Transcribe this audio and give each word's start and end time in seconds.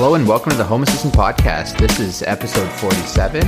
Hello 0.00 0.14
and 0.14 0.26
welcome 0.26 0.50
to 0.50 0.56
the 0.56 0.64
Home 0.64 0.82
Assistant 0.82 1.12
Podcast. 1.12 1.76
This 1.76 2.00
is 2.00 2.22
episode 2.22 2.70
47, 2.80 3.46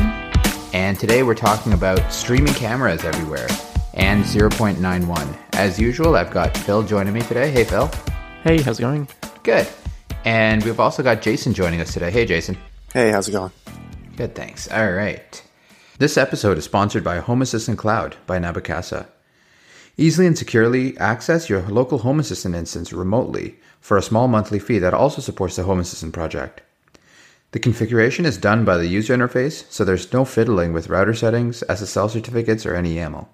and 0.75 1.01
today 1.01 1.23
we're 1.23 1.34
talking 1.34 1.73
about 1.73 2.12
streaming 2.12 2.52
cameras 2.52 3.07
everywhere 3.07 3.48
and 3.95 4.23
0.91. 4.23 5.34
As 5.55 5.80
usual, 5.80 6.15
I've 6.15 6.30
got 6.30 6.55
Phil 6.59 6.83
joining 6.83 7.15
me 7.15 7.23
today. 7.23 7.51
Hey, 7.51 7.65
Phil. 7.65 7.91
Hey, 8.45 8.61
how's 8.61 8.79
it 8.79 8.83
going? 8.83 9.09
Good. 9.43 9.66
And 10.27 10.62
we've 10.62 10.79
also 10.79 11.02
got 11.02 11.23
Jason 11.23 11.55
joining 11.55 11.80
us 11.80 11.95
today. 11.95 12.11
Hey, 12.11 12.27
Jason. 12.27 12.59
Hey, 12.92 13.11
how's 13.11 13.30
it 13.30 13.33
going? 13.33 13.50
Good, 14.16 14.34
thanks. 14.34 14.70
All 14.70 14.92
right. 14.92 15.42
This 15.97 16.19
episode 16.19 16.59
is 16.59 16.64
sponsored 16.64 17.03
by 17.03 17.20
Home 17.20 17.41
Assistant 17.41 17.78
Cloud 17.78 18.16
by 18.27 18.39
Nabu 18.39 18.61
Casa. 18.61 19.09
Easily 19.97 20.27
and 20.27 20.37
securely 20.37 20.98
access 20.98 21.48
your 21.48 21.62
local 21.62 22.00
Home 22.00 22.20
Assistant 22.20 22.55
instance 22.55 22.92
remotely 22.92 23.56
for 23.82 23.98
a 23.98 24.02
small 24.02 24.28
monthly 24.28 24.59
fee 24.59 24.78
that 24.78 24.95
also 24.95 25.20
supports 25.20 25.56
the 25.56 25.64
Home 25.64 25.80
Assistant 25.80 26.14
project. 26.14 26.62
The 27.50 27.59
configuration 27.59 28.24
is 28.24 28.38
done 28.38 28.64
by 28.64 28.78
the 28.78 28.86
user 28.86 29.14
interface, 29.14 29.70
so 29.70 29.84
there's 29.84 30.10
no 30.12 30.24
fiddling 30.24 30.72
with 30.72 30.88
router 30.88 31.12
settings, 31.12 31.62
SSL 31.68 32.08
certificates, 32.08 32.64
or 32.64 32.74
any 32.74 32.95
YAML. 32.95 33.27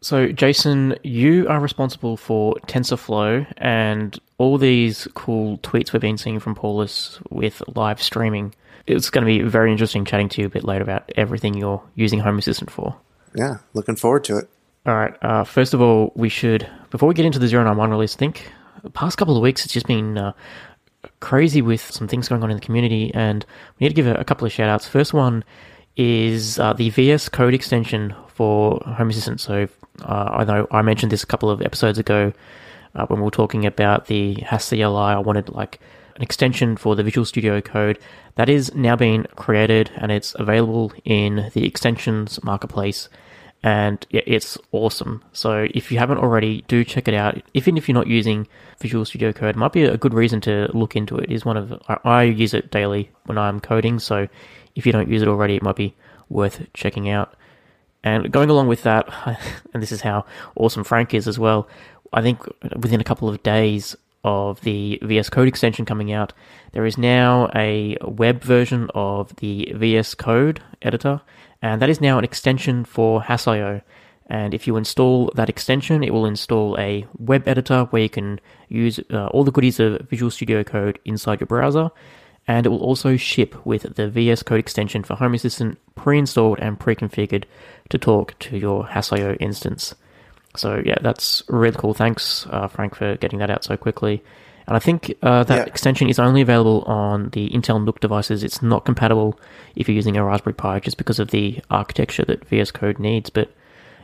So, 0.00 0.28
Jason, 0.28 0.96
you 1.02 1.46
are 1.48 1.60
responsible 1.60 2.16
for 2.16 2.54
TensorFlow 2.66 3.52
and 3.58 4.18
all 4.38 4.56
these 4.56 5.08
cool 5.14 5.58
tweets 5.58 5.92
we've 5.92 6.00
been 6.00 6.16
seeing 6.16 6.38
from 6.38 6.54
Paulus 6.54 7.18
with 7.30 7.60
live 7.74 8.00
streaming. 8.00 8.54
It's 8.86 9.10
going 9.10 9.26
to 9.26 9.26
be 9.26 9.42
very 9.42 9.72
interesting 9.72 10.04
chatting 10.04 10.28
to 10.30 10.40
you 10.40 10.46
a 10.46 10.50
bit 10.50 10.64
later 10.64 10.84
about 10.84 11.10
everything 11.16 11.54
you're 11.54 11.82
using 11.96 12.20
Home 12.20 12.38
Assistant 12.38 12.70
for. 12.70 12.96
Yeah, 13.34 13.58
looking 13.74 13.96
forward 13.96 14.24
to 14.24 14.38
it. 14.38 14.48
All 14.86 14.94
right. 14.94 15.14
Uh, 15.20 15.44
first 15.44 15.74
of 15.74 15.82
all, 15.82 16.12
we 16.14 16.28
should, 16.28 16.66
before 16.90 17.08
we 17.08 17.14
get 17.14 17.26
into 17.26 17.40
the 17.40 17.48
091 17.48 17.90
release, 17.90 18.14
I 18.14 18.18
think 18.18 18.50
the 18.88 18.92
past 18.98 19.18
couple 19.18 19.36
of 19.36 19.42
weeks 19.42 19.64
it's 19.64 19.74
just 19.74 19.86
been 19.86 20.16
uh, 20.16 20.32
crazy 21.20 21.62
with 21.62 21.80
some 21.80 22.08
things 22.08 22.28
going 22.28 22.42
on 22.42 22.50
in 22.50 22.56
the 22.56 22.64
community, 22.64 23.12
and 23.14 23.44
we 23.78 23.84
need 23.84 23.90
to 23.90 23.94
give 23.94 24.06
a, 24.06 24.14
a 24.14 24.24
couple 24.24 24.46
of 24.46 24.52
shout 24.52 24.68
outs. 24.68 24.88
First 24.88 25.12
one 25.12 25.44
is 25.96 26.58
uh, 26.58 26.72
the 26.72 26.90
VS 26.90 27.28
Code 27.28 27.54
extension 27.54 28.14
for 28.28 28.80
Home 28.86 29.10
Assistant. 29.10 29.40
So 29.40 29.68
uh, 30.02 30.28
I 30.32 30.44
know 30.44 30.66
I 30.70 30.82
mentioned 30.82 31.12
this 31.12 31.22
a 31.22 31.26
couple 31.26 31.50
of 31.50 31.60
episodes 31.60 31.98
ago 31.98 32.32
uh, 32.94 33.06
when 33.06 33.20
we 33.20 33.24
were 33.24 33.30
talking 33.30 33.66
about 33.66 34.06
the 34.06 34.36
HasCLI. 34.36 35.14
I 35.14 35.18
wanted 35.18 35.50
like 35.50 35.80
an 36.16 36.22
extension 36.22 36.76
for 36.76 36.96
the 36.96 37.02
Visual 37.02 37.24
Studio 37.24 37.60
Code 37.60 37.98
that 38.36 38.48
is 38.48 38.74
now 38.74 38.96
being 38.96 39.24
created 39.36 39.90
and 39.96 40.10
it's 40.10 40.34
available 40.38 40.92
in 41.04 41.50
the 41.52 41.66
extensions 41.66 42.42
marketplace 42.42 43.08
and 43.62 44.06
it's 44.10 44.56
awesome. 44.70 45.24
So 45.32 45.66
if 45.74 45.90
you 45.90 45.98
haven't 45.98 46.18
already, 46.18 46.64
do 46.68 46.84
check 46.84 47.08
it 47.08 47.14
out. 47.14 47.42
Even 47.54 47.76
if 47.76 47.88
you're 47.88 47.94
not 47.94 48.06
using 48.06 48.46
Visual 48.80 49.04
Studio 49.04 49.32
Code, 49.32 49.50
it 49.50 49.56
might 49.56 49.72
be 49.72 49.82
a 49.84 49.96
good 49.96 50.14
reason 50.14 50.40
to 50.42 50.68
look 50.72 50.94
into 50.94 51.16
it. 51.16 51.30
is 51.30 51.44
one 51.44 51.56
of 51.56 51.82
I 52.04 52.22
use 52.22 52.54
it 52.54 52.70
daily 52.70 53.10
when 53.24 53.36
I'm 53.36 53.58
coding, 53.58 53.98
so 53.98 54.28
if 54.76 54.86
you 54.86 54.92
don't 54.92 55.10
use 55.10 55.22
it 55.22 55.28
already, 55.28 55.56
it 55.56 55.62
might 55.62 55.76
be 55.76 55.96
worth 56.28 56.66
checking 56.72 57.08
out. 57.08 57.34
And 58.04 58.30
going 58.30 58.48
along 58.48 58.68
with 58.68 58.82
that, 58.84 59.08
and 59.74 59.82
this 59.82 59.92
is 59.92 60.02
how 60.02 60.24
awesome 60.54 60.84
Frank 60.84 61.12
is 61.12 61.26
as 61.26 61.38
well. 61.38 61.68
I 62.12 62.22
think 62.22 62.40
within 62.76 63.00
a 63.00 63.04
couple 63.04 63.28
of 63.28 63.42
days 63.42 63.96
of 64.22 64.60
the 64.60 65.00
VS 65.02 65.30
Code 65.30 65.48
extension 65.48 65.84
coming 65.84 66.12
out, 66.12 66.32
there 66.72 66.86
is 66.86 66.96
now 66.96 67.50
a 67.56 67.96
web 68.02 68.42
version 68.42 68.88
of 68.94 69.34
the 69.36 69.72
VS 69.74 70.14
Code 70.14 70.62
editor 70.80 71.20
and 71.62 71.82
that 71.82 71.88
is 71.88 72.00
now 72.00 72.18
an 72.18 72.24
extension 72.24 72.84
for 72.84 73.22
Hass.io. 73.22 73.80
And 74.30 74.52
if 74.52 74.66
you 74.66 74.76
install 74.76 75.32
that 75.34 75.48
extension, 75.48 76.04
it 76.04 76.12
will 76.12 76.26
install 76.26 76.78
a 76.78 77.06
web 77.18 77.48
editor 77.48 77.84
where 77.84 78.02
you 78.02 78.10
can 78.10 78.40
use 78.68 79.00
uh, 79.10 79.26
all 79.28 79.42
the 79.42 79.50
goodies 79.50 79.80
of 79.80 80.02
Visual 80.08 80.30
Studio 80.30 80.62
Code 80.62 80.98
inside 81.04 81.40
your 81.40 81.46
browser. 81.46 81.90
And 82.46 82.64
it 82.66 82.68
will 82.68 82.82
also 82.82 83.16
ship 83.16 83.54
with 83.66 83.94
the 83.96 84.08
VS 84.08 84.42
Code 84.42 84.58
extension 84.60 85.02
for 85.02 85.16
Home 85.16 85.34
Assistant 85.34 85.78
pre 85.94 86.18
installed 86.18 86.58
and 86.60 86.78
pre 86.78 86.94
configured 86.94 87.44
to 87.88 87.98
talk 87.98 88.38
to 88.40 88.58
your 88.58 88.86
Hass.io 88.86 89.34
instance. 89.34 89.94
So, 90.56 90.82
yeah, 90.84 90.96
that's 91.00 91.42
really 91.48 91.76
cool. 91.76 91.94
Thanks, 91.94 92.46
uh, 92.50 92.68
Frank, 92.68 92.94
for 92.94 93.16
getting 93.16 93.38
that 93.38 93.50
out 93.50 93.64
so 93.64 93.76
quickly. 93.76 94.22
And 94.68 94.76
I 94.76 94.80
think 94.80 95.14
uh, 95.22 95.44
that 95.44 95.56
yeah. 95.56 95.64
extension 95.64 96.10
is 96.10 96.18
only 96.18 96.42
available 96.42 96.82
on 96.82 97.30
the 97.30 97.48
Intel 97.48 97.82
NUC 97.82 98.00
devices. 98.00 98.44
It's 98.44 98.60
not 98.60 98.84
compatible 98.84 99.40
if 99.74 99.88
you're 99.88 99.96
using 99.96 100.18
a 100.18 100.22
Raspberry 100.22 100.52
Pi 100.52 100.78
just 100.80 100.98
because 100.98 101.18
of 101.18 101.30
the 101.30 101.60
architecture 101.70 102.24
that 102.26 102.44
VS 102.44 102.70
Code 102.70 102.98
needs. 102.98 103.30
But 103.30 103.50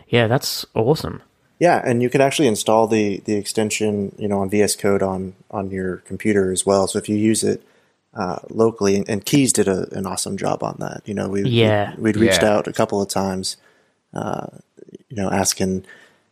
yeah, 0.08 0.26
that's 0.26 0.64
awesome. 0.74 1.20
Yeah, 1.60 1.82
and 1.84 2.02
you 2.02 2.08
can 2.08 2.22
actually 2.22 2.48
install 2.48 2.86
the 2.86 3.18
the 3.26 3.34
extension, 3.34 4.14
you 4.18 4.26
know, 4.26 4.40
on 4.40 4.48
VS 4.48 4.76
Code 4.76 5.02
on 5.02 5.34
on 5.50 5.70
your 5.70 5.98
computer 5.98 6.50
as 6.50 6.64
well. 6.64 6.88
So 6.88 6.98
if 6.98 7.10
you 7.10 7.16
use 7.16 7.44
it 7.44 7.62
uh, 8.14 8.38
locally, 8.48 8.96
and, 8.96 9.08
and, 9.08 9.24
Kees 9.24 9.52
did 9.52 9.68
a, 9.68 9.86
an 9.94 10.06
awesome 10.06 10.38
job 10.38 10.62
on 10.62 10.76
that. 10.78 11.02
You 11.04 11.12
know, 11.12 11.28
we 11.28 11.42
yeah 11.42 11.94
we, 11.96 12.04
would 12.04 12.16
reached 12.16 12.42
yeah. 12.42 12.54
out 12.54 12.68
a 12.68 12.72
couple 12.72 13.02
of 13.02 13.08
times, 13.08 13.58
uh, 14.14 14.46
you 15.10 15.16
know, 15.16 15.30
asking 15.30 15.84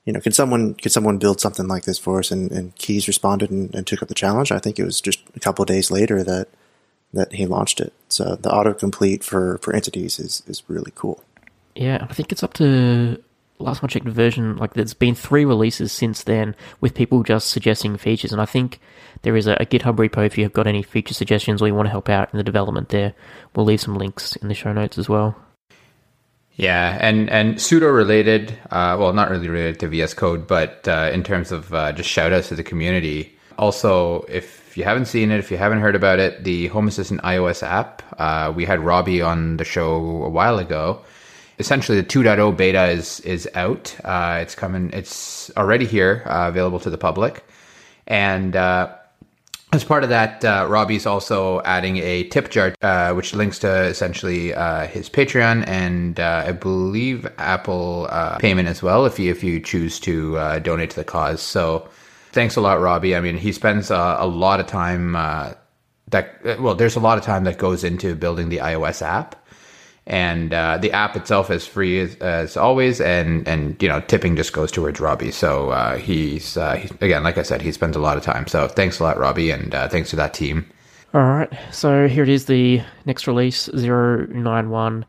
you 0.05 0.13
know, 0.13 0.21
can 0.21 0.33
someone 0.33 0.75
can 0.75 0.91
someone 0.91 1.19
build 1.19 1.41
something 1.41 1.69
like 1.69 1.85
this 1.85 1.99
for 1.99 2.19
us? 2.19 2.31
And, 2.31 2.51
and 2.51 2.75
Kees 2.77 3.07
responded 3.07 3.51
and, 3.51 3.75
and, 3.75 3.87
took 3.87 4.03
up 4.03 4.09
the 4.09 4.15
challenge. 4.15 4.51
I 4.51 4.59
think 4.59 4.79
it 4.79 4.85
was 4.85 5.01
just 5.01 5.21
a 5.37 5.41
couple 5.41 5.65
days 5.65 5.91
later 5.91 6.25
that 6.25 6.49
that 7.13 7.33
he 7.35 7.47
launched 7.47 7.81
it. 7.81 7.93
So 8.09 8.37
the 8.37 8.51
autocomplete 8.51 9.23
for 9.23 9.59
for 9.59 9.75
entities 9.75 10.19
is 10.19 10.43
is 10.47 10.63
really 10.69 10.93
cool. 10.95 11.23
Yeah, 11.75 12.07
I 12.09 12.13
think 12.15 12.33
it's 12.33 12.43
up 12.43 12.55
to 12.55 13.23
last 13.59 13.79
time 13.79 13.87
I 13.87 13.93
checked 13.93 14.09
version 14.09 14.57
like 14.57 14.75
there's 14.75 14.95
been 14.95 15.15
three 15.15 15.45
releases 15.45 15.93
since 15.93 16.25
then 16.25 16.57
with 16.81 16.95
people 16.95 17.23
just 17.23 17.51
suggesting 17.51 17.97
features, 17.97 18.33
and 18.33 18.41
I 18.41 18.47
think 18.47 18.81
there 19.23 19.37
is 19.37 19.47
a, 19.47 19.53
a 19.55 19.67
GitHub 19.67 19.97
repo 19.97 20.27
if 20.27 20.37
you 20.37 20.45
have 20.45 20.53
got 20.53 20.67
any 20.67 20.83
feature 20.83 21.15
suggestions 21.15 21.63
or 21.63 21.69
you 21.69 21.75
want 21.75 21.87
to 21.87 21.91
help 21.91 22.09
out 22.09 22.31
in 22.33 22.39
the 22.39 22.45
development 22.45 22.89
there. 22.89 23.15
We'll 23.55 23.67
leave 23.67 23.81
some 23.81 23.97
links 23.97 24.35
in 24.37 24.49
the 24.49 24.55
show 24.55 24.73
notes 24.73 24.99
as 24.99 25.09
well. 25.09 25.37
Yeah, 26.57 26.99
and 27.01 27.31
and 27.31 27.61
pseudo 27.61 27.89
related, 27.89 28.53
uh, 28.71 28.97
well, 28.99 29.13
not 29.13 29.31
really 29.31 29.49
related 29.49 29.81
to 29.81 29.89
VS 29.89 30.15
Code, 30.15 30.47
but 30.47 30.87
uh, 30.87 31.11
in 31.13 31.23
terms 31.23 31.51
of 31.51 31.73
uh, 31.73 31.93
just 31.93 32.09
shout 32.11 32.33
outs 32.33 32.49
to 32.49 32.55
the 32.55 32.63
community. 32.63 33.37
Also, 33.59 34.23
if 34.29 34.77
you 34.77 34.85
haven't 34.85 35.07
seen 35.07 35.31
it, 35.31 35.39
if 35.39 35.51
you 35.51 35.57
haven't 35.57 35.81
heard 35.81 35.97
about 35.97 36.19
it, 36.19 36.45
the 36.45 36.67
Home 36.69 36.89
Assistant 36.89 37.23
iOS 37.23 37.63
app, 37.63 38.03
uh, 38.19 38.53
we 38.55 38.65
had 38.65 38.81
Robbie 38.81 39.23
on 39.23 39.57
the 39.57 39.65
show 39.65 39.95
a 40.25 40.29
while 40.29 40.59
ago. 40.59 41.01
Essentially, 41.59 42.01
the 42.01 42.07
2.0 42.07 42.57
beta 42.57 42.87
is 42.89 43.21
is 43.21 43.49
out. 43.55 43.97
Uh, 44.05 44.39
it's 44.43 44.55
coming. 44.55 44.91
It's 44.93 45.51
already 45.57 45.87
here, 45.87 46.23
uh, 46.27 46.49
available 46.49 46.81
to 46.81 46.91
the 46.91 46.99
public, 46.99 47.45
and 48.07 48.55
as 49.73 49.85
part 49.85 50.05
of 50.05 50.11
that, 50.11 50.45
uh, 50.45 50.67
Robbie's 50.69 51.07
also 51.07 51.63
adding 51.63 51.97
a 51.97 52.25
tip 52.25 52.51
jar, 52.51 52.75
uh, 52.83 53.15
which 53.15 53.35
links 53.35 53.59
to 53.61 53.85
essentially 53.85 54.53
uh, 54.53 54.87
his 54.87 55.09
Patreon 55.09 55.67
and 55.67 56.21
uh, 56.21 56.45
I 56.47 56.53
believe 56.53 57.27
Apple 57.39 58.07
uh, 58.11 58.37
payment 58.37 58.69
as 58.69 58.83
well, 58.83 59.07
if 59.07 59.19
you 59.19 59.31
if 59.31 59.43
you 59.43 59.61
choose 59.61 59.99
to 60.01 60.37
uh, 60.37 60.59
donate 60.59 60.91
to 60.91 60.97
the 60.97 61.05
cause. 61.05 61.41
So, 61.41 61.89
thanks 62.33 62.57
a 62.57 62.61
lot, 62.61 62.81
Robbie. 62.81 63.17
I 63.17 63.21
mean, 63.21 63.39
he 63.39 63.51
spends 63.51 63.91
a 63.91 64.27
lot 64.27 64.61
of 64.61 64.67
time 64.67 65.13
that 66.09 66.61
well, 66.61 66.75
there's 66.75 66.97
a 66.97 67.01
lot 67.01 67.17
of 67.17 67.25
time 67.25 67.45
that 67.45 67.57
goes 67.57 67.83
into 67.83 68.15
building 68.15 68.51
the 68.51 68.59
iOS 68.59 69.01
app, 69.01 69.42
and 70.07 70.53
uh, 70.53 70.79
the 70.79 70.91
app 70.93 71.17
itself 71.17 71.51
is 71.51 71.67
free 71.67 72.01
as, 72.01 72.17
as, 72.17 72.57
always 72.57 73.01
and 73.01 73.47
and 73.47 73.81
you 73.81 73.89
know 73.89 74.01
tipping 74.01 74.37
just 74.37 74.53
goes 74.53 74.73
towards 74.73 75.01
robbie. 75.01 75.31
So 75.31 75.71
uh, 75.71 75.97
he's, 75.97 76.57
uh, 76.57 76.87
again 77.01 77.23
like 77.23 77.39
i 77.39 77.43
said 77.43 77.63
he 77.63 77.71
spends 77.73 77.97
a 77.97 78.01
lot 78.01 78.17
of 78.17 78.23
time. 78.23 78.47
So 78.47 78.67
thanks 78.69 78.99
a 78.99 79.05
lot 79.05 79.19
robbie 79.19 79.51
and 79.51 79.75
uh, 79.75 79.89
thanks 79.89 80.11
to 80.11 80.17
that 80.17 80.35
team. 80.35 80.67
All 81.15 81.23
right. 81.23 81.53
So 81.71 82.09
here 82.09 82.23
it 82.23 82.29
is 82.29 82.47
the 82.47 82.83
next 83.05 83.27
release 83.27 83.69
091 83.73 85.05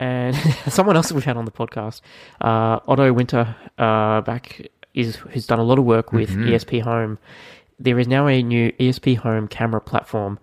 and 0.00 0.36
someone 0.68 0.96
else 0.96 1.08
that 1.08 1.14
we've 1.14 1.24
had 1.24 1.36
on 1.36 1.44
the 1.44 1.50
podcast 1.50 2.00
uh, 2.40 2.80
otto 2.86 3.12
winter 3.12 3.56
uh, 3.78 4.20
back 4.22 4.68
is 4.94 5.16
who's 5.16 5.46
done 5.46 5.58
a 5.58 5.64
lot 5.64 5.78
of 5.78 5.84
work 5.84 6.12
with 6.12 6.30
mm-hmm. 6.30 6.48
esp 6.48 6.82
home. 6.82 7.18
There 7.78 7.98
is 7.98 8.08
now 8.08 8.26
a 8.26 8.42
new 8.42 8.72
esp 8.72 9.16
home 9.16 9.48
camera 9.48 9.80
platform 9.80 10.38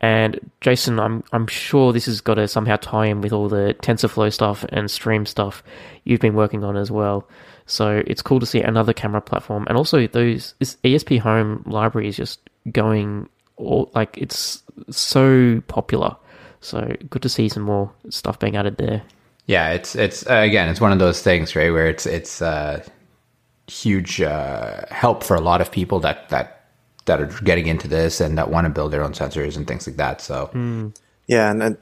and 0.00 0.38
Jason, 0.60 1.00
I'm 1.00 1.24
I'm 1.32 1.46
sure 1.46 1.92
this 1.92 2.06
has 2.06 2.20
got 2.20 2.34
to 2.34 2.46
somehow 2.46 2.76
tie 2.76 3.06
in 3.06 3.20
with 3.20 3.32
all 3.32 3.48
the 3.48 3.74
TensorFlow 3.82 4.32
stuff 4.32 4.64
and 4.68 4.90
Stream 4.90 5.26
stuff 5.26 5.62
you've 6.04 6.20
been 6.20 6.34
working 6.34 6.62
on 6.62 6.76
as 6.76 6.90
well. 6.90 7.28
So 7.66 8.02
it's 8.06 8.22
cool 8.22 8.40
to 8.40 8.46
see 8.46 8.62
another 8.62 8.92
camera 8.92 9.20
platform, 9.20 9.66
and 9.68 9.76
also 9.76 10.06
those 10.06 10.54
this 10.58 10.76
ESP 10.84 11.18
Home 11.20 11.64
library 11.66 12.08
is 12.08 12.16
just 12.16 12.40
going 12.70 13.28
all 13.56 13.90
like 13.94 14.16
it's 14.16 14.62
so 14.90 15.62
popular. 15.66 16.16
So 16.60 16.94
good 17.10 17.22
to 17.22 17.28
see 17.28 17.48
some 17.48 17.62
more 17.62 17.92
stuff 18.10 18.38
being 18.38 18.56
added 18.56 18.78
there. 18.78 19.02
Yeah, 19.46 19.70
it's 19.70 19.96
it's 19.96 20.26
uh, 20.28 20.34
again, 20.34 20.68
it's 20.68 20.80
one 20.80 20.92
of 20.92 20.98
those 20.98 21.22
things, 21.22 21.56
right, 21.56 21.72
where 21.72 21.88
it's 21.88 22.06
it's 22.06 22.40
uh, 22.40 22.84
huge 23.66 24.20
uh, 24.20 24.82
help 24.90 25.24
for 25.24 25.36
a 25.36 25.40
lot 25.40 25.60
of 25.60 25.72
people 25.72 26.00
that 26.00 26.28
that 26.28 26.57
that 27.08 27.20
are 27.20 27.26
getting 27.42 27.66
into 27.66 27.88
this 27.88 28.20
and 28.20 28.38
that 28.38 28.50
want 28.50 28.66
to 28.66 28.70
build 28.70 28.92
their 28.92 29.02
own 29.02 29.12
sensors 29.12 29.56
and 29.56 29.66
things 29.66 29.86
like 29.86 29.96
that. 29.96 30.20
So 30.20 30.50
mm. 30.52 30.96
yeah, 31.26 31.50
and, 31.50 31.62
and, 31.62 31.76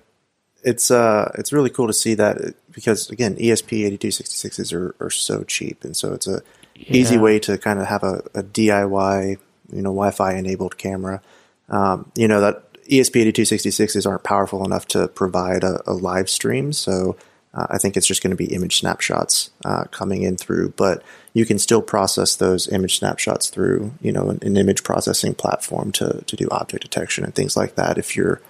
it's 0.64 0.90
uh 0.90 1.30
it's 1.38 1.52
really 1.52 1.70
cool 1.70 1.86
to 1.86 1.92
see 1.92 2.14
that 2.14 2.54
because 2.72 3.08
again 3.10 3.36
ESP 3.36 3.84
eighty 3.84 3.98
two 3.98 4.10
sixty 4.10 4.34
sixes 4.34 4.72
are 4.72 4.96
are 4.98 5.10
so 5.10 5.44
cheap, 5.44 5.84
and 5.84 5.96
so 5.96 6.12
it's 6.12 6.26
a 6.26 6.42
yeah. 6.74 6.96
easy 6.96 7.18
way 7.18 7.38
to 7.38 7.56
kind 7.56 7.78
of 7.78 7.86
have 7.86 8.02
a, 8.02 8.24
a 8.34 8.42
DIY 8.42 9.38
you 9.72 9.82
know 9.82 9.90
Wi-Fi 9.90 10.34
enabled 10.34 10.76
camera. 10.76 11.22
Um, 11.68 12.10
you 12.16 12.26
know 12.26 12.40
that 12.40 12.72
ESP8266s 12.84 14.08
aren't 14.08 14.24
powerful 14.24 14.64
enough 14.64 14.86
to 14.88 15.08
provide 15.08 15.62
a, 15.62 15.82
a 15.86 15.92
live 15.92 16.28
stream, 16.28 16.72
so 16.72 17.16
uh, 17.54 17.66
I 17.70 17.78
think 17.78 17.96
it's 17.96 18.06
just 18.06 18.22
going 18.22 18.30
to 18.30 18.36
be 18.36 18.52
image 18.52 18.78
snapshots 18.78 19.50
uh, 19.64 19.84
coming 19.90 20.22
in 20.22 20.36
through. 20.36 20.70
But 20.76 21.02
you 21.36 21.44
can 21.44 21.58
still 21.58 21.82
process 21.82 22.36
those 22.36 22.66
image 22.68 22.98
snapshots 22.98 23.50
through, 23.50 23.92
you 24.00 24.10
know, 24.10 24.30
an, 24.30 24.38
an 24.40 24.56
image 24.56 24.82
processing 24.82 25.34
platform 25.34 25.92
to 25.92 26.24
to 26.26 26.34
do 26.34 26.48
object 26.50 26.82
detection 26.82 27.24
and 27.24 27.34
things 27.34 27.58
like 27.58 27.74
that. 27.74 27.98
If 27.98 28.16
your 28.16 28.40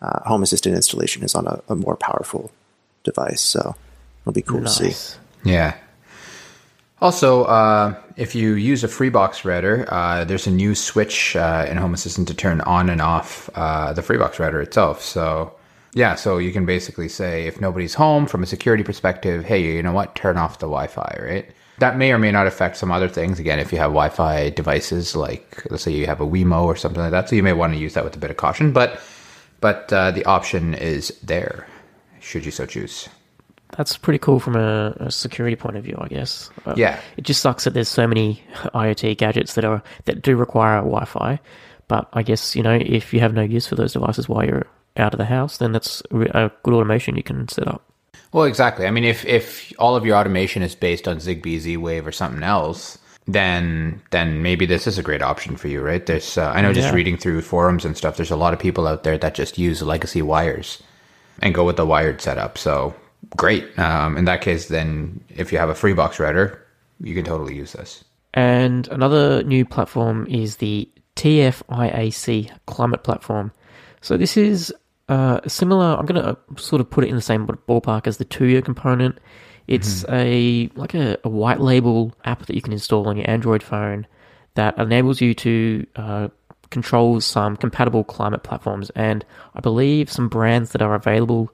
uh, 0.00 0.20
Home 0.28 0.44
Assistant 0.44 0.76
installation 0.76 1.24
is 1.24 1.34
on 1.34 1.48
a, 1.48 1.60
a, 1.68 1.74
more 1.74 1.96
powerful 1.96 2.52
device, 3.02 3.40
so 3.40 3.74
it'll 4.22 4.32
be 4.32 4.42
cool 4.42 4.60
nice. 4.60 4.78
to 4.78 4.92
see. 4.92 5.18
Yeah. 5.42 5.74
Also, 7.00 7.42
uh, 7.42 7.96
if 8.16 8.36
you 8.36 8.52
use 8.52 8.84
a 8.84 8.88
Freebox 8.88 9.44
router, 9.44 9.84
uh, 9.88 10.24
there's 10.24 10.46
a 10.46 10.52
new 10.52 10.76
switch 10.76 11.34
uh, 11.34 11.66
in 11.68 11.76
Home 11.76 11.92
Assistant 11.92 12.28
to 12.28 12.34
turn 12.34 12.60
on 12.60 12.88
and 12.88 13.00
off 13.00 13.50
uh, 13.56 13.92
the 13.92 14.02
Freebox 14.02 14.38
router 14.38 14.62
itself. 14.62 15.02
So, 15.02 15.52
yeah, 15.92 16.14
so 16.14 16.38
you 16.38 16.52
can 16.52 16.66
basically 16.66 17.08
say 17.08 17.48
if 17.48 17.60
nobody's 17.60 17.94
home 17.94 18.28
from 18.28 18.44
a 18.44 18.46
security 18.46 18.84
perspective, 18.84 19.44
hey, 19.44 19.74
you 19.74 19.82
know 19.82 19.92
what, 19.92 20.14
turn 20.14 20.36
off 20.36 20.60
the 20.60 20.66
Wi 20.66 20.86
Fi, 20.86 21.18
right? 21.20 21.50
That 21.78 21.96
may 21.96 22.12
or 22.12 22.18
may 22.18 22.32
not 22.32 22.46
affect 22.46 22.76
some 22.76 22.90
other 22.90 23.08
things. 23.08 23.38
Again, 23.38 23.58
if 23.58 23.72
you 23.72 23.78
have 23.78 23.90
Wi 23.90 24.08
Fi 24.08 24.50
devices, 24.50 25.14
like 25.14 25.64
let's 25.70 25.82
say 25.82 25.92
you 25.92 26.06
have 26.06 26.20
a 26.20 26.26
Wemo 26.26 26.64
or 26.64 26.76
something 26.76 27.00
like 27.00 27.12
that, 27.12 27.28
so 27.28 27.36
you 27.36 27.42
may 27.42 27.52
want 27.52 27.72
to 27.72 27.78
use 27.78 27.94
that 27.94 28.04
with 28.04 28.16
a 28.16 28.18
bit 28.18 28.30
of 28.30 28.36
caution. 28.36 28.72
But, 28.72 29.00
but 29.60 29.92
uh, 29.92 30.10
the 30.10 30.24
option 30.24 30.74
is 30.74 31.16
there, 31.22 31.66
should 32.20 32.44
you 32.44 32.50
so 32.50 32.66
choose 32.66 33.08
that's 33.76 33.96
pretty 33.96 34.18
cool 34.18 34.40
from 34.40 34.56
a, 34.56 34.94
a, 34.98 35.10
security 35.10 35.56
point 35.56 35.76
of 35.76 35.84
view, 35.84 35.96
I 36.00 36.08
guess. 36.08 36.50
Uh, 36.64 36.74
yeah. 36.76 37.00
It 37.16 37.24
just 37.24 37.42
sucks 37.42 37.64
that 37.64 37.74
there's 37.74 37.88
so 37.88 38.06
many 38.06 38.42
IoT 38.54 39.16
gadgets 39.18 39.54
that 39.54 39.64
are 39.64 39.82
that 40.06 40.22
do 40.22 40.36
require 40.36 40.78
Wi-Fi, 40.78 41.38
but 41.86 42.08
I 42.12 42.22
guess 42.22 42.56
you 42.56 42.62
know 42.62 42.78
if 42.80 43.12
you 43.12 43.20
have 43.20 43.34
no 43.34 43.42
use 43.42 43.66
for 43.66 43.74
those 43.74 43.92
devices 43.92 44.28
while 44.28 44.44
you're 44.44 44.66
out 44.96 45.14
of 45.14 45.18
the 45.18 45.24
house, 45.24 45.58
then 45.58 45.72
that's 45.72 46.02
a 46.10 46.50
good 46.62 46.74
automation 46.74 47.16
you 47.16 47.22
can 47.22 47.48
set 47.48 47.68
up. 47.68 47.84
Well, 48.32 48.44
exactly. 48.44 48.86
I 48.86 48.90
mean, 48.90 49.04
if 49.04 49.24
if 49.24 49.72
all 49.78 49.96
of 49.96 50.04
your 50.04 50.16
automation 50.16 50.62
is 50.62 50.74
based 50.74 51.08
on 51.08 51.16
Zigbee, 51.16 51.58
Z-Wave, 51.58 52.06
or 52.06 52.12
something 52.12 52.42
else, 52.42 52.98
then 53.26 54.00
then 54.10 54.42
maybe 54.42 54.66
this 54.66 54.86
is 54.86 54.98
a 54.98 55.02
great 55.02 55.22
option 55.22 55.56
for 55.56 55.68
you, 55.68 55.80
right? 55.80 56.04
There's 56.04 56.36
uh, 56.38 56.50
I 56.54 56.62
know 56.62 56.72
just 56.72 56.88
yeah. 56.88 56.94
reading 56.94 57.16
through 57.16 57.42
forums 57.42 57.84
and 57.84 57.96
stuff. 57.96 58.16
There's 58.16 58.30
a 58.30 58.36
lot 58.36 58.52
of 58.52 58.58
people 58.58 58.86
out 58.86 59.04
there 59.04 59.18
that 59.18 59.34
just 59.34 59.58
use 59.58 59.82
legacy 59.82 60.22
wires 60.22 60.82
and 61.40 61.54
go 61.54 61.64
with 61.64 61.76
the 61.76 61.86
wired 61.86 62.20
setup. 62.20 62.58
So 62.58 62.94
great. 63.36 63.78
Um, 63.78 64.16
in 64.16 64.24
that 64.24 64.40
case, 64.40 64.68
then 64.68 65.22
if 65.28 65.52
you 65.52 65.58
have 65.58 65.70
a 65.70 65.74
Freebox 65.74 66.18
router, 66.18 66.66
you 67.00 67.14
can 67.14 67.24
totally 67.24 67.54
use 67.54 67.72
this. 67.72 68.04
And 68.34 68.88
another 68.88 69.42
new 69.42 69.64
platform 69.64 70.26
is 70.26 70.56
the 70.56 70.88
TFIAC 71.16 72.50
climate 72.66 73.02
platform. 73.02 73.52
So 74.00 74.16
this 74.16 74.36
is 74.36 74.72
uh, 75.08 75.40
similar. 75.46 75.96
I'm 75.96 76.06
going 76.06 76.22
to 76.22 76.36
sort 76.62 76.80
of 76.80 76.90
put 76.90 77.04
it 77.04 77.08
in 77.08 77.16
the 77.16 77.22
same 77.22 77.46
ballpark 77.46 78.06
as 78.06 78.18
the 78.18 78.24
Tuya 78.24 78.64
component. 78.64 79.18
It's 79.66 80.02
mm-hmm. 80.04 80.14
a 80.14 80.70
like 80.80 80.94
a, 80.94 81.18
a, 81.24 81.28
white 81.28 81.60
label 81.60 82.14
app 82.24 82.46
that 82.46 82.56
you 82.56 82.62
can 82.62 82.72
install 82.72 83.08
on 83.08 83.16
your 83.16 83.28
Android 83.28 83.62
phone 83.62 84.06
that 84.54 84.78
enables 84.78 85.20
you 85.20 85.34
to 85.34 85.86
uh, 85.96 86.28
control 86.70 87.20
some 87.20 87.56
compatible 87.56 88.04
climate 88.04 88.42
platforms. 88.42 88.90
And 88.90 89.24
I 89.54 89.60
believe 89.60 90.10
some 90.10 90.28
brands 90.28 90.72
that 90.72 90.82
are 90.82 90.94
available 90.94 91.50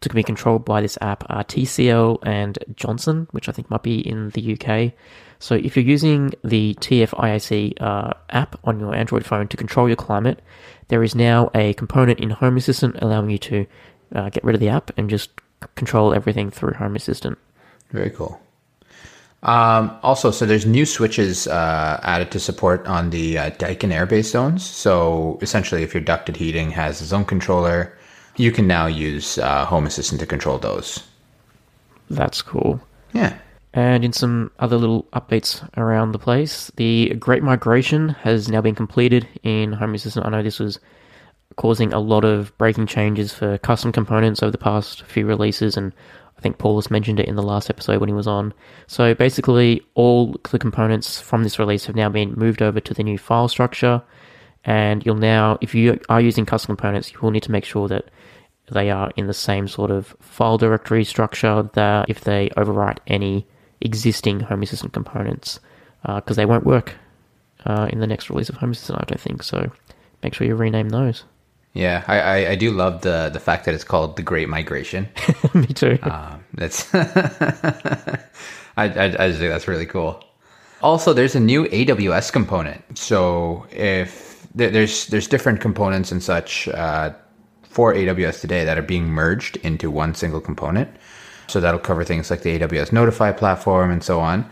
to 0.00 0.08
be 0.10 0.22
controlled 0.22 0.64
by 0.64 0.80
this 0.80 0.98
app 1.00 1.24
are 1.30 1.44
TCL 1.44 2.18
and 2.22 2.58
Johnson, 2.76 3.26
which 3.30 3.48
I 3.48 3.52
think 3.52 3.70
might 3.70 3.82
be 3.82 3.98
in 4.06 4.30
the 4.30 4.52
UK. 4.54 4.92
So 5.38 5.54
if 5.54 5.76
you're 5.76 5.84
using 5.84 6.32
the 6.42 6.74
TFIAC 6.80 7.74
uh, 7.80 8.12
app 8.30 8.58
on 8.64 8.78
your 8.78 8.94
Android 8.94 9.24
phone 9.24 9.48
to 9.48 9.56
control 9.56 9.88
your 9.88 9.96
climate, 9.96 10.40
there 10.88 11.02
is 11.02 11.14
now 11.14 11.50
a 11.54 11.74
component 11.74 12.20
in 12.20 12.30
Home 12.30 12.56
Assistant 12.56 12.96
allowing 13.00 13.30
you 13.30 13.38
to 13.38 13.66
uh, 14.14 14.28
get 14.30 14.44
rid 14.44 14.54
of 14.54 14.60
the 14.60 14.68
app 14.68 14.90
and 14.96 15.10
just 15.10 15.30
control 15.74 16.14
everything 16.14 16.50
through 16.50 16.74
Home 16.74 16.96
Assistant. 16.96 17.38
Very 17.90 18.10
cool. 18.10 18.40
Um, 19.42 19.96
also, 20.02 20.30
so 20.30 20.46
there's 20.46 20.64
new 20.64 20.86
switches 20.86 21.46
uh, 21.46 22.00
added 22.02 22.30
to 22.30 22.40
support 22.40 22.86
on 22.86 23.10
the 23.10 23.38
uh, 23.38 23.50
Daikin 23.50 23.92
Airbase 23.92 24.30
zones. 24.30 24.64
So 24.64 25.38
essentially, 25.42 25.82
if 25.82 25.92
your 25.92 26.02
ducted 26.02 26.36
heating 26.36 26.70
has 26.70 27.00
a 27.02 27.04
zone 27.04 27.26
controller, 27.26 27.96
you 28.36 28.50
can 28.50 28.66
now 28.66 28.86
use 28.86 29.38
uh, 29.38 29.66
Home 29.66 29.86
Assistant 29.86 30.20
to 30.20 30.26
control 30.26 30.58
those. 30.58 31.02
That's 32.08 32.40
cool. 32.40 32.80
Yeah. 33.12 33.36
And 33.74 34.04
in 34.04 34.12
some 34.12 34.52
other 34.60 34.76
little 34.76 35.02
updates 35.12 35.68
around 35.76 36.12
the 36.12 36.18
place, 36.20 36.70
the 36.76 37.12
Great 37.18 37.42
Migration 37.42 38.10
has 38.10 38.48
now 38.48 38.60
been 38.60 38.76
completed 38.76 39.28
in 39.42 39.72
Home 39.72 39.94
Assistant. 39.96 40.24
I 40.24 40.30
know 40.30 40.44
this 40.44 40.60
was 40.60 40.78
causing 41.56 41.92
a 41.92 41.98
lot 41.98 42.24
of 42.24 42.56
breaking 42.56 42.86
changes 42.86 43.32
for 43.32 43.58
custom 43.58 43.90
components 43.90 44.44
over 44.44 44.52
the 44.52 44.58
past 44.58 45.02
few 45.02 45.26
releases, 45.26 45.76
and 45.76 45.92
I 46.38 46.40
think 46.40 46.58
Paulus 46.58 46.88
mentioned 46.88 47.18
it 47.18 47.26
in 47.26 47.34
the 47.34 47.42
last 47.42 47.68
episode 47.68 47.98
when 47.98 48.08
he 48.08 48.14
was 48.14 48.28
on. 48.28 48.54
So 48.86 49.12
basically, 49.12 49.82
all 49.94 50.36
the 50.52 50.58
components 50.60 51.20
from 51.20 51.42
this 51.42 51.58
release 51.58 51.86
have 51.86 51.96
now 51.96 52.08
been 52.08 52.34
moved 52.34 52.62
over 52.62 52.78
to 52.78 52.94
the 52.94 53.02
new 53.02 53.18
file 53.18 53.48
structure, 53.48 54.00
and 54.64 55.04
you'll 55.04 55.16
now, 55.16 55.58
if 55.60 55.74
you 55.74 55.98
are 56.08 56.20
using 56.20 56.46
custom 56.46 56.76
components, 56.76 57.12
you 57.12 57.18
will 57.20 57.32
need 57.32 57.42
to 57.42 57.52
make 57.52 57.64
sure 57.64 57.88
that 57.88 58.08
they 58.70 58.90
are 58.92 59.10
in 59.16 59.26
the 59.26 59.34
same 59.34 59.66
sort 59.66 59.90
of 59.90 60.14
file 60.20 60.58
directory 60.58 61.02
structure 61.02 61.68
that 61.74 62.08
if 62.08 62.20
they 62.20 62.50
overwrite 62.56 62.98
any 63.08 63.48
existing 63.84 64.40
Home 64.40 64.62
Assistant 64.62 64.92
components, 64.92 65.60
because 66.02 66.36
uh, 66.36 66.40
they 66.40 66.46
won't 66.46 66.64
work 66.64 66.94
uh, 67.64 67.88
in 67.90 68.00
the 68.00 68.06
next 68.06 68.30
release 68.30 68.48
of 68.48 68.56
Home 68.56 68.72
Assistant, 68.72 68.98
I 69.00 69.04
don't 69.04 69.20
think. 69.20 69.42
So 69.42 69.70
make 70.22 70.34
sure 70.34 70.46
you 70.46 70.56
rename 70.56 70.88
those. 70.88 71.24
Yeah, 71.74 72.04
I, 72.06 72.20
I, 72.20 72.50
I, 72.50 72.54
do 72.54 72.70
love 72.70 73.02
the 73.02 73.30
the 73.32 73.40
fact 73.40 73.64
that 73.64 73.74
it's 73.74 73.82
called 73.82 74.16
the 74.16 74.22
Great 74.22 74.48
Migration. 74.48 75.08
Me 75.54 75.66
too. 75.66 75.98
Uh, 76.02 76.36
that's 76.54 76.94
I, 76.94 78.20
I, 78.76 79.04
I 79.04 79.28
just 79.28 79.40
think 79.40 79.50
that's 79.50 79.66
really 79.66 79.86
cool. 79.86 80.22
Also, 80.82 81.12
there's 81.12 81.34
a 81.34 81.40
new 81.40 81.64
AWS 81.64 82.32
component. 82.32 82.96
So 82.96 83.66
if 83.72 84.46
there's 84.54 85.08
there's 85.08 85.26
different 85.26 85.60
components 85.60 86.12
and 86.12 86.22
such 86.22 86.68
uh, 86.68 87.12
for 87.74 87.92
AWS 87.92 88.40
today 88.40 88.64
that 88.64 88.78
are 88.78 88.82
being 88.82 89.06
merged 89.06 89.56
into 89.58 89.90
one 89.90 90.14
single 90.14 90.40
component. 90.40 90.88
So 91.46 91.60
that'll 91.60 91.80
cover 91.80 92.04
things 92.04 92.30
like 92.30 92.42
the 92.42 92.58
AWS 92.58 92.92
Notify 92.92 93.32
platform 93.32 93.90
and 93.90 94.02
so 94.02 94.20
on. 94.20 94.48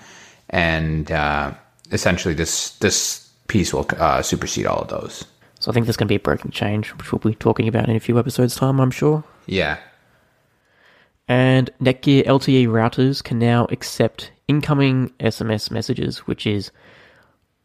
And 0.50 1.10
uh, 1.10 1.52
essentially, 1.90 2.34
this 2.34 2.76
this 2.78 3.30
piece 3.48 3.72
will 3.72 3.86
uh, 3.98 4.22
supersede 4.22 4.66
all 4.66 4.80
of 4.80 4.88
those. 4.88 5.24
So 5.60 5.70
I 5.70 5.74
think 5.74 5.86
there's 5.86 5.96
going 5.96 6.08
to 6.08 6.12
be 6.12 6.16
a 6.16 6.20
breaking 6.20 6.50
change, 6.50 6.88
which 6.94 7.12
we'll 7.12 7.20
be 7.20 7.34
talking 7.36 7.68
about 7.68 7.88
in 7.88 7.94
a 7.96 8.00
few 8.00 8.18
episodes' 8.18 8.56
time, 8.56 8.80
I'm 8.80 8.90
sure. 8.90 9.22
Yeah. 9.46 9.78
And 11.28 11.70
Netgear 11.80 12.26
LTE 12.26 12.66
routers 12.66 13.22
can 13.22 13.38
now 13.38 13.66
accept 13.70 14.32
incoming 14.48 15.10
SMS 15.20 15.70
messages, 15.70 16.18
which 16.20 16.46
is 16.46 16.72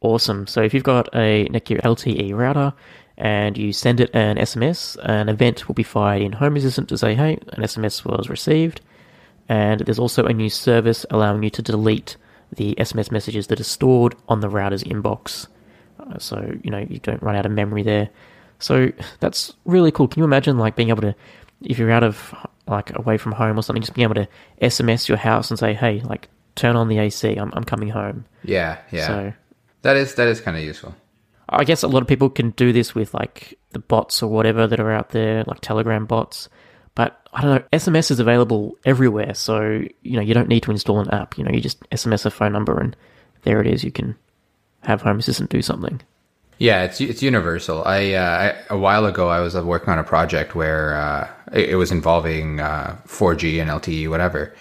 awesome. 0.02 0.46
So 0.46 0.62
if 0.62 0.76
you've 0.76 0.84
got 0.84 1.10
a 1.16 1.48
Netgear 1.50 1.82
LTE 1.82 2.36
router, 2.36 2.74
and 3.18 3.58
you 3.58 3.74
send 3.74 4.00
it 4.00 4.12
an 4.14 4.38
SMS, 4.38 4.96
an 5.02 5.28
event 5.28 5.68
will 5.68 5.76
be 5.76 5.84
fired 5.84 6.22
in 6.22 6.34
Home 6.34 6.56
Assistant 6.56 6.88
to 6.90 6.98
say, 6.98 7.16
hey, 7.16 7.40
an 7.54 7.64
SMS 7.64 8.06
was 8.06 8.30
received. 8.30 8.82
And 9.50 9.82
there's 9.82 10.00
also 10.00 10.26
a 10.26 10.34
new 10.34 10.50
service 10.50 11.06
allowing 11.10 11.44
you 11.44 11.50
to 11.52 11.62
delete 11.62 12.18
the 12.56 12.76
SMS 12.76 13.12
messages 13.12 13.48
that 13.48 13.60
are 13.60 13.66
stored 13.66 14.16
on 14.28 14.42
the 14.42 14.50
router's 14.50 14.84
inbox. 14.84 15.48
Uh, 16.00 16.18
so, 16.18 16.54
you 16.64 16.72
know, 16.72 16.86
you 16.90 17.00
don't 17.00 17.22
run 17.22 17.36
out 17.36 17.46
of 17.46 17.52
memory 17.52 17.84
there. 17.84 18.10
So 18.60 18.92
that's 19.20 19.54
really 19.66 19.92
cool. 19.92 20.08
Can 20.08 20.20
you 20.20 20.26
imagine, 20.26 20.58
like, 20.58 20.76
being 20.76 20.90
able 20.90 21.02
to, 21.02 21.16
if 21.62 21.78
you're 21.78 21.92
out 21.92 22.04
of, 22.04 22.34
like, 22.68 22.96
away 22.98 23.18
from 23.18 23.34
home 23.34 23.58
or 23.58 23.62
something, 23.62 23.82
just 23.82 23.94
being 23.94 24.04
able 24.04 24.16
to 24.16 24.28
SMS 24.62 25.08
your 25.08 25.18
house 25.18 25.50
and 25.50 25.60
say, 25.60 25.74
hey, 25.74 26.02
like, 26.02 26.30
turn 26.56 26.76
on 26.76 26.88
the 26.88 26.98
AC, 26.98 27.36
I'm, 27.36 27.52
I'm 27.54 27.64
coming 27.64 27.90
home. 27.90 28.26
Yeah, 28.44 28.78
yeah. 28.92 29.08
So, 29.08 29.34
that 29.84 29.96
is 29.96 30.16
that 30.16 30.28
is 30.28 30.42
kind 30.42 30.58
of 30.58 30.64
useful. 30.64 30.96
I 31.50 31.64
guess 31.64 31.84
a 31.84 31.88
lot 31.88 32.02
of 32.02 32.08
people 32.08 32.30
can 32.30 32.50
do 32.52 32.74
this 32.74 32.94
with 32.94 33.14
like 33.14 33.58
the 33.72 33.80
bots 33.80 34.22
or 34.22 34.30
whatever 34.30 34.68
that 34.68 34.80
are 34.80 34.92
out 34.92 35.12
there, 35.12 35.44
like 35.46 35.62
Telegram 35.62 36.06
bots. 36.06 36.50
But 36.98 37.22
I 37.32 37.42
don't 37.42 37.52
know, 37.52 37.64
SMS 37.72 38.10
is 38.10 38.20
available 38.20 38.76
everywhere, 38.84 39.36
so 39.36 39.84
you 40.02 40.16
know 40.16 40.22
you 40.22 40.34
don't 40.34 40.48
need 40.48 40.64
to 40.64 40.72
install 40.72 41.00
an 41.00 41.12
app. 41.12 41.38
You 41.38 41.44
know, 41.44 41.52
you 41.52 41.62
just 41.62 41.88
SMS 41.92 42.26
a 42.26 42.32
phone 42.32 42.52
number 42.52 42.80
and 42.80 42.96
there 43.44 43.62
it 43.62 43.68
is. 43.68 43.84
You 43.84 43.92
can 43.92 44.16
have 44.82 45.04
Home 45.04 45.20
Assistant 45.20 45.52
do 45.52 45.62
something. 45.62 46.02
Yeah, 46.58 46.86
it's 46.86 47.00
it's 47.00 47.22
universal. 47.22 47.84
I, 47.86 48.14
uh, 48.14 48.54
I 48.70 48.74
a 48.74 48.78
while 48.80 49.06
ago 49.06 49.30
I 49.30 49.42
was 49.42 49.54
working 49.56 49.90
on 49.90 50.00
a 50.00 50.04
project 50.04 50.56
where 50.56 50.96
uh, 50.96 51.28
it, 51.54 51.70
it, 51.70 51.76
was 51.76 51.92
involving 51.92 52.62
uh, 52.62 52.98
4G 53.06 53.62
and 53.62 53.70
LTE, 53.70 54.10
whatever, 54.10 54.56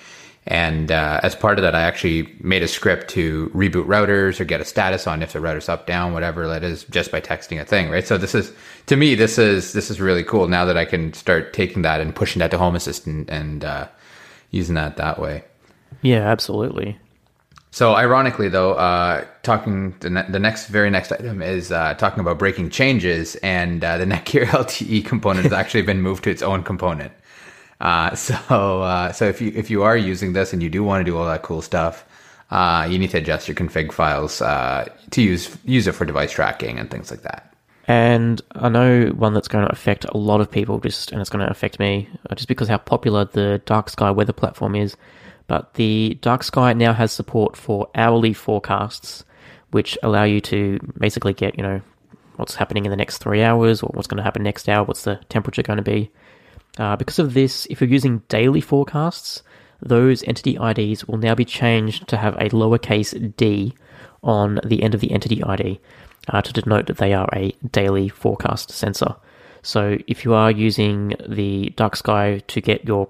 and 0.47 0.93
uh, 0.93 1.19
as 1.25 1.35
part 1.35 1.59
of 1.59 1.63
that, 1.63 1.75
I 1.75 1.83
actually 1.83 2.33
made 2.41 2.63
a 2.63 2.69
script 2.69 3.09
to 3.11 3.51
reboot 3.53 3.87
routers 3.87 4.39
or 4.39 4.45
get 4.45 4.61
a 4.61 4.65
status 4.65 5.07
on 5.07 5.21
if 5.23 5.33
the 5.33 5.41
router's 5.41 5.69
up, 5.69 5.87
down, 5.87 6.13
whatever 6.13 6.47
that 6.47 6.63
is, 6.63 6.85
just 6.85 7.11
by 7.11 7.21
texting 7.21 7.61
a 7.61 7.65
thing, 7.65 7.91
right? 7.91 8.07
So 8.07 8.17
this 8.17 8.33
is, 8.33 8.53
to 8.87 8.97
me, 8.97 9.17
this 9.17 9.39
is 9.39 9.73
this 9.73 9.91
is 9.91 10.01
really 10.01 10.23
cool. 10.23 10.47
Now 10.47 10.65
that 10.65 10.77
I 10.77 10.85
can 10.85 11.13
start 11.15 11.53
taking 11.53 11.83
that 11.83 12.01
and 12.01 12.15
pushing 12.15 12.39
that 12.39 12.53
to 12.53 12.59
Home 12.59 12.77
Assistant 12.77 13.29
and 13.29 13.65
uh, 13.65 13.89
using 14.53 14.77
that 14.77 14.97
that 14.99 15.19
way. 15.19 15.43
Yeah, 16.03 16.29
absolutely. 16.29 16.97
So 17.73 17.95
ironically, 17.95 18.49
though, 18.49 18.75
uh, 18.75 19.25
talking 19.43 19.97
the, 19.99 20.11
ne- 20.11 20.31
the 20.31 20.39
next 20.39 20.69
very 20.69 20.91
next 20.91 21.11
item 21.11 21.43
is 21.43 21.73
uh, 21.73 21.95
talking 21.95 22.21
about 22.21 22.39
breaking 22.39 22.71
changes, 22.71 23.35
and 23.37 23.83
uh, 23.83 23.99
the 23.99 24.05
Netgear 24.07 24.47
LTE 24.47 25.05
component 25.05 25.43
has 25.43 25.53
actually 25.53 25.83
been 25.83 26.03
moved 26.03 26.23
to 26.25 26.31
its 26.31 26.41
own 26.41 26.63
component. 26.63 27.13
Uh, 27.81 28.15
so 28.15 28.35
uh, 28.83 29.13
so 29.13 29.27
if 29.27 29.41
you 29.41 29.53
if 29.55 29.71
you 29.71 29.83
are 29.83 29.97
using 29.97 30.33
this 30.33 30.53
and 30.53 30.63
you 30.63 30.71
do 30.71 30.83
want 30.83 31.05
to 31.05 31.11
do 31.11 31.17
all 31.17 31.27
that 31.27 31.43
cool 31.43 31.63
stuff, 31.63 32.05
uh, 32.51 32.87
you 32.91 32.99
need 32.99 33.11
to 33.11 33.19
adjust 33.19 33.49
your 33.49 33.55
config 33.55 33.93
files 33.93 34.41
uh, 34.41 34.89
to 35.11 35.23
use 35.23 35.57
use 35.65 35.87
it 35.87 35.93
for 35.93 36.05
device 36.05 36.33
tracking 36.33 36.79
and 36.79 36.91
things 36.91 37.11
like 37.11 37.23
that. 37.23 37.53
And 37.89 38.43
I 38.53 38.69
know 38.69 39.09
one 39.11 39.33
that's 39.33 39.47
going 39.47 39.65
to 39.65 39.73
affect 39.73 40.05
a 40.07 40.17
lot 40.17 40.41
of 40.41 40.51
people, 40.51 40.81
just 40.81 41.13
and 41.13 41.21
it's 41.21 41.31
going 41.31 41.45
to 41.45 41.51
affect 41.51 41.79
me, 41.79 42.09
uh, 42.29 42.35
just 42.35 42.49
because 42.49 42.69
how 42.69 42.79
popular 42.79 43.25
the 43.25 43.63
Dark 43.65 43.91
Sky 43.91 44.11
weather 44.11 44.33
platform 44.33 44.75
is. 44.75 44.97
But 45.47 45.75
the 45.75 46.19
Dark 46.21 46.43
Sky 46.43 46.73
now 46.73 46.93
has 46.93 47.13
support 47.13 47.57
for 47.57 47.89
hourly 47.95 48.33
forecasts, 48.33 49.25
which 49.71 49.97
allow 50.03 50.25
you 50.25 50.41
to 50.43 50.81
basically 50.99 51.33
get 51.33 51.57
you 51.57 51.63
know 51.63 51.81
what's 52.37 52.57
happening 52.57 52.85
in 52.85 52.91
the 52.91 52.97
next 52.97 53.19
three 53.19 53.43
hours 53.43 53.83
or 53.83 53.91
what's 53.95 54.09
going 54.09 54.19
to 54.19 54.25
happen 54.25 54.43
next 54.43 54.69
hour, 54.69 54.85
what's 54.85 55.05
the 55.05 55.21
temperature 55.29 55.63
going 55.63 55.79
to 55.79 55.83
be. 55.83 56.11
Uh, 56.79 56.97
because 56.97 57.19
of 57.19 57.35
this, 57.35 57.67
if 57.71 57.81
you're 57.81 57.91
using 57.91 58.23
daily 58.29 58.61
forecasts, 58.61 59.43
those 59.81 60.23
entity 60.25 60.59
IDs 60.61 61.07
will 61.07 61.19
now 61.19 61.35
be 61.35 61.45
changed 61.45 62.09
to 62.09 62.17
have 62.17 62.35
a 62.35 62.51
lowercase 62.51 63.37
d 63.37 63.75
on 64.23 64.61
the 64.65 64.83
end 64.83 64.95
of 64.95 65.01
the 65.01 65.13
entity 65.13 65.43
ID 65.43 65.81
uh, 66.29 66.43
to 66.43 66.53
denote 66.53 66.87
that 66.87 66.99
they 66.99 67.13
are 67.15 67.29
a 67.35 67.53
daily 67.71 68.09
forecast 68.09 68.71
sensor. 68.71 69.15
So 69.63 69.99
if 70.07 70.25
you 70.25 70.35
are 70.35 70.51
using 70.51 71.15
the 71.27 71.71
dark 71.77 71.97
sky 71.97 72.43
to 72.47 72.61
get 72.61 72.87
your 72.87 73.09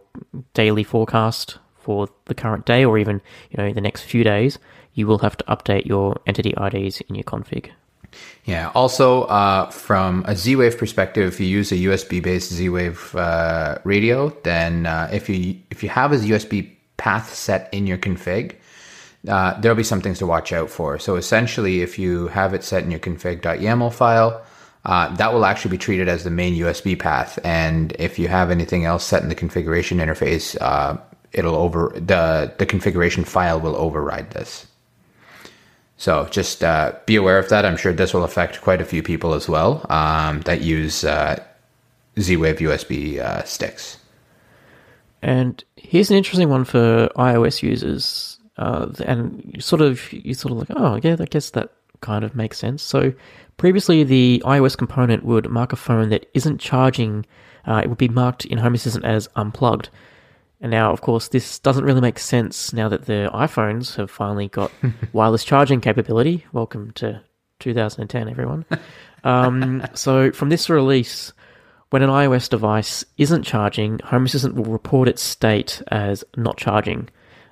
daily 0.54 0.84
forecast 0.84 1.58
for 1.76 2.08
the 2.26 2.34
current 2.34 2.66
day 2.66 2.84
or 2.84 2.98
even 2.98 3.20
you 3.50 3.58
know 3.58 3.72
the 3.72 3.80
next 3.80 4.02
few 4.02 4.24
days, 4.24 4.58
you 4.94 5.06
will 5.06 5.18
have 5.18 5.36
to 5.36 5.44
update 5.44 5.86
your 5.86 6.16
entity 6.26 6.54
IDs 6.56 7.00
in 7.02 7.14
your 7.14 7.24
config. 7.24 7.70
Yeah. 8.44 8.70
Also, 8.74 9.22
uh, 9.24 9.70
from 9.70 10.24
a 10.26 10.36
Z-Wave 10.36 10.78
perspective, 10.78 11.26
if 11.26 11.40
you 11.40 11.46
use 11.46 11.72
a 11.72 11.76
USB-based 11.76 12.52
Z-Wave 12.52 13.14
uh, 13.16 13.78
radio, 13.82 14.30
then 14.44 14.86
uh, 14.86 15.08
if 15.12 15.28
you 15.28 15.58
if 15.70 15.82
you 15.82 15.88
have 15.88 16.12
a 16.12 16.16
USB 16.16 16.70
path 16.96 17.34
set 17.34 17.68
in 17.72 17.88
your 17.88 17.98
config, 17.98 18.54
uh, 19.28 19.60
there'll 19.60 19.76
be 19.76 19.82
some 19.82 20.00
things 20.00 20.18
to 20.18 20.26
watch 20.26 20.52
out 20.52 20.70
for. 20.70 20.98
So 20.98 21.16
essentially, 21.16 21.82
if 21.82 21.98
you 21.98 22.28
have 22.28 22.54
it 22.54 22.62
set 22.62 22.84
in 22.84 22.90
your 22.90 23.00
config.yaml 23.00 23.92
file, 23.92 24.42
uh, 24.84 25.12
that 25.16 25.34
will 25.34 25.44
actually 25.44 25.72
be 25.72 25.78
treated 25.78 26.08
as 26.08 26.22
the 26.22 26.30
main 26.30 26.54
USB 26.54 26.96
path. 26.96 27.40
And 27.42 27.92
if 27.98 28.16
you 28.18 28.28
have 28.28 28.52
anything 28.52 28.84
else 28.84 29.04
set 29.04 29.24
in 29.24 29.28
the 29.28 29.34
configuration 29.34 29.98
interface, 29.98 30.56
uh, 30.60 30.96
it'll 31.32 31.56
over 31.56 31.92
the 31.96 32.54
the 32.58 32.66
configuration 32.66 33.24
file 33.24 33.60
will 33.60 33.74
override 33.74 34.30
this. 34.30 34.66
So 35.96 36.26
just 36.30 36.62
uh, 36.62 36.92
be 37.06 37.16
aware 37.16 37.38
of 37.38 37.48
that. 37.48 37.64
I'm 37.64 37.76
sure 37.76 37.92
this 37.92 38.12
will 38.12 38.24
affect 38.24 38.60
quite 38.60 38.80
a 38.80 38.84
few 38.84 39.02
people 39.02 39.34
as 39.34 39.48
well 39.48 39.86
um, 39.88 40.40
that 40.42 40.60
use 40.60 41.04
uh, 41.04 41.42
Z-Wave 42.18 42.58
USB 42.58 43.18
uh, 43.18 43.44
sticks. 43.44 43.98
And 45.22 45.62
here's 45.76 46.10
an 46.10 46.16
interesting 46.16 46.50
one 46.50 46.64
for 46.64 47.08
iOS 47.16 47.62
users, 47.62 48.38
uh, 48.58 48.88
and 49.04 49.56
sort 49.58 49.80
of 49.80 50.12
you 50.12 50.34
sort 50.34 50.52
of 50.52 50.58
like, 50.58 50.70
oh 50.76 51.00
yeah, 51.02 51.16
I 51.18 51.24
guess 51.24 51.50
that 51.50 51.72
kind 52.00 52.24
of 52.24 52.34
makes 52.34 52.58
sense. 52.58 52.82
So 52.82 53.12
previously, 53.56 54.04
the 54.04 54.42
iOS 54.44 54.76
component 54.76 55.24
would 55.24 55.48
mark 55.50 55.72
a 55.72 55.76
phone 55.76 56.10
that 56.10 56.28
isn't 56.34 56.58
charging. 56.58 57.24
Uh, 57.66 57.80
it 57.82 57.88
would 57.88 57.98
be 57.98 58.08
marked 58.08 58.44
in 58.44 58.58
Home 58.58 58.74
Assistant 58.74 59.04
as 59.04 59.28
unplugged. 59.34 59.88
And 60.60 60.70
now, 60.70 60.90
of 60.92 61.02
course, 61.02 61.28
this 61.28 61.58
doesn't 61.58 61.84
really 61.84 62.00
make 62.00 62.18
sense 62.18 62.72
now 62.72 62.88
that 62.88 63.06
the 63.06 63.30
iPhones 63.34 63.96
have 63.96 64.10
finally 64.10 64.48
got 64.48 64.72
wireless 65.12 65.44
charging 65.44 65.80
capability. 65.80 66.46
Welcome 66.52 66.92
to 66.92 67.22
2010, 67.60 68.28
everyone. 68.28 68.64
Um, 69.22 69.86
so, 69.94 70.32
from 70.32 70.48
this 70.48 70.70
release, 70.70 71.32
when 71.90 72.02
an 72.02 72.10
iOS 72.10 72.48
device 72.48 73.04
isn't 73.18 73.42
charging, 73.42 73.98
Home 74.04 74.24
Assistant 74.24 74.54
will 74.54 74.72
report 74.72 75.08
its 75.08 75.22
state 75.22 75.82
as 75.88 76.24
not 76.36 76.56
charging, 76.56 77.08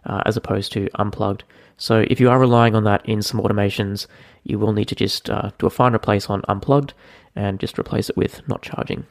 uh, 0.07 0.23
as 0.25 0.37
opposed 0.37 0.73
to 0.73 0.89
unplugged. 0.95 1.45
So, 1.77 2.07
if 2.09 2.21
you 2.21 2.31
are 2.31 2.39
relying 2.39 2.75
on 2.75 2.85
that 2.85 3.05
in 3.07 3.21
some 3.21 3.41
automations, 3.41 4.07
you 4.45 4.59
will 4.59 4.73
need 4.73 4.89
to 4.89 4.95
just 4.95 5.29
uh, 5.29 5.51
do 5.59 5.67
a 5.67 5.71
find 5.71 5.95
replace 5.95 6.31
on 6.31 6.43
unplugged 6.49 6.95
and 7.37 7.61
just 7.61 7.79
replace 7.79 8.09
it 8.09 8.17
with 8.17 8.41
not 8.49 8.63
charging. 8.63 9.05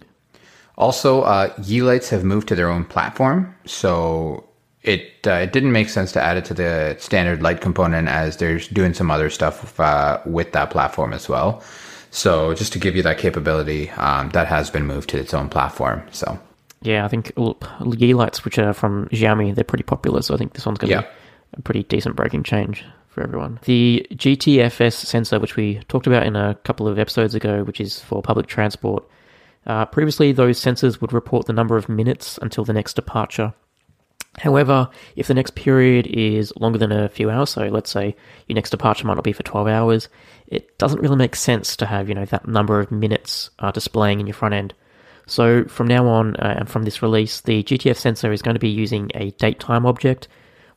Also, 0.78 1.22
uh, 1.22 1.54
Yeelights 1.58 2.10
have 2.10 2.24
moved 2.24 2.48
to 2.48 2.56
their 2.56 2.70
own 2.70 2.84
platform, 2.86 3.54
so 3.66 4.44
it 4.82 5.04
uh, 5.28 5.34
it 5.34 5.54
didn't 5.54 5.72
make 5.72 5.88
sense 5.90 6.12
to 6.14 6.22
add 6.22 6.36
it 6.38 6.46
to 6.46 6.54
the 6.54 6.96
standard 7.00 7.42
light 7.44 7.62
component 7.62 8.08
as 8.08 8.38
they're 8.38 8.58
doing 8.60 8.94
some 8.94 9.12
other 9.12 9.30
stuff 9.30 9.80
uh, 9.80 10.20
with 10.26 10.52
that 10.54 10.72
platform 10.72 11.14
as 11.14 11.30
well. 11.30 11.62
So 12.10 12.54
just 12.54 12.74
to 12.74 12.80
give 12.80 12.96
you 12.96 13.04
that 13.04 13.18
capability, 13.18 13.90
um, 13.92 14.30
that 14.32 14.48
has 14.48 14.70
been 14.70 14.86
moved 14.86 15.10
to 15.10 15.18
its 15.20 15.34
own 15.34 15.50
platform. 15.50 16.04
So 16.12 16.38
Yeah, 16.82 17.06
I 17.06 17.08
think 17.08 17.34
Yeelights, 17.36 18.44
which 18.44 18.58
are 18.60 18.74
from 18.74 19.08
Xiaomi, 19.10 19.56
they're 19.56 19.64
pretty 19.64 19.84
popular. 19.84 20.22
So 20.22 20.34
I 20.34 20.38
think 20.38 20.54
this 20.54 20.66
one's 20.66 20.78
going 20.80 20.90
to 20.90 20.96
Yeah. 20.96 21.02
be 21.02 21.08
a 21.58 21.62
pretty 21.62 21.84
decent 21.84 22.16
breaking 22.16 22.44
change 22.44 22.84
for 23.10 23.24
everyone. 23.24 23.60
The 23.66 24.06
GTFS 24.12 24.94
sensor, 24.94 25.40
which 25.40 25.56
we 25.56 25.80
talked 25.88 26.06
about 26.08 26.26
in 26.26 26.36
a 26.36 26.56
couple 26.64 26.88
of 26.88 27.00
episodes 27.00 27.34
ago, 27.36 27.64
which 27.64 27.80
is 27.80 28.00
for 28.00 28.22
public 28.22 28.48
transport. 28.48 29.04
Uh, 29.66 29.86
previously, 29.86 30.32
those 30.32 30.60
sensors 30.60 31.00
would 31.02 31.14
report 31.14 31.46
the 31.46 31.54
number 31.54 31.78
of 31.78 31.90
minutes 31.90 32.38
until 32.42 32.66
the 32.66 32.74
next 32.74 32.96
departure. 32.96 33.54
However, 34.40 34.90
if 35.16 35.28
the 35.28 35.34
next 35.36 35.54
period 35.56 36.08
is 36.08 36.54
longer 36.58 36.80
than 36.80 36.92
a 36.92 37.10
few 37.10 37.30
hours, 37.30 37.52
so 37.52 37.68
let's 37.68 37.92
say 37.92 38.16
your 38.48 38.56
next 38.56 38.72
departure 38.72 39.06
might 39.06 39.14
not 39.14 39.24
be 39.24 39.32
for 39.32 39.44
12 39.44 39.68
hours, 39.68 40.10
it 40.48 40.78
doesn't 40.80 41.02
really 41.02 41.16
make 41.16 41.36
sense 41.36 41.76
to 41.78 41.86
have, 41.86 42.10
you 42.10 42.16
know, 42.16 42.26
that 42.26 42.48
number 42.48 42.80
of 42.80 42.92
minutes 42.92 43.52
uh, 43.60 43.72
displaying 43.72 44.20
in 44.20 44.28
your 44.28 44.34
front 44.34 44.56
end. 44.56 44.74
So 45.28 45.66
from 45.66 45.88
now 45.88 46.08
on, 46.08 46.36
uh, 46.38 46.56
and 46.60 46.70
from 46.70 46.84
this 46.84 47.02
release, 47.02 47.42
the 47.42 47.64
GTF 47.64 47.96
sensor 47.96 48.32
is 48.34 48.42
going 48.42 48.56
to 48.56 48.60
be 48.60 48.70
using 48.70 49.12
a 49.14 49.32
date 49.32 49.60
time 49.60 49.86
object, 49.86 50.28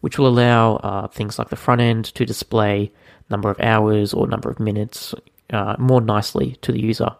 which 0.01 0.19
will 0.19 0.29
allow 0.29 0.77
uh, 0.77 1.09
things 1.09 1.39
like 1.39 1.49
the 1.49 1.57
front 1.57 1.81
end 1.81 2.05
to 2.15 2.27
display 2.27 2.93
number 3.31 3.51
of 3.51 3.59
hours 3.61 4.15
or 4.15 4.27
number 4.27 4.51
of 4.51 4.61
minutes 4.61 5.15
uh, 5.51 5.75
more 5.79 6.01
nicely 6.01 6.57
to 6.63 6.73
the 6.73 6.81
user. 6.81 7.17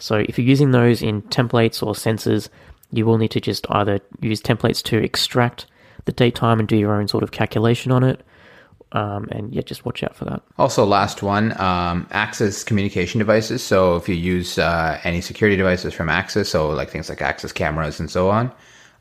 So 0.00 0.16
if 0.16 0.38
you're 0.38 0.48
using 0.48 0.72
those 0.72 1.02
in 1.02 1.22
templates 1.22 1.82
or 1.86 1.92
sensors, 1.92 2.48
you 2.90 3.06
will 3.06 3.18
need 3.18 3.30
to 3.32 3.40
just 3.40 3.66
either 3.70 4.00
use 4.20 4.40
templates 4.40 4.82
to 4.84 4.98
extract 4.98 5.66
the 6.06 6.12
date 6.12 6.34
time 6.34 6.58
and 6.58 6.66
do 6.66 6.76
your 6.76 6.94
own 6.94 7.06
sort 7.06 7.22
of 7.22 7.30
calculation 7.30 7.92
on 7.92 8.02
it. 8.02 8.22
Um, 8.92 9.28
and 9.30 9.54
yeah, 9.54 9.62
just 9.62 9.84
watch 9.84 10.02
out 10.02 10.16
for 10.16 10.24
that. 10.24 10.42
Also, 10.58 10.84
last 10.84 11.22
one, 11.22 11.58
um, 11.60 12.08
Axis 12.10 12.64
communication 12.64 13.20
devices. 13.20 13.62
So 13.62 13.94
if 13.94 14.08
you 14.08 14.16
use 14.16 14.58
uh, 14.58 14.98
any 15.04 15.20
security 15.20 15.56
devices 15.56 15.94
from 15.94 16.08
Axis, 16.08 16.50
so 16.50 16.70
like 16.70 16.90
things 16.90 17.08
like 17.08 17.22
Axis 17.22 17.52
cameras 17.52 18.00
and 18.00 18.10
so 18.10 18.30
on, 18.30 18.50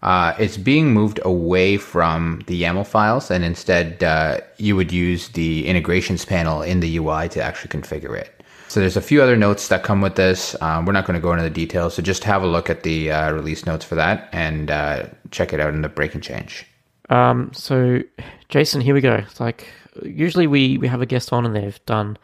uh, 0.04 0.34
it's 0.38 0.58
being 0.58 0.94
moved 0.94 1.20
away 1.26 1.78
from 1.78 2.44
the 2.46 2.62
YAML 2.62 2.86
files, 2.86 3.32
and 3.32 3.44
instead 3.44 4.04
uh, 4.04 4.40
you 4.58 4.76
would 4.76 4.92
use 4.92 5.30
the 5.30 5.66
integrations 5.68 6.24
panel 6.24 6.62
in 6.62 6.80
the 6.82 6.98
UI 6.98 7.28
to 7.30 7.42
actually 7.42 7.70
configure 7.70 8.18
it. 8.18 8.39
So 8.70 8.80
there's 8.80 8.98
a 8.98 9.02
few 9.02 9.24
other 9.24 9.36
notes 9.36 9.70
that 9.70 9.82
come 9.82 10.00
with 10.00 10.14
this. 10.14 10.56
Um, 10.62 10.86
we're 10.86 10.94
not 10.94 11.08
going 11.08 11.16
to 11.16 11.22
go 11.22 11.32
into 11.32 11.44
the 11.44 11.50
details, 11.50 11.96
so 11.96 12.04
just 12.04 12.24
have 12.24 12.44
a 12.44 12.48
look 12.48 12.70
at 12.70 12.84
the 12.84 13.12
uh, 13.12 13.32
release 13.32 13.66
notes 13.66 13.84
for 13.84 13.96
that 13.96 14.30
and 14.32 14.70
uh, 14.70 15.08
check 15.32 15.54
it 15.54 15.60
out 15.60 15.74
in 15.74 15.82
the 15.82 15.90
break 15.90 16.14
and 16.14 16.22
change. 16.22 16.68
Um, 17.10 17.50
so, 17.52 18.02
Jason, 18.48 18.80
here 18.80 18.94
we 18.94 19.02
go. 19.02 19.16
It's 19.16 19.40
like 19.40 19.68
usually 20.04 20.46
we, 20.46 20.78
we 20.78 20.88
have 20.88 21.02
a 21.02 21.08
guest 21.08 21.34
on 21.34 21.48
and 21.48 21.56
they've 21.56 21.84
done 21.88 22.20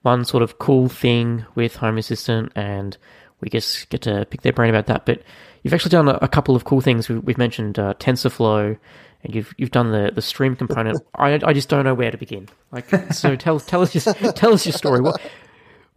one 0.00 0.24
sort 0.24 0.42
of 0.42 0.58
cool 0.58 0.88
thing 0.88 1.44
with 1.54 1.76
Home 1.76 1.98
Assistant, 1.98 2.50
and 2.56 2.96
we 3.42 3.50
just 3.50 3.90
get 3.90 4.00
to 4.02 4.24
pick 4.24 4.40
their 4.40 4.54
brain 4.54 4.70
about 4.70 4.86
that. 4.86 5.04
But 5.04 5.22
you've 5.62 5.74
actually 5.74 5.90
done 5.90 6.08
a, 6.08 6.18
a 6.22 6.28
couple 6.28 6.56
of 6.56 6.64
cool 6.64 6.80
things. 6.80 7.10
We've, 7.10 7.22
we've 7.22 7.36
mentioned 7.36 7.78
uh, 7.78 7.92
TensorFlow, 7.98 8.78
and 9.22 9.34
you've 9.34 9.52
you've 9.58 9.72
done 9.72 9.92
the, 9.92 10.12
the 10.14 10.22
stream 10.22 10.56
component. 10.56 10.98
I 11.14 11.38
I 11.44 11.52
just 11.52 11.68
don't 11.68 11.84
know 11.84 11.92
where 11.92 12.10
to 12.10 12.16
begin. 12.16 12.48
Like, 12.72 12.88
so 13.12 13.36
tell 13.36 13.60
tell 13.60 13.82
us 13.82 13.92
just 13.92 14.06
tell 14.34 14.54
us 14.54 14.64
your 14.64 14.72
story. 14.72 15.02
What 15.02 15.20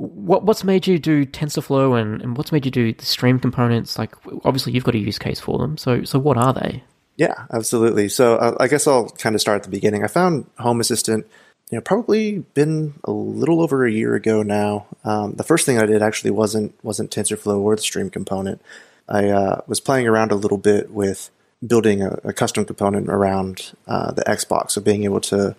what 0.01 0.43
what's 0.43 0.63
made 0.63 0.87
you 0.87 0.97
do 0.99 1.25
TensorFlow, 1.25 1.99
and, 1.99 2.21
and 2.21 2.37
what's 2.37 2.51
made 2.51 2.65
you 2.65 2.71
do 2.71 2.93
the 2.93 3.05
stream 3.05 3.39
components? 3.39 3.97
Like, 3.97 4.15
obviously 4.43 4.73
you've 4.73 4.83
got 4.83 4.95
a 4.95 4.99
use 4.99 5.19
case 5.19 5.39
for 5.39 5.57
them. 5.59 5.77
So 5.77 6.03
so 6.03 6.19
what 6.19 6.37
are 6.37 6.53
they? 6.53 6.83
Yeah, 7.17 7.45
absolutely. 7.51 8.09
So 8.09 8.35
uh, 8.35 8.57
I 8.59 8.67
guess 8.67 8.87
I'll 8.87 9.09
kind 9.09 9.35
of 9.35 9.41
start 9.41 9.57
at 9.57 9.63
the 9.63 9.69
beginning. 9.69 10.03
I 10.03 10.07
found 10.07 10.47
Home 10.57 10.79
Assistant, 10.79 11.27
you 11.69 11.77
know, 11.77 11.81
probably 11.81 12.39
been 12.39 12.95
a 13.03 13.11
little 13.11 13.61
over 13.61 13.85
a 13.85 13.91
year 13.91 14.15
ago 14.15 14.41
now. 14.41 14.87
Um, 15.03 15.33
the 15.33 15.43
first 15.43 15.65
thing 15.65 15.77
I 15.77 15.85
did 15.85 16.01
actually 16.01 16.31
wasn't 16.31 16.73
wasn't 16.83 17.11
TensorFlow 17.11 17.59
or 17.59 17.75
the 17.75 17.81
stream 17.81 18.09
component. 18.09 18.61
I 19.07 19.29
uh, 19.29 19.61
was 19.67 19.79
playing 19.79 20.07
around 20.07 20.31
a 20.31 20.35
little 20.35 20.57
bit 20.57 20.91
with 20.91 21.29
building 21.65 22.01
a, 22.01 22.17
a 22.23 22.33
custom 22.33 22.65
component 22.65 23.07
around 23.07 23.73
uh, 23.87 24.11
the 24.11 24.23
Xbox. 24.23 24.71
So 24.71 24.81
being 24.81 25.03
able 25.03 25.21
to 25.21 25.55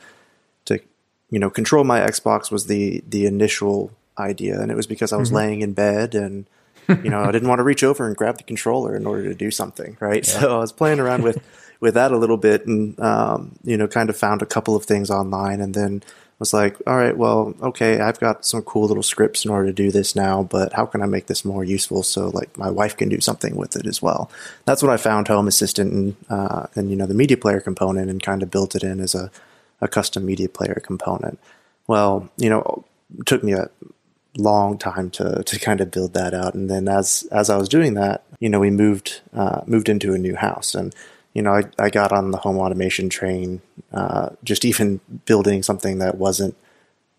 to 0.64 0.80
you 1.30 1.38
know 1.38 1.50
control 1.50 1.84
my 1.84 2.00
Xbox 2.00 2.50
was 2.50 2.66
the 2.66 3.04
the 3.06 3.26
initial 3.26 3.92
idea, 4.18 4.60
and 4.60 4.70
it 4.70 4.76
was 4.76 4.86
because 4.86 5.12
I 5.12 5.16
was 5.16 5.32
laying 5.32 5.60
in 5.62 5.72
bed 5.72 6.14
and 6.14 6.46
you 6.88 7.10
know, 7.10 7.20
I 7.20 7.30
didn't 7.30 7.48
want 7.48 7.60
to 7.60 7.64
reach 7.64 7.84
over 7.84 8.06
and 8.06 8.16
grab 8.16 8.38
the 8.38 8.42
controller 8.42 8.96
in 8.96 9.06
order 9.06 9.24
to 9.24 9.34
do 9.34 9.50
something, 9.50 9.96
right? 10.00 10.26
Yeah. 10.26 10.40
So 10.40 10.56
I 10.56 10.58
was 10.58 10.72
playing 10.72 11.00
around 11.00 11.22
with 11.22 11.42
with 11.80 11.94
that 11.94 12.12
a 12.12 12.18
little 12.18 12.36
bit, 12.36 12.66
and 12.66 12.98
um, 13.00 13.56
you 13.64 13.76
know, 13.76 13.88
kind 13.88 14.10
of 14.10 14.16
found 14.16 14.42
a 14.42 14.46
couple 14.46 14.76
of 14.76 14.84
things 14.84 15.10
online, 15.10 15.60
and 15.60 15.74
then 15.74 16.02
was 16.42 16.52
like, 16.52 16.76
all 16.88 16.96
right, 16.96 17.16
well, 17.16 17.54
okay, 17.62 18.00
I've 18.00 18.18
got 18.18 18.44
some 18.44 18.62
cool 18.62 18.88
little 18.88 19.04
scripts 19.04 19.44
in 19.44 19.50
order 19.52 19.66
to 19.66 19.72
do 19.72 19.92
this 19.92 20.16
now, 20.16 20.42
but 20.42 20.72
how 20.72 20.86
can 20.86 21.00
I 21.00 21.06
make 21.06 21.26
this 21.26 21.44
more 21.44 21.62
useful 21.62 22.02
so 22.02 22.30
like 22.30 22.58
my 22.58 22.68
wife 22.68 22.96
can 22.96 23.08
do 23.08 23.20
something 23.20 23.54
with 23.54 23.76
it 23.76 23.86
as 23.86 24.02
well? 24.02 24.28
That's 24.64 24.82
when 24.82 24.90
I 24.90 24.96
found 24.96 25.28
Home 25.28 25.46
Assistant 25.46 25.92
and 25.92 26.16
uh, 26.28 26.66
and 26.74 26.90
you 26.90 26.96
know 26.96 27.06
the 27.06 27.14
media 27.14 27.36
player 27.36 27.60
component 27.60 28.10
and 28.10 28.20
kind 28.20 28.42
of 28.42 28.50
built 28.50 28.74
it 28.74 28.82
in 28.82 28.98
as 28.98 29.14
a 29.14 29.30
a 29.80 29.86
custom 29.86 30.26
media 30.26 30.48
player 30.48 30.80
component. 30.84 31.38
Well, 31.86 32.28
you 32.36 32.50
know, 32.50 32.84
it 33.18 33.26
took 33.26 33.44
me 33.44 33.52
a 33.52 33.70
long 34.36 34.78
time 34.78 35.10
to 35.10 35.42
to 35.44 35.58
kind 35.58 35.80
of 35.80 35.90
build 35.90 36.14
that 36.14 36.34
out, 36.34 36.54
and 36.54 36.70
then 36.70 36.88
as 36.88 37.26
as 37.30 37.50
I 37.50 37.56
was 37.56 37.68
doing 37.68 37.94
that, 37.94 38.24
you 38.40 38.48
know, 38.48 38.60
we 38.60 38.70
moved 38.70 39.20
uh, 39.34 39.62
moved 39.66 39.88
into 39.88 40.14
a 40.14 40.18
new 40.18 40.36
house 40.36 40.74
and 40.74 40.94
you 41.34 41.42
know, 41.42 41.54
I, 41.54 41.64
I 41.78 41.90
got 41.90 42.12
on 42.12 42.30
the 42.30 42.38
home 42.38 42.58
automation 42.58 43.08
train, 43.08 43.62
uh, 43.92 44.30
just 44.44 44.64
even 44.64 45.00
building 45.24 45.62
something 45.62 45.98
that 45.98 46.16
wasn't, 46.16 46.54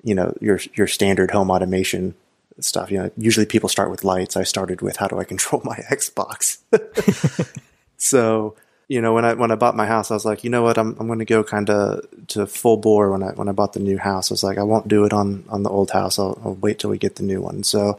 you 0.04 0.14
know, 0.14 0.36
your 0.40 0.60
your 0.76 0.88
standard 0.88 1.32
home 1.32 1.50
automation 1.50 2.14
stuff. 2.60 2.92
You 2.92 3.00
know, 3.00 3.12
usually 3.18 3.46
people 3.46 3.70
start 3.70 3.90
with 3.90 4.04
lights. 4.04 4.38
I 4.38 4.44
started 4.44 4.82
with 4.82 4.98
how 4.98 5.08
do 5.08 5.20
I 5.20 5.24
control 5.24 5.62
my 5.66 5.78
Xbox. 5.92 6.60
so, 7.98 8.56
you 8.94 9.02
know, 9.02 9.12
when 9.12 9.26
I 9.26 9.34
when 9.34 9.50
I 9.50 9.56
bought 9.56 9.76
my 9.76 9.88
house, 9.88 10.12
I 10.12 10.14
was 10.14 10.24
like, 10.24 10.44
you 10.44 10.52
know 10.52 10.62
what, 10.62 10.78
I'm 10.78 10.96
I'm 11.00 11.08
going 11.08 11.18
to 11.18 11.26
go 11.26 11.44
kind 11.44 11.68
of 11.72 12.06
to 12.28 12.46
full 12.46 12.78
bore 12.78 13.10
when 13.12 13.24
I 13.24 13.32
when 13.32 13.50
I 13.50 13.52
bought 13.52 13.74
the 13.74 13.80
new 13.80 13.98
house. 13.98 14.30
I 14.30 14.34
was 14.34 14.44
like, 14.44 14.60
I 14.60 14.64
won't 14.64 14.88
do 14.88 15.04
it 15.04 15.14
on 15.14 15.44
on 15.50 15.64
the 15.64 15.72
old 15.72 15.90
house. 15.90 16.20
I'll, 16.20 16.40
I'll 16.46 16.54
wait 16.54 16.78
till 16.78 16.92
we 16.92 17.00
get 17.00 17.16
the 17.16 17.24
new 17.24 17.42
one. 17.42 17.64
So, 17.64 17.98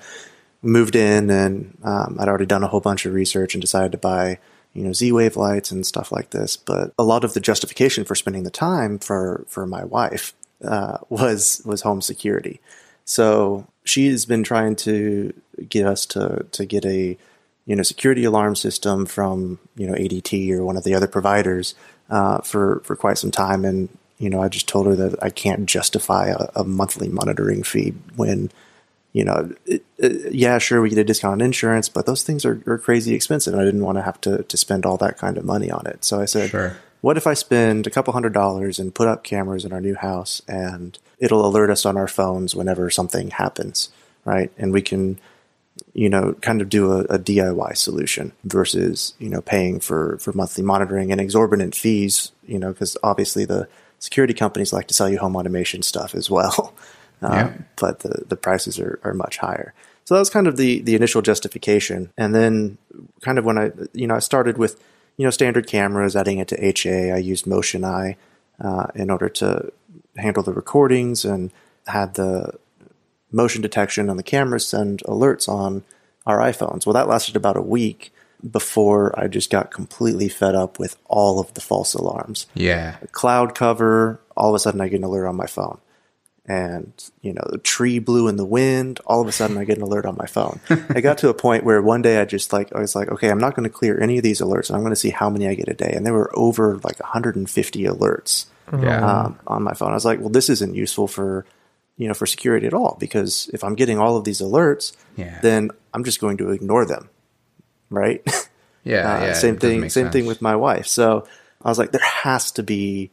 moved 0.63 0.95
in, 0.95 1.31
and 1.31 1.77
um, 1.83 2.17
I'd 2.21 2.29
already 2.29 2.47
done 2.47 2.63
a 2.63 2.69
whole 2.69 2.79
bunch 2.79 3.07
of 3.07 3.13
research 3.13 3.57
and 3.57 3.61
decided 3.61 3.91
to 3.91 3.99
buy 3.99 4.39
you 4.73 4.83
know, 4.83 4.93
Z-Wave 4.93 5.37
lights 5.37 5.71
and 5.71 5.87
stuff 5.87 6.13
like 6.13 6.31
this. 6.31 6.57
But 6.57 6.93
a 6.99 7.05
lot 7.05 7.25
of 7.25 7.33
the 7.33 7.41
justification 7.41 8.05
for 8.05 8.15
spending 8.15 8.43
the 8.43 8.51
time 8.51 8.99
for, 8.99 9.45
for 9.49 9.67
my 9.67 9.85
wife 9.85 10.35
uh, 10.65 10.99
was 11.09 11.63
was 11.65 11.83
home 11.83 12.03
security. 12.03 12.61
So 13.05 13.67
she 13.85 14.09
has 14.09 14.27
been 14.27 14.43
trying 14.43 14.77
to 14.77 15.33
get 15.69 15.87
us 15.87 16.07
to 16.07 16.47
to 16.53 16.65
get 16.65 16.85
a 16.87 17.17
you 17.67 17.77
know 17.77 17.83
security 17.83 18.25
alarm 18.25 18.57
system 18.57 19.07
from 19.07 19.59
you 19.77 19.87
know 19.87 19.95
ADT 19.95 20.51
or 20.53 20.65
one 20.65 20.77
of 20.77 20.85
the 20.85 20.95
other 20.95 21.09
providers 21.09 21.75
uh, 22.11 22.39
for 22.41 22.81
for 22.85 22.97
quite 22.97 23.19
some 23.19 23.31
time, 23.31 23.65
and 23.65 23.89
you 24.19 24.31
know 24.31 24.43
I 24.43 24.49
just 24.49 24.69
told 24.69 24.87
her 24.87 24.97
that 24.97 25.23
I 25.23 25.31
can't 25.31 25.67
justify 25.67 26.29
a, 26.29 26.49
a 26.57 26.65
monthly 26.65 27.09
monitoring 27.09 27.63
fee 27.63 27.95
when 28.17 28.51
you 29.15 29.25
know, 29.25 29.53
it, 29.65 29.85
it, 29.97 30.35
yeah, 30.35 30.59
sure, 30.59 30.83
we 30.83 30.91
get 30.91 30.99
a 30.99 31.05
discount 31.05 31.35
on 31.35 31.41
insurance, 31.41 31.89
but 31.89 32.05
those 32.05 32.25
things 32.25 32.45
are, 32.45 32.61
are 32.67 32.79
crazy 32.79 33.15
expensive. 33.15 33.55
And 33.55 33.63
I 33.63 33.65
didn't 33.65 33.85
want 33.85 33.97
to 33.97 34.03
have 34.03 34.21
to, 34.23 34.43
to 34.43 34.57
spend 34.57 34.85
all 34.85 34.97
that 34.99 35.17
kind 35.17 35.39
of 35.39 35.45
money 35.45 35.71
on 35.71 35.87
it. 35.87 36.05
So 36.05 36.21
I 36.21 36.25
said, 36.25 36.51
sure. 36.51 36.77
what 37.01 37.17
if 37.17 37.25
I 37.25 37.35
spend 37.35 37.87
a 37.87 37.91
couple 37.91 38.13
hundred 38.13 38.33
dollars 38.33 38.81
and 38.81 38.93
put 38.93 39.07
up 39.07 39.23
cameras 39.23 39.65
in 39.65 39.73
our 39.73 39.81
new 39.81 39.95
house 39.95 40.43
and 40.49 40.99
it'll 41.21 41.47
alert 41.47 41.71
us 41.71 41.87
on 41.87 41.97
our 41.97 42.09
phones 42.09 42.57
whenever 42.57 42.91
something 42.91 43.31
happens, 43.31 43.89
right? 44.25 44.51
And 44.59 44.73
we 44.73 44.83
can, 44.83 45.21
you 45.93 46.09
know, 46.09 46.35
kind 46.41 46.61
of 46.61 46.69
do 46.69 46.93
a, 46.93 47.01
a 47.05 47.19
DIY 47.19 47.77
solution 47.77 48.33
versus, 48.45 49.15
you 49.19 49.29
know, 49.29 49.41
paying 49.41 49.81
for, 49.81 50.19
for 50.19 50.33
monthly 50.33 50.63
monitoring 50.63 51.13
and 51.13 51.21
exorbitant 51.21 51.75
fees, 51.75 52.33
you 52.47 52.59
know, 52.59 52.73
because 52.73 52.97
obviously 53.03 53.45
the 53.45 53.69
security 53.99 54.35
companies 54.35 54.73
like 54.73 54.89
to 54.89 54.95
sell 54.95 55.09
you 55.09 55.19
home 55.19 55.37
automation 55.37 55.83
stuff 55.83 56.15
as 56.15 56.31
well. 56.31 56.75
Um, 57.23 57.33
yeah. 57.33 57.53
but 57.77 58.01
the, 58.01 58.25
the 58.29 58.37
prices 58.37 58.79
are, 58.79 58.99
are 59.03 59.15
much 59.15 59.39
higher. 59.39 59.73
So 60.05 60.15
that 60.15 60.19
was 60.19 60.29
kind 60.29 60.47
of 60.47 60.59
the, 60.59 60.83
the 60.83 60.95
initial 60.95 61.23
justification. 61.23 62.13
And 62.19 62.35
then 62.35 62.77
kind 63.23 63.39
of 63.39 63.47
when 63.47 63.57
I, 63.57 63.71
you 63.95 64.07
know, 64.07 64.17
I 64.17 64.19
started 64.19 64.59
with, 64.59 64.79
you 65.17 65.25
know, 65.25 65.31
standard 65.31 65.67
cameras, 65.67 66.17
adding 66.17 66.39
it 66.39 66.49
to 66.49 66.63
HA. 66.63 67.13
I 67.13 67.17
used 67.17 67.47
Motion 67.47 67.83
Eye 67.83 68.17
uh, 68.61 68.89
in 68.95 69.11
order 69.11 69.31
to 69.31 69.73
handle 70.17 70.43
the 70.43 70.53
recordings 70.53 71.25
and 71.25 71.51
had 71.87 72.15
the 72.15 72.59
motion 73.35 73.63
detection 73.63 74.09
on 74.09 74.17
the 74.17 74.23
cameras 74.23 74.67
send 74.67 75.03
alerts 75.05 75.49
on 75.49 75.83
our 76.27 76.39
iPhones. 76.39 76.87
Well, 76.87 76.95
that 76.95 77.09
lasted 77.09 77.37
about 77.37 77.57
a 77.57 77.63
week 77.63 78.13
before 78.49 79.19
I 79.19 79.27
just 79.29 79.51
got 79.51 79.71
completely 79.71 80.29
fed 80.29 80.55
up 80.55 80.79
with 80.79 80.97
all 81.07 81.41
of 81.41 81.53
the 81.55 81.61
false 81.61 81.95
alarms. 81.95 82.47
Yeah. 82.55 82.97
Cloud 83.13 83.55
cover, 83.55 84.21
all 84.37 84.51
of 84.51 84.55
a 84.55 84.59
sudden 84.59 84.81
I 84.81 84.89
get 84.89 84.99
an 84.99 85.05
alert 85.05 85.27
on 85.27 85.37
my 85.37 85.47
phone 85.47 85.79
and 86.47 87.11
you 87.23 87.33
know 87.33 87.45
the 87.51 87.59
tree 87.59 87.99
blew 87.99 88.29
in 88.29 88.37
the 88.37 88.45
wind 88.45 89.01
all 89.07 89.23
of 89.23 89.29
a 89.29 89.33
sudden 89.33 89.57
i 89.57 89.65
get 89.65 89.79
an 89.79 89.83
alert 89.83 90.05
on 90.05 90.15
my 90.17 90.27
phone 90.27 90.61
i 90.91 91.01
got 91.01 91.17
to 91.17 91.31
a 91.31 91.35
point 91.35 91.65
where 91.65 91.81
one 91.81 92.03
day 92.03 92.21
i 92.21 92.25
just 92.25 92.53
like 92.53 92.71
i 92.75 92.81
was 92.81 92.95
like 92.95 93.09
okay 93.09 93.31
i'm 93.31 93.39
not 93.39 93.55
going 93.55 93.65
to 93.65 93.75
clear 93.75 93.99
any 93.99 94.19
of 94.19 94.23
these 94.23 94.41
alerts 94.41 94.69
and 94.69 94.77
i'm 94.77 94.83
going 94.83 94.93
to 94.93 94.97
see 94.97 95.11
how 95.11 95.31
many 95.31 95.49
i 95.49 95.55
get 95.55 95.69
a 95.69 95.75
day 95.75 95.91
and 95.95 96.05
there 96.05 96.13
were 96.13 96.31
over 96.35 96.77
like 96.85 97.01
150 97.01 97.85
alerts 97.85 98.47
yeah. 98.79 99.23
um, 99.23 99.39
on 99.47 99.63
my 99.63 99.73
phone 99.73 99.93
i 99.93 99.95
was 99.95 100.05
like 100.05 100.21
well 100.21 100.29
this 100.29 100.51
isn't 100.51 100.75
useful 100.75 101.09
for 101.09 101.47
you 101.97 102.09
know 102.09 102.15
for 102.15 102.27
security 102.27 102.67
at 102.67 102.75
all 102.75 102.97
because 102.99 103.49
if 103.53 103.63
i'm 103.65 103.75
getting 103.75 103.99
all 103.99 104.17
of 104.17 104.25
these 104.25 104.41
alerts 104.41 104.93
yeah. 105.17 105.39
then 105.43 105.71
i'm 105.93 106.05
just 106.05 106.21
going 106.21 106.37
to 106.37 106.51
ignore 106.51 106.85
them 106.85 107.09
right 107.91 108.23
yeah, 108.85 109.17
uh, 109.17 109.27
yeah 109.27 109.33
same 109.33 109.57
thing 109.57 109.83
same 109.83 109.91
sense. 109.91 110.13
thing 110.13 110.27
with 110.27 110.43
my 110.43 110.57
wife 110.57 110.87
so 110.87 111.27
i 111.63 111.69
was 111.69 111.79
like 111.79 111.93
there 111.93 112.01
has 112.05 112.51
to 112.51 112.63
be 112.63 113.11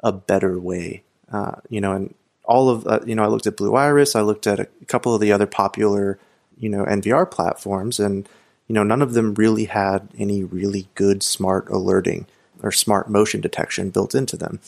a 0.00 0.12
better 0.12 0.58
way 0.58 1.02
uh, 1.32 1.56
you 1.68 1.80
know 1.80 1.92
and 1.92 2.14
all 2.44 2.68
of 2.68 2.86
uh, 2.86 3.00
you 3.06 3.14
know 3.14 3.24
I 3.24 3.28
looked 3.28 3.46
at 3.46 3.56
Blue 3.56 3.74
Iris, 3.74 4.14
I 4.14 4.20
looked 4.20 4.46
at 4.46 4.60
a 4.60 4.66
couple 4.86 5.14
of 5.14 5.20
the 5.20 5.32
other 5.32 5.46
popular 5.46 6.18
you 6.58 6.68
know 6.68 6.84
NVR 6.84 7.30
platforms, 7.30 7.98
and 7.98 8.28
you 8.68 8.74
know 8.74 8.82
none 8.82 9.02
of 9.02 9.14
them 9.14 9.34
really 9.34 9.64
had 9.64 10.08
any 10.18 10.44
really 10.44 10.88
good 10.94 11.22
smart 11.22 11.68
alerting 11.68 12.26
or 12.62 12.70
smart 12.70 13.10
motion 13.10 13.40
detection 13.40 13.90
built 13.90 14.14
into 14.14 14.36
them. 14.36 14.60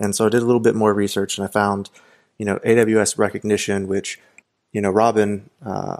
And 0.00 0.14
so 0.14 0.26
I 0.26 0.28
did 0.28 0.42
a 0.42 0.46
little 0.46 0.60
bit 0.60 0.74
more 0.74 0.94
research, 0.94 1.38
and 1.38 1.46
I 1.46 1.50
found 1.50 1.90
you 2.38 2.44
know 2.44 2.56
AWS 2.58 3.16
Rekognition, 3.16 3.86
which 3.86 4.18
you 4.72 4.80
know 4.80 4.90
Robin 4.90 5.50
uh, 5.64 5.96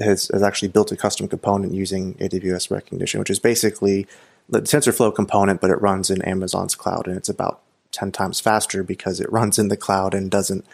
has 0.00 0.28
has 0.32 0.42
actually 0.42 0.68
built 0.68 0.92
a 0.92 0.96
custom 0.96 1.28
component 1.28 1.72
using 1.72 2.14
AWS 2.14 2.68
Rekognition, 2.68 3.18
which 3.18 3.30
is 3.30 3.38
basically 3.38 4.06
the 4.48 4.60
TensorFlow 4.60 5.14
component, 5.14 5.60
but 5.60 5.70
it 5.70 5.80
runs 5.80 6.10
in 6.10 6.22
Amazon's 6.22 6.74
cloud, 6.74 7.06
and 7.06 7.16
it's 7.16 7.28
about 7.28 7.60
10 7.92 8.12
times 8.12 8.40
faster 8.40 8.82
because 8.82 9.20
it 9.20 9.30
runs 9.32 9.58
in 9.58 9.68
the 9.68 9.76
cloud 9.76 10.14
and 10.14 10.30
doesn't 10.30 10.64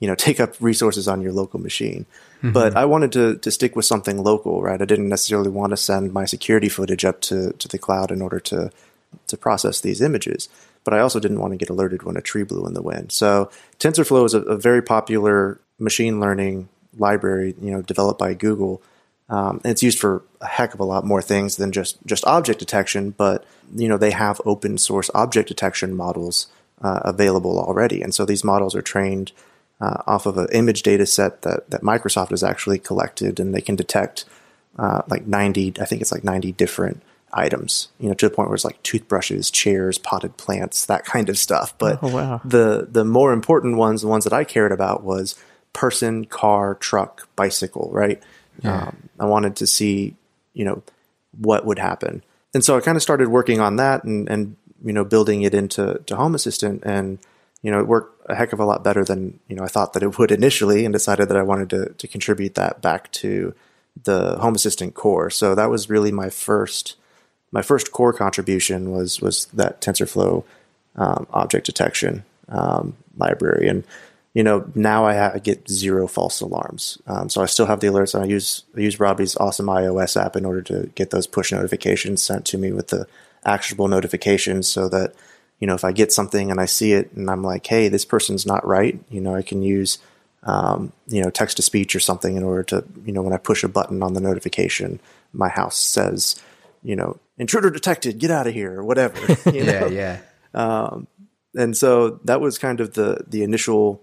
you 0.00 0.08
know 0.08 0.14
take 0.14 0.40
up 0.40 0.54
resources 0.60 1.06
on 1.06 1.20
your 1.22 1.32
local 1.32 1.60
machine. 1.60 2.06
Mm-hmm. 2.38 2.52
but 2.52 2.76
i 2.76 2.84
wanted 2.84 3.10
to, 3.12 3.36
to 3.38 3.50
stick 3.50 3.74
with 3.74 3.86
something 3.86 4.22
local 4.22 4.60
right? 4.60 4.82
I 4.82 4.84
didn't 4.84 5.08
necessarily 5.08 5.48
want 5.48 5.70
to 5.70 5.78
send 5.78 6.12
my 6.12 6.26
security 6.26 6.68
footage 6.68 7.04
up 7.04 7.22
to, 7.22 7.52
to 7.52 7.68
the 7.68 7.78
cloud 7.78 8.10
in 8.10 8.20
order 8.20 8.40
to 8.40 8.70
to 9.28 9.36
process 9.36 9.80
these 9.80 10.02
images 10.02 10.48
but 10.84 10.94
i 10.94 11.00
also 11.00 11.18
didn't 11.20 11.40
want 11.40 11.52
to 11.52 11.56
get 11.56 11.70
alerted 11.70 12.02
when 12.02 12.16
a 12.16 12.22
tree 12.22 12.44
blew 12.44 12.66
in 12.66 12.74
the 12.74 12.82
wind 12.82 13.10
so 13.10 13.50
tensorflow 13.78 14.24
is 14.24 14.34
a, 14.34 14.40
a 14.42 14.56
very 14.56 14.82
popular 14.82 15.60
machine 15.78 16.20
learning 16.20 16.68
library 16.98 17.54
you 17.60 17.70
know 17.70 17.82
developed 17.82 18.18
by 18.18 18.34
google 18.34 18.82
um, 19.30 19.60
it's 19.64 19.82
used 19.82 19.98
for 19.98 20.22
a 20.42 20.46
heck 20.46 20.74
of 20.74 20.80
a 20.80 20.84
lot 20.84 21.04
more 21.04 21.22
things 21.22 21.56
than 21.56 21.72
just 21.72 21.98
just 22.06 22.26
object 22.26 22.58
detection 22.58 23.10
but 23.10 23.44
you 23.74 23.88
know 23.88 23.96
they 23.96 24.10
have 24.10 24.40
open 24.44 24.78
source 24.78 25.10
object 25.14 25.48
detection 25.48 25.94
models 25.94 26.48
uh, 26.84 27.00
available 27.04 27.58
already. 27.58 28.02
And 28.02 28.14
so 28.14 28.24
these 28.24 28.44
models 28.44 28.74
are 28.74 28.82
trained 28.82 29.32
uh, 29.80 30.02
off 30.06 30.26
of 30.26 30.38
an 30.38 30.48
image 30.52 30.82
data 30.82 31.06
set 31.06 31.42
that, 31.42 31.68
that 31.70 31.82
Microsoft 31.82 32.30
has 32.30 32.42
actually 32.42 32.78
collected, 32.78 33.40
and 33.40 33.54
they 33.54 33.60
can 33.60 33.76
detect 33.76 34.24
uh, 34.78 35.02
like 35.08 35.26
90, 35.26 35.74
I 35.80 35.84
think 35.84 36.02
it's 36.02 36.12
like 36.12 36.24
90 36.24 36.52
different 36.52 37.02
items, 37.34 37.88
you 37.98 38.08
know, 38.08 38.14
to 38.14 38.28
the 38.28 38.34
point 38.34 38.48
where 38.48 38.54
it's 38.54 38.64
like 38.64 38.82
toothbrushes, 38.82 39.50
chairs, 39.50 39.98
potted 39.98 40.36
plants, 40.36 40.86
that 40.86 41.04
kind 41.04 41.28
of 41.28 41.36
stuff. 41.36 41.76
But 41.78 41.98
oh, 42.02 42.14
wow. 42.14 42.40
the, 42.44 42.88
the 42.90 43.04
more 43.04 43.32
important 43.32 43.76
ones, 43.76 44.02
the 44.02 44.08
ones 44.08 44.24
that 44.24 44.32
I 44.32 44.44
cared 44.44 44.72
about 44.72 45.02
was 45.02 45.34
person, 45.72 46.24
car, 46.24 46.76
truck, 46.76 47.28
bicycle, 47.36 47.90
right? 47.92 48.22
Yeah. 48.62 48.84
Um, 48.84 49.08
I 49.18 49.26
wanted 49.26 49.56
to 49.56 49.66
see, 49.66 50.16
you 50.52 50.64
know, 50.64 50.82
what 51.36 51.66
would 51.66 51.78
happen. 51.78 52.22
And 52.54 52.64
so 52.64 52.76
I 52.76 52.80
kind 52.80 52.96
of 52.96 53.02
started 53.02 53.28
working 53.28 53.60
on 53.60 53.76
that 53.76 54.04
and, 54.04 54.28
and 54.30 54.56
you 54.84 54.92
know, 54.92 55.04
building 55.04 55.42
it 55.42 55.54
into 55.54 56.00
to 56.06 56.16
Home 56.16 56.34
Assistant, 56.34 56.82
and 56.84 57.18
you 57.62 57.70
know, 57.70 57.80
it 57.80 57.88
worked 57.88 58.22
a 58.28 58.34
heck 58.34 58.52
of 58.52 58.60
a 58.60 58.64
lot 58.64 58.84
better 58.84 59.02
than 59.02 59.40
you 59.48 59.56
know 59.56 59.64
I 59.64 59.68
thought 59.68 59.94
that 59.94 60.02
it 60.02 60.18
would 60.18 60.30
initially, 60.30 60.84
and 60.84 60.92
decided 60.92 61.28
that 61.30 61.36
I 61.38 61.42
wanted 61.42 61.70
to 61.70 61.94
to 61.94 62.06
contribute 62.06 62.54
that 62.54 62.82
back 62.82 63.10
to 63.12 63.54
the 64.04 64.36
Home 64.38 64.54
Assistant 64.54 64.94
core. 64.94 65.30
So 65.30 65.54
that 65.54 65.70
was 65.70 65.88
really 65.88 66.12
my 66.12 66.28
first 66.28 66.96
my 67.54 67.62
first 67.62 67.92
core 67.92 68.12
contribution 68.12 68.90
was 68.90 69.20
was 69.22 69.46
that 69.46 69.80
TensorFlow 69.80 70.44
um, 70.96 71.26
object 71.32 71.64
detection 71.64 72.24
um, 72.48 72.96
library, 73.16 73.68
and 73.68 73.84
you 74.34 74.42
know 74.42 74.70
now 74.74 75.06
I, 75.06 75.14
ha- 75.14 75.32
I 75.34 75.38
get 75.38 75.70
zero 75.70 76.08
false 76.08 76.40
alarms. 76.40 76.98
Um, 77.06 77.30
so 77.30 77.40
I 77.40 77.46
still 77.46 77.66
have 77.66 77.78
the 77.78 77.86
alerts, 77.86 78.12
and 78.12 78.24
I 78.24 78.26
use 78.26 78.64
I 78.76 78.80
use 78.80 78.98
Robbie's 78.98 79.36
awesome 79.36 79.66
iOS 79.66 80.20
app 80.20 80.34
in 80.34 80.44
order 80.44 80.62
to 80.62 80.90
get 80.96 81.10
those 81.10 81.28
push 81.28 81.52
notifications 81.52 82.22
sent 82.22 82.44
to 82.46 82.58
me 82.58 82.72
with 82.72 82.88
the 82.88 83.06
actionable 83.44 83.86
notifications 83.86 84.68
so 84.68 84.88
that 84.88 85.14
you 85.60 85.68
know 85.68 85.74
if 85.74 85.84
I 85.84 85.92
get 85.92 86.12
something 86.12 86.50
and 86.50 86.60
I 86.60 86.66
see 86.66 86.92
it 86.92 87.12
and 87.12 87.30
I'm 87.30 87.44
like, 87.44 87.64
hey, 87.68 87.88
this 87.88 88.04
person's 88.04 88.44
not 88.44 88.66
right, 88.66 88.98
you 89.08 89.20
know, 89.20 89.34
I 89.34 89.42
can 89.42 89.62
use 89.62 89.98
um, 90.42 90.92
you 91.08 91.22
know, 91.22 91.30
text 91.30 91.56
to 91.56 91.62
speech 91.62 91.96
or 91.96 92.00
something 92.00 92.36
in 92.36 92.42
order 92.42 92.62
to, 92.64 92.84
you 93.06 93.12
know, 93.12 93.22
when 93.22 93.32
I 93.32 93.38
push 93.38 93.64
a 93.64 93.68
button 93.68 94.02
on 94.02 94.12
the 94.12 94.20
notification, 94.20 95.00
my 95.32 95.48
house 95.48 95.78
says, 95.78 96.38
you 96.82 96.94
know, 96.94 97.18
intruder 97.38 97.70
detected, 97.70 98.18
get 98.18 98.30
out 98.30 98.46
of 98.46 98.54
here, 98.54 98.80
or 98.80 98.84
whatever. 98.84 99.18
You 99.52 99.64
know? 99.64 99.86
yeah, 99.86 100.20
yeah. 100.54 100.98
and 101.54 101.76
so 101.76 102.20
that 102.24 102.40
was 102.40 102.58
kind 102.58 102.80
of 102.80 102.94
the 102.94 103.24
the 103.26 103.42
initial, 103.42 104.02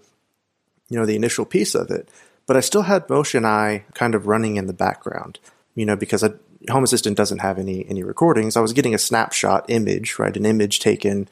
you 0.88 0.98
know, 0.98 1.06
the 1.06 1.16
initial 1.16 1.44
piece 1.44 1.74
of 1.74 1.90
it. 1.90 2.08
But 2.46 2.56
I 2.56 2.60
still 2.60 2.82
had 2.82 3.08
Motion 3.08 3.44
Eye 3.44 3.84
kind 3.94 4.14
of 4.14 4.26
running 4.26 4.56
in 4.56 4.66
the 4.66 4.72
background, 4.72 5.38
you 5.74 5.86
know, 5.86 5.96
because 5.96 6.24
I, 6.24 6.30
Home 6.70 6.84
Assistant 6.84 7.16
doesn't 7.16 7.38
have 7.38 7.58
any 7.58 7.86
any 7.88 8.02
recordings. 8.02 8.56
I 8.56 8.60
was 8.60 8.72
getting 8.72 8.94
a 8.94 8.98
snapshot 8.98 9.66
image, 9.68 10.18
right, 10.18 10.36
an 10.36 10.46
image 10.46 10.80
taken 10.80 11.28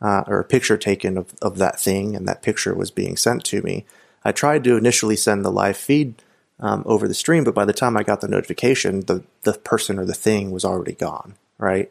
uh, 0.00 0.24
or 0.26 0.40
a 0.40 0.44
picture 0.44 0.76
taken 0.76 1.16
of, 1.16 1.32
of 1.40 1.58
that 1.58 1.80
thing, 1.80 2.16
and 2.16 2.26
that 2.26 2.42
picture 2.42 2.74
was 2.74 2.90
being 2.90 3.16
sent 3.16 3.44
to 3.44 3.62
me. 3.62 3.86
I 4.24 4.32
tried 4.32 4.64
to 4.64 4.76
initially 4.76 5.16
send 5.16 5.44
the 5.44 5.50
live 5.50 5.76
feed 5.76 6.14
um, 6.60 6.82
over 6.86 7.08
the 7.08 7.14
stream, 7.14 7.44
but 7.44 7.54
by 7.54 7.64
the 7.64 7.72
time 7.72 7.96
I 7.96 8.02
got 8.02 8.20
the 8.20 8.28
notification, 8.28 9.00
the 9.00 9.22
the 9.42 9.54
person 9.54 9.98
or 9.98 10.04
the 10.04 10.14
thing 10.14 10.50
was 10.50 10.64
already 10.64 10.92
gone, 10.92 11.34
right? 11.62 11.90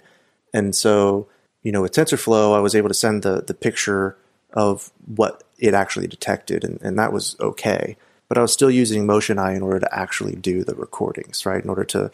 And 0.54 0.76
so, 0.76 1.28
you 1.64 1.72
know, 1.72 1.82
with 1.82 1.94
TensorFlow, 1.94 2.54
I 2.56 2.60
was 2.60 2.76
able 2.76 2.90
to 2.90 2.94
send 2.94 3.24
the 3.24 3.42
the 3.42 3.54
picture 3.54 4.18
of 4.54 4.92
what 5.06 5.44
it 5.58 5.74
actually 5.74 6.08
detected, 6.08 6.64
and, 6.64 6.80
and 6.82 7.00
that 7.00 7.14
was 7.14 7.36
okay. 7.40 7.96
But 8.28 8.38
I 8.38 8.42
was 8.42 8.54
still 8.54 8.72
using 8.72 9.06
Motion 9.06 9.40
Eye 9.40 9.56
in 9.56 9.62
order 9.62 9.80
to 9.80 9.96
actually 9.98 10.36
do 10.36 10.64
the 10.64 10.76
recordings, 10.76 11.46
right? 11.46 11.64
In 11.64 11.70
order 11.70 11.86
to 11.86 12.12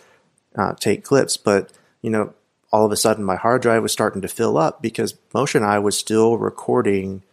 uh, 0.55 0.73
take 0.79 1.03
clips. 1.03 1.35
But 1.37 1.71
you 2.01 2.09
know, 2.11 2.33
all 2.71 2.85
of 2.85 2.91
a 2.91 2.97
sudden, 2.97 3.23
my 3.23 3.35
hard 3.35 3.61
drive 3.63 3.81
was 3.81 3.91
starting 3.91 4.21
to 4.21 4.27
fill 4.27 4.57
up 4.57 4.81
because 4.81 5.15
Motion 5.33 5.63
Eye 5.63 5.79
was 5.79 5.97
still 5.97 6.37
recording 6.37 7.23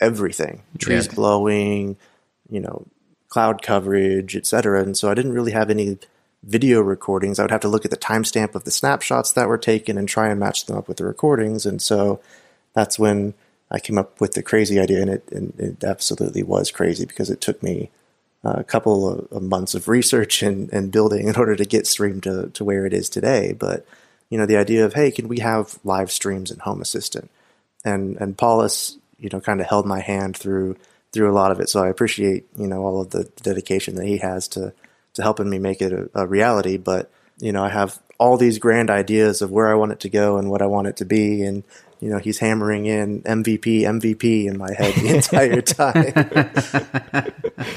everything: 0.00 0.62
trees 0.78 1.06
Yeah. 1.06 1.14
blowing, 1.14 1.96
you 2.50 2.60
know, 2.60 2.86
cloud 3.28 3.62
coverage, 3.62 4.36
etc. 4.36 4.82
And 4.82 4.96
so 4.96 5.10
I 5.10 5.14
didn't 5.14 5.32
really 5.32 5.52
have 5.52 5.70
any 5.70 5.98
video 6.42 6.80
recordings. 6.80 7.38
I 7.38 7.42
would 7.42 7.50
have 7.50 7.60
to 7.60 7.68
look 7.68 7.84
at 7.84 7.90
the 7.90 7.96
timestamp 7.96 8.54
of 8.54 8.64
the 8.64 8.70
snapshots 8.70 9.32
that 9.32 9.48
were 9.48 9.58
taken 9.58 9.98
and 9.98 10.08
try 10.08 10.28
and 10.28 10.40
match 10.40 10.66
them 10.66 10.76
up 10.76 10.88
with 10.88 10.96
the 10.96 11.04
recordings. 11.04 11.66
And 11.66 11.82
so 11.82 12.20
that's 12.74 12.98
when 12.98 13.34
I 13.70 13.78
came 13.78 13.98
up 13.98 14.20
with 14.20 14.32
the 14.32 14.42
crazy 14.42 14.80
idea, 14.80 15.00
and 15.00 15.10
it, 15.10 15.30
and 15.30 15.54
it 15.58 15.84
absolutely 15.84 16.42
was 16.42 16.70
crazy 16.70 17.04
because 17.04 17.30
it 17.30 17.40
took 17.40 17.62
me 17.62 17.90
uh, 18.44 18.54
a 18.58 18.64
couple 18.64 19.08
of, 19.08 19.30
of 19.30 19.42
months 19.42 19.74
of 19.74 19.86
research 19.86 20.42
and, 20.42 20.72
and 20.72 20.90
building 20.90 21.28
in 21.28 21.36
order 21.36 21.54
to 21.54 21.64
get 21.64 21.86
Stream 21.86 22.20
to, 22.22 22.48
to 22.50 22.64
where 22.64 22.86
it 22.86 22.92
is 22.92 23.08
today. 23.08 23.52
But 23.52 23.86
you 24.28 24.38
know, 24.38 24.46
the 24.46 24.56
idea 24.56 24.84
of 24.84 24.94
hey, 24.94 25.10
can 25.10 25.28
we 25.28 25.40
have 25.40 25.78
live 25.84 26.10
streams 26.10 26.50
in 26.50 26.60
Home 26.60 26.80
Assistant? 26.80 27.30
And 27.84 28.16
and 28.16 28.38
Paulus, 28.38 28.98
you 29.18 29.28
know, 29.32 29.40
kind 29.40 29.60
of 29.60 29.66
held 29.66 29.86
my 29.86 30.00
hand 30.00 30.36
through 30.36 30.76
through 31.12 31.30
a 31.30 31.34
lot 31.34 31.50
of 31.50 31.60
it. 31.60 31.68
So 31.68 31.82
I 31.82 31.88
appreciate 31.88 32.46
you 32.56 32.66
know 32.66 32.82
all 32.82 33.00
of 33.00 33.10
the 33.10 33.24
dedication 33.42 33.96
that 33.96 34.06
he 34.06 34.18
has 34.18 34.48
to 34.48 34.72
to 35.20 35.24
helping 35.24 35.48
me 35.48 35.58
make 35.58 35.80
it 35.80 35.92
a, 35.92 36.10
a 36.14 36.26
reality. 36.26 36.76
But 36.76 37.10
you 37.38 37.52
know, 37.52 37.64
I 37.64 37.68
have 37.68 38.00
all 38.18 38.36
these 38.36 38.58
grand 38.58 38.90
ideas 38.90 39.40
of 39.40 39.50
where 39.50 39.68
I 39.68 39.74
want 39.74 39.92
it 39.92 40.00
to 40.00 40.08
go 40.08 40.36
and 40.36 40.50
what 40.50 40.62
I 40.62 40.66
want 40.66 40.88
it 40.88 40.96
to 40.96 41.04
be, 41.04 41.42
and 41.42 41.64
you 42.00 42.08
know, 42.08 42.18
he's 42.18 42.38
hammering 42.38 42.86
in 42.86 43.22
MVP, 43.22 43.82
MVP 43.82 44.46
in 44.46 44.56
my 44.56 44.72
head 44.72 44.94
the 44.94 45.14
entire 45.16 45.60
time. 45.62 47.32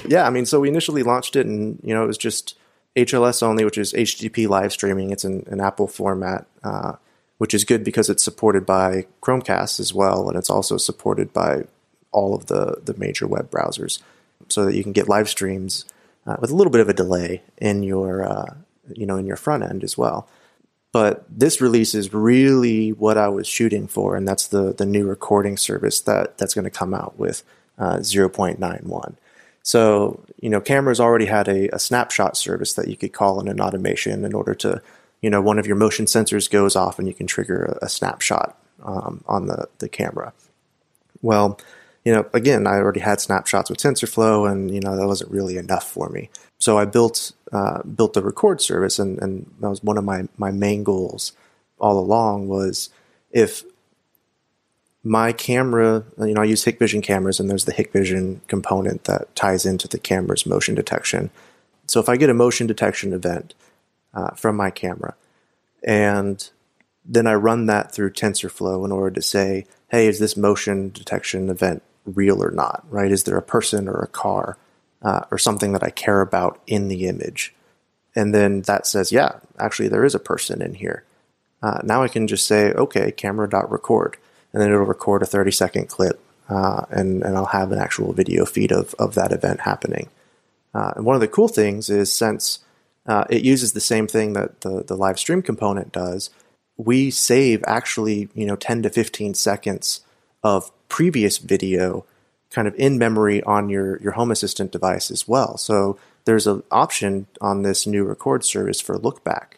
yeah, 0.08 0.26
I 0.26 0.30
mean, 0.30 0.46
so 0.46 0.62
we 0.62 0.70
initially 0.70 1.04
launched 1.04 1.36
it, 1.36 1.46
and 1.46 1.80
you 1.84 1.94
know, 1.94 2.04
it 2.04 2.08
was 2.08 2.18
just 2.18 2.56
HLS 2.96 3.44
only, 3.44 3.66
which 3.66 3.78
is 3.78 3.94
HTTP 3.94 4.48
live 4.48 4.72
streaming. 4.72 5.12
It's 5.12 5.26
in 5.26 5.46
an 5.48 5.60
Apple 5.60 5.88
format, 5.88 6.46
uh, 6.64 6.94
which 7.38 7.54
is 7.54 7.66
good 7.66 7.84
because 7.84 8.10
it's 8.10 8.24
supported 8.24 8.66
by 8.66 9.08
Chromecast 9.22 9.80
as 9.80 9.94
well, 9.94 10.30
and 10.30 10.38
it's 10.38 10.50
also 10.50 10.78
supported 10.78 11.34
by 11.34 11.66
all 12.12 12.34
of 12.34 12.46
the 12.46 12.82
the 12.84 12.94
major 12.98 13.28
web 13.28 13.50
browsers, 13.50 14.00
so 14.48 14.66
that 14.66 14.76
you 14.76 14.84
can 14.84 14.94
get 14.94 15.10
live 15.10 15.28
streams 15.28 15.86
uh, 16.26 16.38
with 16.40 16.52
a 16.52 16.56
little 16.56 16.72
bit 16.72 16.82
of 16.82 16.90
a 16.90 16.94
delay 16.94 17.42
in 17.58 17.84
your 17.84 18.24
uh, 18.24 18.54
you 18.94 19.06
know 19.06 19.18
in 19.18 19.26
your 19.26 19.38
front 19.38 19.64
end 19.64 19.84
as 19.84 19.98
well. 19.98 20.28
But 20.92 21.26
this 21.28 21.60
release 21.60 21.96
is 21.96 22.14
really 22.14 22.92
what 22.92 23.18
I 23.18 23.28
was 23.28 23.48
shooting 23.48 23.88
for, 23.88 24.16
and 24.16 24.28
that's 24.28 24.48
the 24.48 24.74
the 24.74 24.86
new 24.86 25.08
recording 25.08 25.58
service 25.58 26.02
that 26.02 26.38
that's 26.38 26.54
going 26.54 26.66
to 26.66 26.72
come 26.72 26.94
out 26.94 27.18
with 27.18 27.44
uh, 27.78 27.98
0.91. 27.98 29.16
So, 29.64 30.24
you 30.42 30.50
know, 30.50 30.60
cameras 30.60 31.00
already 31.00 31.26
had 31.26 31.48
a, 31.48 31.74
a 31.74 31.80
snapshot 31.80 32.36
service 32.36 32.74
that 32.74 32.88
you 32.88 32.98
could 32.98 33.14
call 33.14 33.40
in 33.40 33.48
an 33.48 33.62
automation 33.62 34.26
in 34.26 34.34
order 34.34 34.54
to, 34.56 34.82
you 35.22 35.30
know, 35.30 35.42
one 35.42 35.58
of 35.58 35.66
your 35.66 35.78
motion 35.78 36.06
sensors 36.06 36.52
goes 36.52 36.76
off 36.76 37.00
and 37.00 37.08
you 37.08 37.14
can 37.14 37.28
trigger 37.28 37.78
a, 37.82 37.86
a 37.86 37.90
snapshot 37.90 38.58
um, 38.84 39.24
on 39.26 39.48
the, 39.48 39.68
the 39.80 39.88
camera. 39.88 40.34
Well, 41.22 41.60
you 42.06 42.12
know, 42.12 42.26
again, 42.34 42.68
I 42.68 42.76
already 42.76 43.00
had 43.00 43.22
snapshots 43.22 43.70
with 43.70 43.80
TensorFlow, 43.80 44.52
and 44.52 44.74
you 44.74 44.82
know 44.82 44.96
that 44.96 45.08
wasn't 45.08 45.32
really 45.32 45.58
enough 45.58 45.90
for 45.90 46.10
me. 46.10 46.30
So 46.58 46.78
I 46.78 46.86
built 46.86 47.32
uh, 47.52 47.82
built 47.84 48.14
the 48.14 48.22
record 48.24 48.62
service, 48.62 49.00
and, 49.00 49.20
and 49.22 49.52
that 49.60 49.70
was 49.70 49.84
one 49.84 49.98
of 49.98 50.04
my 50.04 50.28
my 50.38 50.52
main 50.52 50.84
goals 50.84 51.34
all 51.80 51.98
along 51.98 52.48
was 52.48 52.90
if 53.32 53.64
my 55.04 55.34
camera, 55.34 56.06
you 56.20 56.34
know, 56.34 56.42
I 56.42 56.46
use 56.46 56.64
Hikvision 56.64 57.04
cameras, 57.04 57.40
and 57.40 57.50
there's 57.50 57.66
the 57.66 57.74
Hikvision 57.74 58.40
component 58.48 59.04
that 59.04 59.36
ties 59.36 59.66
into 59.66 59.88
the 59.88 60.00
camera's 60.00 60.46
motion 60.46 60.76
detection. 60.76 61.30
So 61.88 62.00
if 62.00 62.08
I 62.08 62.16
get 62.16 62.30
a 62.30 62.34
motion 62.34 62.68
detection 62.68 63.12
event 63.12 63.54
uh, 64.14 64.32
from 64.32 64.56
my 64.56 64.72
camera, 64.72 65.16
and 65.84 66.50
then 67.06 67.28
I 67.28 67.34
run 67.34 67.66
that 67.66 67.94
through 67.94 68.12
TensorFlow 68.12 68.86
in 68.86 68.94
order 68.94 69.12
to 69.12 69.22
say, 69.22 69.66
hey, 69.90 70.08
is 70.08 70.20
this 70.20 70.38
motion 70.38 70.90
detection 70.90 71.50
event 71.50 71.84
real 72.06 72.44
or 72.44 72.52
not? 72.52 72.86
Right? 72.90 73.12
Is 73.12 73.24
there 73.24 73.38
a 73.38 73.42
person 73.42 73.88
or 73.88 74.00
a 74.00 74.08
car 74.08 74.58
uh, 75.02 75.22
or 75.32 75.38
something 75.38 75.74
that 75.74 75.84
I 75.84 75.90
care 75.90 76.22
about 76.22 76.62
in 76.68 76.88
the 76.88 77.08
image? 77.08 77.54
And 78.16 78.34
then 78.34 78.62
that 78.62 78.86
says, 78.86 79.12
yeah, 79.12 79.40
actually, 79.60 79.88
there 79.88 80.06
is 80.06 80.16
a 80.16 80.20
person 80.20 80.62
in 80.62 80.76
here. 80.76 81.04
Uh, 81.62 81.80
now 81.84 82.04
I 82.04 82.08
can 82.08 82.28
just 82.28 82.46
say, 82.46 82.72
okay, 82.74 83.12
camera.record, 83.12 84.18
and 84.52 84.62
then 84.62 84.72
it'll 84.72 84.86
record 84.86 85.24
a 85.24 85.26
30 85.26 85.52
second 85.52 85.88
clip, 85.88 86.20
uh, 86.50 86.86
and, 86.90 87.24
and 87.24 87.38
I'll 87.38 87.46
have 87.46 87.72
an 87.72 87.80
actual 87.80 88.14
video 88.14 88.46
feed 88.46 88.72
of, 88.72 88.94
of 89.00 89.16
that 89.16 89.32
event 89.32 89.62
happening. 89.62 90.10
Uh, 90.74 90.92
and 90.96 91.06
one 91.06 91.16
of 91.16 91.22
the 91.22 91.28
cool 91.28 91.48
things 91.48 91.90
is 91.90 92.12
since 92.12 92.60
uh, 93.06 93.24
it 93.30 93.44
uses 93.44 93.74
the 93.74 93.82
same 93.82 94.08
thing 94.08 94.34
that 94.34 94.62
the, 94.62 94.84
the 94.84 94.96
live 94.96 95.18
stream 95.18 95.42
component 95.42 95.92
does, 95.92 96.30
we 96.78 97.10
save 97.10 97.64
actually, 97.66 98.30
you 98.34 98.46
know, 98.46 98.56
10 98.56 98.84
to 98.84 98.90
15 98.90 99.34
seconds 99.34 100.02
of 100.44 100.72
previous 100.94 101.40
video 101.40 102.06
kind 102.52 102.68
of 102.68 102.76
in 102.76 103.00
memory 103.00 103.42
on 103.46 103.68
your, 103.68 104.00
your 104.00 104.12
home 104.12 104.30
assistant 104.30 104.72
device 104.72 105.10
as 105.10 105.28
well. 105.28 105.58
So 105.58 105.98
there's 106.26 106.46
an 106.46 106.62
option 106.70 107.26
on 107.42 107.64
this 107.64 107.88
new 107.88 108.04
record 108.04 108.44
service 108.44 108.80
for 108.80 108.96
look 109.00 109.24
back. 109.24 109.58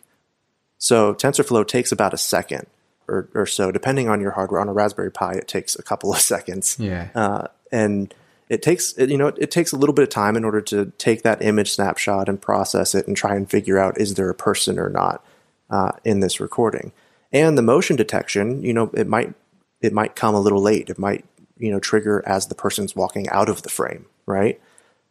So 0.77 1.13
TensorFlow 1.13 1.67
takes 1.67 1.91
about 1.91 2.13
a 2.13 2.17
second 2.17 2.67
or, 3.09 3.27
or 3.33 3.45
so, 3.45 3.69
depending 3.69 4.07
on 4.07 4.21
your 4.21 4.31
hardware. 4.31 4.61
On 4.61 4.69
a 4.69 4.71
Raspberry 4.71 5.11
Pi, 5.11 5.33
it 5.33 5.49
takes 5.49 5.75
a 5.75 5.83
couple 5.83 6.13
of 6.13 6.21
seconds. 6.33 6.77
Yeah. 6.79 7.09
Uh, 7.13 7.47
and 7.69 8.13
it 8.47 8.61
takes 8.61 8.97
you 8.97 9.17
know 9.17 9.27
it 9.27 9.51
takes 9.51 9.73
a 9.73 9.75
little 9.75 9.93
bit 9.93 10.03
of 10.03 10.09
time 10.09 10.37
in 10.37 10.45
order 10.45 10.61
to 10.61 10.93
take 10.97 11.23
that 11.23 11.41
image 11.41 11.73
snapshot 11.73 12.29
and 12.29 12.41
process 12.41 12.95
it 12.95 13.07
and 13.07 13.17
try 13.17 13.35
and 13.35 13.49
figure 13.49 13.77
out 13.77 13.99
is 13.99 14.13
there 14.13 14.29
a 14.29 14.35
person 14.35 14.79
or 14.79 14.87
not 14.87 15.21
uh, 15.69 15.91
in 16.05 16.21
this 16.21 16.39
recording. 16.39 16.93
And 17.33 17.57
the 17.57 17.61
motion 17.61 17.97
detection, 17.97 18.63
you 18.63 18.73
know, 18.73 18.89
it 18.93 19.07
might 19.07 19.33
it 19.81 19.93
might 19.93 20.15
come 20.15 20.35
a 20.35 20.39
little 20.41 20.61
late. 20.61 20.89
It 20.89 20.99
might 20.99 21.25
you 21.57 21.71
know 21.71 21.79
trigger 21.79 22.23
as 22.25 22.47
the 22.47 22.55
person's 22.55 22.95
walking 22.95 23.29
out 23.29 23.49
of 23.49 23.61
the 23.63 23.69
frame, 23.69 24.05
right? 24.25 24.59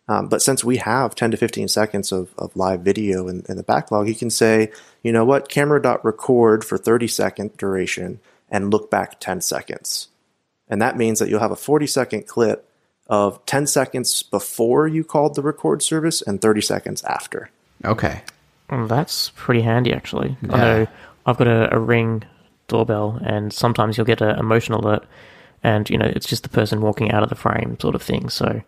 Um, 0.06 0.28
but 0.28 0.42
since 0.42 0.62
we 0.62 0.76
have 0.76 1.14
10 1.14 1.30
to 1.30 1.36
15 1.38 1.66
seconds 1.68 2.12
of, 2.12 2.28
of 2.36 2.54
live 2.54 2.80
video 2.82 3.26
in, 3.26 3.42
in 3.48 3.56
the 3.56 3.62
backlog, 3.62 4.06
you 4.06 4.14
can 4.14 4.28
say, 4.28 4.70
you 5.02 5.12
know 5.12 5.24
what, 5.24 5.48
camera.record 5.48 6.62
for 6.62 6.76
30 6.76 7.08
second 7.08 7.56
duration 7.56 8.20
and 8.50 8.70
look 8.70 8.90
back 8.90 9.18
10 9.18 9.40
seconds. 9.40 10.08
And 10.68 10.82
that 10.82 10.98
means 10.98 11.20
that 11.20 11.30
you'll 11.30 11.40
have 11.40 11.50
a 11.52 11.56
40 11.56 11.86
second 11.86 12.26
clip 12.26 12.68
of 13.06 13.44
10 13.46 13.66
seconds 13.66 14.22
before 14.22 14.86
you 14.86 15.04
called 15.04 15.36
the 15.36 15.42
record 15.42 15.82
service 15.82 16.20
and 16.20 16.40
30 16.42 16.60
seconds 16.60 17.02
after. 17.04 17.48
Okay. 17.82 18.20
Well, 18.70 18.86
that's 18.86 19.30
pretty 19.36 19.62
handy, 19.62 19.94
actually. 19.94 20.36
I 20.50 20.56
Yeah. 20.56 20.64
know 20.64 20.86
I've 21.24 21.38
got 21.38 21.46
a, 21.48 21.74
a 21.74 21.78
ring 21.78 22.24
doorbell, 22.68 23.20
and 23.24 23.52
sometimes 23.52 23.96
you'll 23.96 24.06
get 24.06 24.20
a, 24.20 24.38
a 24.38 24.42
motion 24.42 24.74
alert, 24.74 25.06
and 25.62 25.88
you 25.90 25.98
know 25.98 26.06
it's 26.06 26.26
just 26.26 26.42
the 26.42 26.48
person 26.48 26.80
walking 26.80 27.10
out 27.10 27.22
of 27.22 27.28
the 27.28 27.34
frame, 27.34 27.76
sort 27.80 27.94
of 27.94 28.02
thing. 28.02 28.28
So 28.28 28.62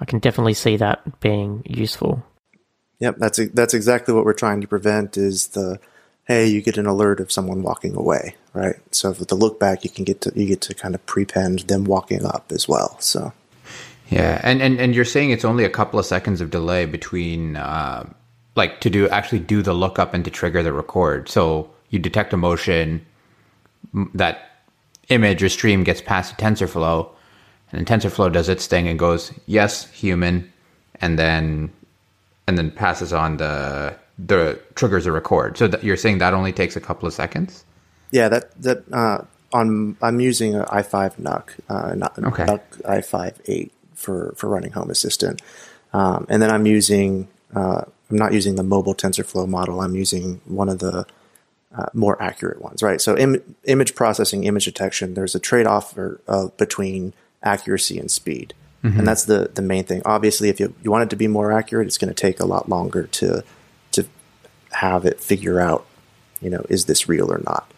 I 0.00 0.04
can 0.04 0.18
definitely 0.18 0.54
see 0.54 0.76
that 0.76 1.20
being 1.20 1.62
useful. 1.64 2.24
Yep, 3.00 3.16
that's 3.18 3.40
that's 3.52 3.74
exactly 3.74 4.14
what 4.14 4.24
we're 4.24 4.32
trying 4.32 4.60
to 4.60 4.68
prevent 4.68 5.16
is 5.16 5.48
the 5.48 5.78
hey, 6.24 6.46
you 6.46 6.60
get 6.60 6.76
an 6.76 6.86
alert 6.86 7.20
of 7.20 7.30
someone 7.30 7.62
walking 7.62 7.94
away, 7.94 8.34
right? 8.52 8.76
So 8.90 9.10
with 9.10 9.28
the 9.28 9.36
look 9.36 9.60
back, 9.60 9.84
you 9.84 9.90
can 9.90 10.04
get 10.04 10.20
to 10.22 10.32
you 10.34 10.46
get 10.46 10.60
to 10.62 10.74
kind 10.74 10.94
of 10.94 11.04
prepend 11.06 11.60
them 11.60 11.84
walking 11.84 12.24
up 12.24 12.50
as 12.50 12.66
well. 12.66 12.96
So 13.00 13.32
Yeah, 14.10 14.40
and, 14.42 14.62
and 14.62 14.80
and 14.80 14.94
you're 14.94 15.04
saying 15.04 15.30
it's 15.30 15.44
only 15.44 15.64
a 15.64 15.70
couple 15.70 15.98
of 15.98 16.06
seconds 16.06 16.40
of 16.40 16.50
delay 16.50 16.86
between, 16.86 17.56
uh, 17.56 18.08
like, 18.54 18.80
to 18.80 18.90
do 18.90 19.08
actually 19.08 19.40
do 19.40 19.62
the 19.62 19.74
lookup 19.74 20.14
and 20.14 20.24
to 20.24 20.30
trigger 20.30 20.62
the 20.62 20.72
record. 20.72 21.28
So 21.28 21.70
you 21.90 21.98
detect 21.98 22.32
a 22.32 22.36
motion, 22.36 22.88
m- 22.88 23.06
that 24.14 24.50
image 25.08 25.42
or 25.42 25.48
stream 25.48 25.84
gets 25.84 26.00
past 26.00 26.36
TensorFlow, 26.36 27.08
and 27.72 27.86
then 27.86 28.00
TensorFlow 28.00 28.32
does 28.32 28.48
its 28.48 28.66
thing 28.66 28.88
and 28.88 28.98
goes, 28.98 29.32
yes, 29.46 29.90
human, 29.90 30.52
and 31.00 31.18
then 31.18 31.72
and 32.46 32.56
then 32.56 32.70
passes 32.70 33.12
on 33.12 33.36
the 33.38 33.96
the 34.18 34.60
triggers 34.74 35.06
a 35.06 35.12
record. 35.12 35.58
So 35.58 35.68
that 35.68 35.84
you're 35.84 35.96
saying 35.96 36.18
that 36.18 36.34
only 36.34 36.52
takes 36.52 36.76
a 36.76 36.80
couple 36.80 37.06
of 37.06 37.12
seconds. 37.12 37.64
Yeah, 38.10 38.28
that 38.28 38.62
that 38.62 38.84
uh, 38.92 39.24
on 39.52 39.96
I'm 40.00 40.20
using 40.20 40.54
an 40.54 40.64
i5 40.66 41.18
NUC, 41.18 41.50
uh, 41.68 41.94
not 41.94 42.18
Okay. 42.18 42.44
NUC 42.44 42.62
i5 42.82 43.34
8 43.46 43.72
for 43.94 44.34
for 44.36 44.48
running 44.48 44.72
Home 44.72 44.90
Assistant, 44.90 45.42
um, 45.92 46.26
and 46.28 46.40
then 46.40 46.50
I'm 46.50 46.66
using 46.66 47.28
uh, 47.54 47.82
I'm 48.10 48.16
not 48.16 48.32
using 48.32 48.54
the 48.54 48.62
mobile 48.62 48.94
TensorFlow 48.94 49.48
model. 49.48 49.80
I'm 49.80 49.94
using 49.94 50.40
one 50.44 50.68
of 50.68 50.78
the 50.78 51.06
uh, 51.76 51.86
more 51.92 52.20
accurate 52.22 52.60
ones, 52.62 52.82
right? 52.82 53.00
So 53.00 53.16
Im- 53.16 53.56
image 53.64 53.94
processing, 53.94 54.44
image 54.44 54.64
detection. 54.64 55.14
There's 55.14 55.34
a 55.34 55.40
trade 55.40 55.66
off 55.66 55.96
uh, 55.98 56.48
between 56.56 57.12
accuracy 57.42 57.98
and 57.98 58.10
speed, 58.10 58.54
and 58.98 59.06
that's 59.06 59.24
the 59.24 59.50
the 59.52 59.62
main 59.62 59.84
thing. 59.84 60.02
Obviously, 60.04 60.48
if 60.48 60.60
you 60.60 60.74
you 60.82 60.90
want 60.90 61.04
it 61.04 61.10
to 61.10 61.16
be 61.16 61.28
more 61.28 61.52
accurate, 61.52 61.86
it's 61.86 61.98
going 61.98 62.12
to 62.12 62.14
take 62.14 62.40
a 62.40 62.46
lot 62.46 62.68
longer 62.68 63.06
to 63.08 63.42
to 63.92 64.04
have 64.70 65.04
it 65.04 65.20
figure 65.20 65.60
out, 65.60 65.86
you 66.40 66.50
know, 66.50 66.64
is 66.68 66.84
this 66.84 67.08
real 67.08 67.32
or 67.32 67.40
not. 67.44 67.70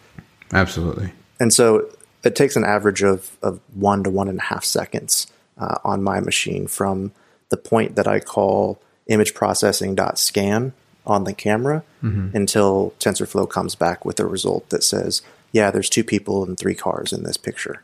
Absolutely. 0.53 1.11
And 1.39 1.53
so 1.53 1.89
it 2.23 2.35
takes 2.35 2.55
an 2.55 2.63
average 2.63 3.03
of, 3.03 3.37
of 3.41 3.59
one 3.73 4.03
to 4.03 4.09
one 4.09 4.27
and 4.27 4.39
a 4.39 4.43
half 4.43 4.63
seconds 4.63 5.27
uh, 5.57 5.77
on 5.83 6.03
my 6.03 6.19
machine 6.19 6.67
from 6.67 7.11
the 7.49 7.57
point 7.57 7.95
that 7.95 8.07
I 8.07 8.19
call 8.19 8.81
image 9.07 9.33
processing 9.33 9.95
dot 9.95 10.19
scan 10.19 10.73
on 11.09 11.23
the 11.23 11.33
camera 11.33 11.83
mm-hmm. 12.03 12.35
until 12.35 12.93
TensorFlow 12.99 13.49
comes 13.49 13.75
back 13.75 14.05
with 14.05 14.19
a 14.19 14.25
result 14.25 14.69
that 14.69 14.83
says, 14.83 15.21
yeah, 15.51 15.71
there's 15.71 15.89
two 15.89 16.03
people 16.03 16.43
and 16.43 16.57
three 16.57 16.75
cars 16.75 17.11
in 17.13 17.23
this 17.23 17.37
picture. 17.37 17.83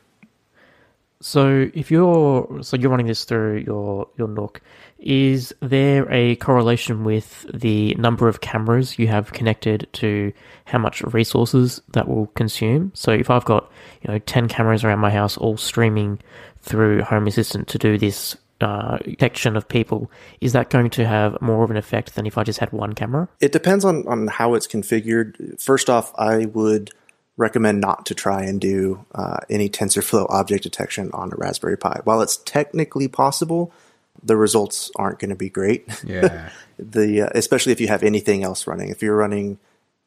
So 1.22 1.70
if 1.74 1.90
you're 1.90 2.60
so 2.62 2.78
you're 2.78 2.92
running 2.92 3.08
this 3.08 3.24
through 3.24 3.64
your 3.66 4.08
your 4.18 4.28
NUC, 4.28 4.60
is 5.00 5.56
there 5.60 6.12
a 6.12 6.36
correlation 6.36 7.04
with 7.04 7.46
the 7.54 7.96
number 7.96 8.28
of 8.28 8.42
cameras 8.42 9.00
you 9.00 9.08
have 9.08 9.34
connected 9.34 9.88
to 9.94 10.34
how 10.66 10.78
much 10.78 11.02
resources 11.02 11.82
that 11.94 12.08
will 12.08 12.28
consume? 12.28 12.92
So 12.94 13.12
if 13.12 13.30
I've 13.30 13.46
got 13.46 13.72
you 14.02 14.12
know 14.12 14.20
ten 14.20 14.48
cameras 14.48 14.84
around 14.84 15.00
my 15.00 15.10
house 15.10 15.38
all 15.38 15.58
streaming 15.58 16.20
through 16.62 17.02
Home 17.04 17.28
Assistant 17.28 17.70
to 17.70 17.78
do 17.78 17.98
this 17.98 18.36
uh, 18.62 18.98
detection 18.98 19.56
of 19.56 19.68
people, 19.68 20.10
is 20.42 20.54
that 20.54 20.70
going 20.70 20.90
to 20.92 21.06
have 21.06 21.42
more 21.42 21.64
of 21.64 21.72
an 21.72 21.78
effect 21.78 22.16
than 22.16 22.26
if 22.26 22.38
I 22.38 22.44
just 22.44 22.60
had 22.60 22.72
one 22.72 22.94
camera? 22.94 23.28
It 23.40 23.52
depends 23.52 23.84
on, 23.84 24.08
on 24.08 24.28
how 24.28 24.54
it's 24.54 24.68
configured. 24.68 25.62
First 25.62 25.90
off, 25.90 26.14
I 26.18 26.46
would 26.46 26.92
recommend 27.38 27.82
not 27.82 28.06
to 28.06 28.16
try 28.16 28.44
and 28.44 28.62
do 28.62 29.06
uh, 29.14 29.38
any 29.50 29.70
TensorFlow 29.70 30.28
object 30.30 30.64
detection 30.64 31.12
on 31.14 31.34
a 31.34 31.36
Raspberry 31.36 31.78
Pi. 31.78 32.00
While 32.04 32.22
it's 32.22 32.38
technically 32.38 33.08
possible, 33.08 33.74
the 34.24 34.38
results 34.38 34.90
aren't 34.96 35.20
going 35.20 35.30
to 35.30 35.36
be 35.36 35.50
great. 35.50 35.88
Yeah. 36.04 36.50
the 36.80 37.24
uh, 37.24 37.30
especially 37.36 37.72
if 37.72 37.82
you 37.82 37.88
have 37.88 38.04
anything 38.04 38.44
else 38.44 38.68
running. 38.68 38.90
If 38.90 39.02
you're 39.02 39.18
running, 39.18 39.60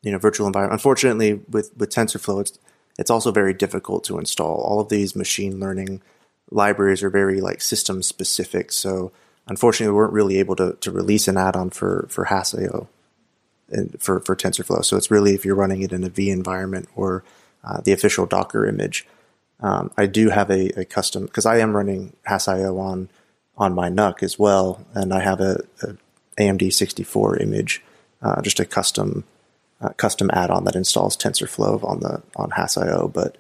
you 0.02 0.10
know, 0.10 0.18
virtual 0.18 0.46
environment. 0.46 0.80
Unfortunately, 0.80 1.34
with 1.48 1.70
with 1.76 1.90
TensorFlow, 1.90 2.40
it's 2.40 2.58
it's 2.98 3.10
also 3.10 3.30
very 3.30 3.54
difficult 3.54 4.04
to 4.04 4.18
install. 4.18 4.60
All 4.60 4.80
of 4.80 4.88
these 4.88 5.14
machine 5.14 5.60
learning 5.60 6.02
libraries 6.50 7.02
are 7.02 7.10
very 7.10 7.40
like 7.40 7.60
system 7.60 8.02
specific. 8.02 8.72
So 8.72 9.12
unfortunately, 9.46 9.92
we 9.92 9.96
weren't 9.96 10.12
really 10.12 10.38
able 10.38 10.56
to 10.56 10.74
to 10.80 10.90
release 10.90 11.28
an 11.28 11.36
add-on 11.36 11.70
for 11.70 12.06
for 12.10 12.26
Hass.io 12.26 12.88
and 13.70 14.00
for 14.00 14.20
for 14.20 14.36
TensorFlow. 14.36 14.84
So 14.84 14.96
it's 14.96 15.10
really 15.10 15.34
if 15.34 15.44
you're 15.44 15.54
running 15.54 15.82
it 15.82 15.92
in 15.92 16.04
a 16.04 16.08
V 16.08 16.30
environment 16.30 16.88
or 16.94 17.24
uh, 17.64 17.80
the 17.80 17.92
official 17.92 18.26
Docker 18.26 18.66
image. 18.66 19.06
Um, 19.60 19.90
I 19.96 20.06
do 20.06 20.30
have 20.30 20.50
a, 20.50 20.68
a 20.80 20.84
custom 20.84 21.26
because 21.26 21.44
I 21.44 21.58
am 21.58 21.76
running 21.76 22.14
Hass.io 22.24 22.78
on 22.78 23.08
on 23.56 23.74
my 23.74 23.88
NUC 23.88 24.22
as 24.22 24.38
well, 24.38 24.86
and 24.94 25.12
I 25.12 25.20
have 25.20 25.40
a, 25.40 25.64
a 25.82 25.96
AMD 26.40 26.72
64 26.72 27.38
image, 27.38 27.82
uh, 28.22 28.40
just 28.40 28.60
a 28.60 28.64
custom 28.64 29.24
uh, 29.80 29.90
custom 29.90 30.30
add-on 30.32 30.64
that 30.64 30.76
installs 30.76 31.16
TensorFlow 31.16 31.82
on 31.84 32.00
the 32.00 32.22
on 32.36 32.50
Hass.io. 32.50 33.08
But 33.08 33.36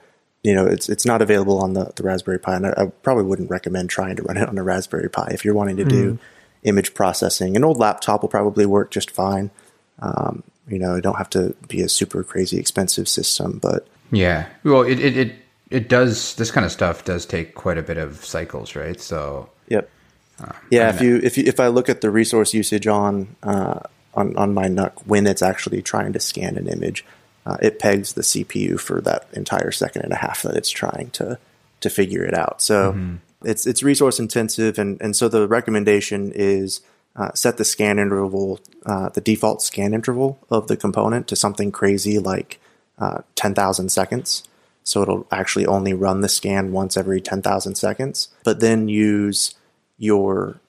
you 0.48 0.54
know, 0.54 0.64
it's 0.64 0.88
it's 0.88 1.04
not 1.04 1.20
available 1.20 1.60
on 1.60 1.74
the, 1.74 1.92
the 1.96 2.02
Raspberry 2.02 2.38
Pi, 2.38 2.56
and 2.56 2.66
I, 2.68 2.74
I 2.78 2.86
probably 3.02 3.24
wouldn't 3.24 3.50
recommend 3.50 3.90
trying 3.90 4.16
to 4.16 4.22
run 4.22 4.38
it 4.38 4.48
on 4.48 4.56
a 4.56 4.62
Raspberry 4.62 5.10
Pi 5.10 5.28
if 5.32 5.44
you're 5.44 5.52
wanting 5.52 5.76
to 5.76 5.84
do 5.84 6.18
image 6.62 6.94
processing. 6.94 7.54
An 7.54 7.64
old 7.64 7.76
laptop 7.76 8.22
will 8.22 8.30
probably 8.30 8.64
work 8.64 8.90
just 8.90 9.10
fine. 9.10 9.50
Um, 9.98 10.42
you 10.66 10.78
know, 10.78 10.94
you 10.94 11.02
don't 11.02 11.16
have 11.16 11.28
to 11.30 11.54
be 11.68 11.82
a 11.82 11.88
super 11.88 12.24
crazy 12.24 12.58
expensive 12.58 13.10
system, 13.10 13.58
but 13.60 13.86
Yeah. 14.10 14.46
Well, 14.64 14.84
it, 14.84 14.98
it, 15.00 15.16
it, 15.18 15.34
it 15.68 15.88
does, 15.90 16.34
this 16.36 16.50
kind 16.50 16.64
of 16.64 16.72
stuff 16.72 17.04
does 17.04 17.26
take 17.26 17.54
quite 17.54 17.76
a 17.76 17.82
bit 17.82 17.98
of 17.98 18.24
cycles, 18.24 18.74
right? 18.74 18.98
So, 18.98 19.50
Yep. 19.68 19.90
yeah, 20.70 20.88
if 20.94 21.02
you 21.02 21.16
if 21.16 21.36
you 21.36 21.44
if 21.46 21.60
I 21.60 21.66
look 21.68 21.90
at 21.90 22.00
the 22.00 22.10
resource 22.10 22.54
usage 22.54 22.86
on 22.86 23.36
uh, 23.42 23.80
on 24.14 24.34
on 24.38 24.54
my 24.54 24.68
NUC 24.68 24.92
when 25.06 25.26
it's 25.26 25.42
actually 25.42 25.82
trying 25.82 26.14
to 26.14 26.20
scan 26.20 26.56
an 26.56 26.68
image, 26.68 27.04
uh, 27.48 27.56
it 27.62 27.78
pegs 27.78 28.12
the 28.12 28.20
CPU 28.20 28.78
for 28.78 29.00
that 29.00 29.26
entire 29.32 29.70
second 29.70 30.02
and 30.02 30.12
a 30.12 30.16
half 30.16 30.42
that 30.42 30.54
it's 30.54 30.70
trying 30.70 31.08
to 31.10 31.38
to 31.80 31.88
figure 31.88 32.24
it 32.24 32.34
out. 32.34 32.60
So 32.60 32.92
it's 33.42 33.66
it's 33.66 33.82
resource 33.82 34.20
intensive, 34.20 34.78
and 34.78 35.00
and 35.00 35.16
so 35.16 35.28
the 35.28 35.48
recommendation 35.48 36.30
is 36.34 36.82
uh, 37.16 37.32
set 37.34 37.56
the 37.56 37.64
scan 37.64 37.98
interval, 37.98 38.60
uh, 38.84 39.08
the 39.08 39.22
default 39.22 39.62
scan 39.62 39.94
interval 39.94 40.38
of 40.50 40.68
the 40.68 40.76
component 40.76 41.26
to 41.28 41.36
something 41.36 41.72
crazy 41.72 42.18
like 42.18 42.60
uh, 42.98 43.22
ten 43.34 43.54
thousand 43.54 43.90
seconds. 43.90 44.44
So 44.84 45.02
it'll 45.02 45.26
actually 45.30 45.66
only 45.66 45.94
run 45.94 46.20
the 46.20 46.28
scan 46.28 46.70
once 46.72 46.96
every 46.96 47.20
ten 47.20 47.40
thousand 47.40 47.76
seconds, 47.76 48.28
but 48.44 48.60
then 48.60 48.88
use 48.88 49.54
your 49.96 50.60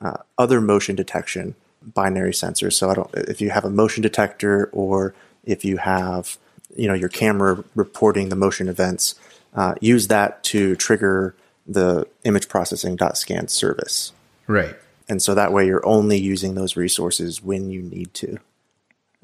uh, 0.00 0.18
other 0.36 0.60
motion 0.60 0.96
detection 0.96 1.54
binary 1.82 2.32
sensors. 2.32 2.72
So 2.72 2.90
I 2.90 2.94
don't 2.94 3.14
if 3.14 3.40
you 3.40 3.50
have 3.50 3.64
a 3.64 3.70
motion 3.70 4.02
detector 4.02 4.68
or 4.72 5.14
if 5.46 5.64
you 5.64 5.78
have 5.78 6.38
you 6.76 6.88
know 6.88 6.94
your 6.94 7.08
camera 7.08 7.64
reporting 7.74 8.28
the 8.28 8.36
motion 8.36 8.68
events, 8.68 9.14
uh, 9.54 9.74
use 9.80 10.08
that 10.08 10.42
to 10.44 10.76
trigger 10.76 11.34
the 11.66 12.06
image 12.24 12.48
processing 12.48 12.98
scan 13.14 13.48
service. 13.48 14.12
right. 14.46 14.76
And 15.08 15.20
so 15.20 15.34
that 15.34 15.52
way 15.52 15.66
you're 15.66 15.86
only 15.86 16.18
using 16.18 16.54
those 16.54 16.76
resources 16.76 17.42
when 17.42 17.70
you 17.70 17.82
need 17.82 18.14
to. 18.14 18.38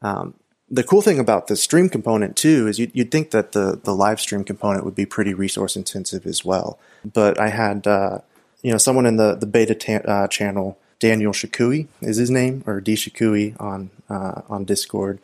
Um, 0.02 0.34
the 0.70 0.84
cool 0.84 1.02
thing 1.02 1.18
about 1.18 1.48
the 1.48 1.56
stream 1.56 1.88
component 1.88 2.36
too 2.36 2.68
is 2.68 2.78
you'd, 2.78 2.92
you'd 2.94 3.10
think 3.10 3.30
that 3.30 3.52
the, 3.52 3.80
the 3.82 3.94
live 3.94 4.20
stream 4.20 4.44
component 4.44 4.84
would 4.84 4.94
be 4.94 5.06
pretty 5.06 5.34
resource 5.34 5.76
intensive 5.76 6.26
as 6.26 6.44
well. 6.44 6.78
But 7.04 7.40
I 7.40 7.48
had, 7.48 7.86
uh, 7.86 8.18
you 8.62 8.70
know, 8.70 8.78
someone 8.78 9.06
in 9.06 9.16
the, 9.16 9.34
the 9.34 9.46
beta 9.46 9.74
ta- 9.74 10.10
uh, 10.10 10.28
channel, 10.28 10.78
Daniel 11.00 11.32
Shikui 11.32 11.88
is 12.02 12.18
his 12.18 12.30
name, 12.30 12.62
or 12.66 12.80
D 12.80 12.94
Shikui 12.94 13.60
on, 13.60 13.90
uh, 14.08 14.42
on 14.48 14.64
Discord, 14.64 15.18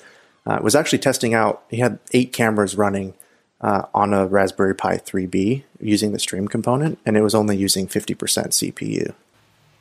uh, 0.47 0.59
was 0.63 0.75
actually 0.75 1.01
testing 1.01 1.35
out, 1.35 1.63
he 1.69 1.79
had 1.79 1.99
eight 2.13 2.33
cameras 2.33 2.77
running 2.77 3.15
uh, 3.61 3.83
on 3.95 4.13
a 4.15 4.27
Raspberry 4.27 4.75
Pi 4.75 4.99
3B 4.99 5.65
using 5.81 6.13
the 6.13 6.19
stream 6.19 6.47
component, 6.47 6.99
and 7.05 7.17
it 7.17 7.23
was 7.23 7.35
only 7.35 7.57
using 7.57 7.89
50% 7.89 8.17
CPU 8.17 9.15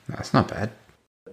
That's 0.07 0.33
not 0.33 0.47
bad. 0.47 0.71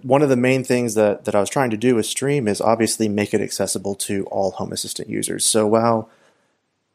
one 0.01 0.21
of 0.21 0.29
the 0.29 0.35
main 0.35 0.63
things 0.63 0.93
that, 0.95 1.25
that 1.25 1.35
I 1.35 1.39
was 1.39 1.49
trying 1.49 1.69
to 1.71 1.77
do 1.77 1.95
with 1.95 2.05
Stream 2.05 2.47
is 2.47 2.61
obviously 2.61 3.07
make 3.07 3.33
it 3.33 3.41
accessible 3.41 3.95
to 3.95 4.25
all 4.25 4.51
Home 4.51 4.71
Assistant 4.73 5.09
users. 5.09 5.45
So 5.45 5.65
while 5.67 6.09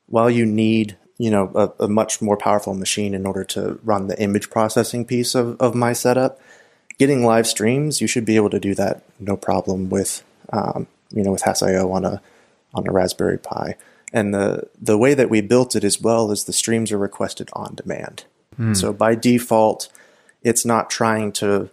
while 0.07 0.31
you 0.31 0.47
need 0.47 0.97
you 1.19 1.31
know 1.31 1.51
a, 1.55 1.85
a 1.85 1.89
much 1.89 2.23
more 2.23 2.37
powerful 2.37 2.75
machine 2.75 3.15
in 3.15 3.27
order 3.27 3.45
to 3.45 3.79
run 3.83 4.07
the 4.07 4.21
image 4.23 4.49
processing 4.51 5.05
piece 5.05 5.35
of, 5.35 5.61
of 5.61 5.75
my 5.75 5.93
setup, 5.93 6.41
getting 6.99 7.25
live 7.25 7.47
streams 7.47 8.01
you 8.01 8.07
should 8.07 8.25
be 8.25 8.37
able 8.37 8.51
to 8.51 8.61
do 8.61 8.75
that 8.75 9.03
no 9.21 9.37
problem 9.37 9.91
with 9.91 10.23
um, 10.53 10.87
you 11.11 11.23
know 11.23 11.33
with 11.33 11.43
Hass.io 11.43 11.91
on 11.93 12.05
a 12.05 12.21
on 12.75 12.87
a 12.87 12.93
Raspberry 12.93 13.39
Pi. 13.39 13.77
And 14.13 14.33
the 14.33 14.69
the 14.81 14.99
way 14.99 15.15
that 15.15 15.31
we 15.31 15.41
built 15.41 15.77
it 15.77 15.85
as 15.85 16.01
well 16.01 16.31
is 16.31 16.45
the 16.45 16.53
streams 16.53 16.93
are 16.93 16.99
requested 16.99 17.51
on 17.53 17.75
demand. 17.75 18.25
Hmm. 18.57 18.75
So 18.75 18.93
by 18.93 19.15
default, 19.15 19.89
it's 20.43 20.65
not 20.65 20.91
trying 20.91 21.33
to 21.33 21.71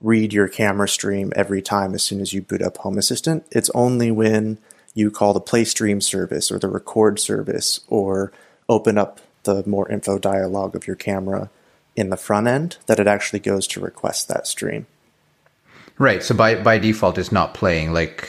read 0.00 0.32
your 0.32 0.48
camera 0.48 0.88
stream 0.88 1.32
every 1.34 1.62
time 1.62 1.94
as 1.94 2.02
soon 2.02 2.20
as 2.20 2.32
you 2.32 2.42
boot 2.42 2.62
up 2.62 2.76
Home 2.78 2.98
Assistant. 2.98 3.46
It's 3.50 3.70
only 3.70 4.10
when 4.10 4.58
you 4.94 5.10
call 5.10 5.32
the 5.32 5.40
Play 5.40 5.64
Stream 5.64 6.00
service 6.00 6.50
or 6.50 6.58
the 6.58 6.68
Record 6.68 7.18
service 7.18 7.80
or 7.88 8.32
open 8.68 8.98
up 8.98 9.20
the 9.44 9.66
More 9.66 9.90
Info 9.90 10.18
dialog 10.18 10.76
of 10.76 10.86
your 10.86 10.96
camera 10.96 11.50
in 11.96 12.10
the 12.10 12.16
front 12.16 12.46
end 12.46 12.76
that 12.86 13.00
it 13.00 13.06
actually 13.06 13.40
goes 13.40 13.66
to 13.68 13.80
request 13.80 14.28
that 14.28 14.46
stream. 14.46 14.86
Right. 15.98 16.22
So 16.22 16.34
by, 16.34 16.54
by 16.56 16.78
default, 16.78 17.18
it's 17.18 17.32
not 17.32 17.54
playing 17.54 17.92
like, 17.92 18.28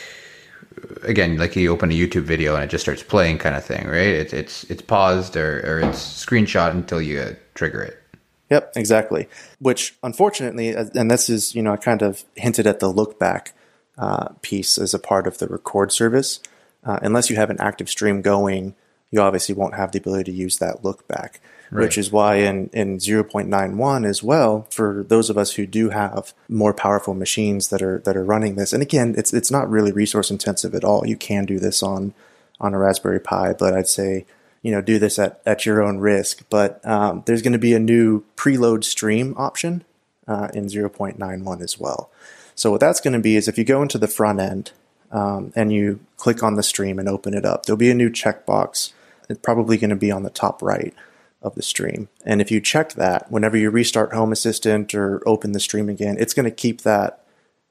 again, 1.04 1.38
like 1.38 1.56
you 1.56 1.72
open 1.72 1.92
a 1.92 1.94
YouTube 1.94 2.24
video 2.24 2.56
and 2.56 2.64
it 2.64 2.70
just 2.70 2.84
starts 2.84 3.04
playing 3.04 3.38
kind 3.38 3.56
of 3.56 3.64
thing, 3.64 3.88
right? 3.88 4.08
It's, 4.08 4.34
it's, 4.34 4.64
it's 4.66 4.82
paused 4.82 5.36
or, 5.36 5.60
or 5.66 5.80
it's 5.80 6.26
screenshot 6.26 6.72
until 6.72 7.02
you 7.02 7.20
uh, 7.20 7.34
trigger 7.56 7.82
it. 7.82 8.02
Yep, 8.50 8.74
exactly. 8.76 9.30
Which, 9.60 9.96
unfortunately, 10.02 10.76
uh, 10.76 10.86
and 10.96 11.10
this 11.10 11.30
is, 11.30 11.54
you 11.54 11.62
know, 11.62 11.74
I 11.74 11.78
kind 11.78 12.02
of 12.02 12.24
hinted 12.36 12.66
at 12.66 12.80
the 12.80 12.88
look 12.88 13.20
back 13.20 13.54
uh, 13.98 14.30
piece 14.42 14.78
as 14.78 14.94
a 14.94 15.00
part 15.00 15.28
of 15.28 15.38
the 15.38 15.48
record 15.48 15.92
service. 15.92 16.40
Uh, 16.84 17.00
unless 17.02 17.30
you 17.30 17.36
have 17.36 17.50
an 17.50 17.60
active 17.60 17.90
stream 17.90 18.22
going, 18.22 18.76
you 19.12 19.22
obviously 19.22 19.54
won't 19.54 19.76
have 19.76 19.92
the 19.92 20.00
ability 20.00 20.32
to 20.32 20.38
use 20.38 20.58
that 20.58 20.84
look 20.84 21.08
back. 21.08 21.42
Right. 21.72 21.84
Which 21.84 22.00
is 22.00 22.12
why 22.12 22.38
in, 22.38 22.72
in 22.74 22.98
0.91 22.98 24.06
as 24.06 24.24
well, 24.24 24.66
for 24.72 25.06
those 25.08 25.30
of 25.30 25.38
us 25.38 25.52
who 25.52 25.68
do 25.68 25.90
have 25.90 26.34
more 26.48 26.74
powerful 26.74 27.14
machines 27.14 27.68
that 27.68 27.84
are 27.84 28.00
that 28.06 28.18
are 28.18 28.24
running 28.24 28.56
this, 28.56 28.74
and 28.74 28.82
again, 28.82 29.14
it's 29.16 29.34
it's 29.34 29.52
not 29.52 29.70
really 29.70 29.92
resource 29.92 30.32
intensive 30.32 30.74
at 30.74 30.84
all. 30.84 31.06
You 31.06 31.16
can 31.16 31.46
do 31.46 31.60
this 31.60 31.84
on 31.84 32.16
on 32.60 32.74
a 32.74 32.80
Raspberry 32.80 33.20
Pi, 33.20 33.54
but 33.54 33.76
I'd 33.76 33.88
say 33.88 34.26
you 34.64 34.72
know 34.72 34.82
do 34.82 34.98
this 34.98 35.20
at, 35.20 35.42
at 35.46 35.68
your 35.68 35.84
own 35.84 36.00
risk. 36.00 36.44
But 36.50 36.84
um, 36.88 37.22
there's 37.28 37.44
going 37.44 37.54
to 37.54 37.60
be 37.60 37.76
a 37.76 37.80
new 37.80 38.24
preload 38.36 38.84
stream 38.84 39.36
option 39.38 39.84
uh, 40.28 40.50
in 40.54 40.66
0.91 40.66 41.62
as 41.62 41.80
well. 41.80 42.10
So 42.56 42.72
what 42.72 42.80
that's 42.80 43.00
going 43.00 43.14
to 43.14 43.20
be 43.20 43.36
is 43.36 43.48
if 43.48 43.58
you 43.58 43.64
go 43.64 43.82
into 43.82 43.98
the 43.98 44.08
front 44.08 44.40
end 44.40 44.72
um, 45.12 45.54
and 45.56 45.72
you 45.72 46.00
click 46.18 46.44
on 46.44 46.56
the 46.56 46.64
stream 46.64 47.00
and 47.00 47.08
open 47.08 47.34
it 47.34 47.46
up, 47.46 47.66
there'll 47.66 47.78
be 47.78 47.92
a 47.92 47.96
new 47.96 48.10
checkbox. 48.10 48.92
It's 49.30 49.40
probably 49.40 49.78
going 49.78 49.92
to 49.92 49.96
be 49.96 50.12
on 50.12 50.24
the 50.24 50.30
top 50.30 50.62
right 50.62 50.94
of 51.42 51.56
the 51.56 51.62
stream. 51.62 52.10
And 52.26 52.42
if 52.42 52.52
you 52.52 52.60
check 52.60 52.94
that, 52.94 53.32
whenever 53.32 53.58
you 53.58 53.70
restart 53.70 54.14
Home 54.14 54.32
Assistant 54.32 54.94
or 54.94 55.28
open 55.28 55.54
the 55.54 55.60
stream 55.60 55.90
again, 55.90 56.18
it's 56.20 56.34
going 56.34 56.46
to 56.46 56.52
keep 56.52 56.82
that 56.82 57.24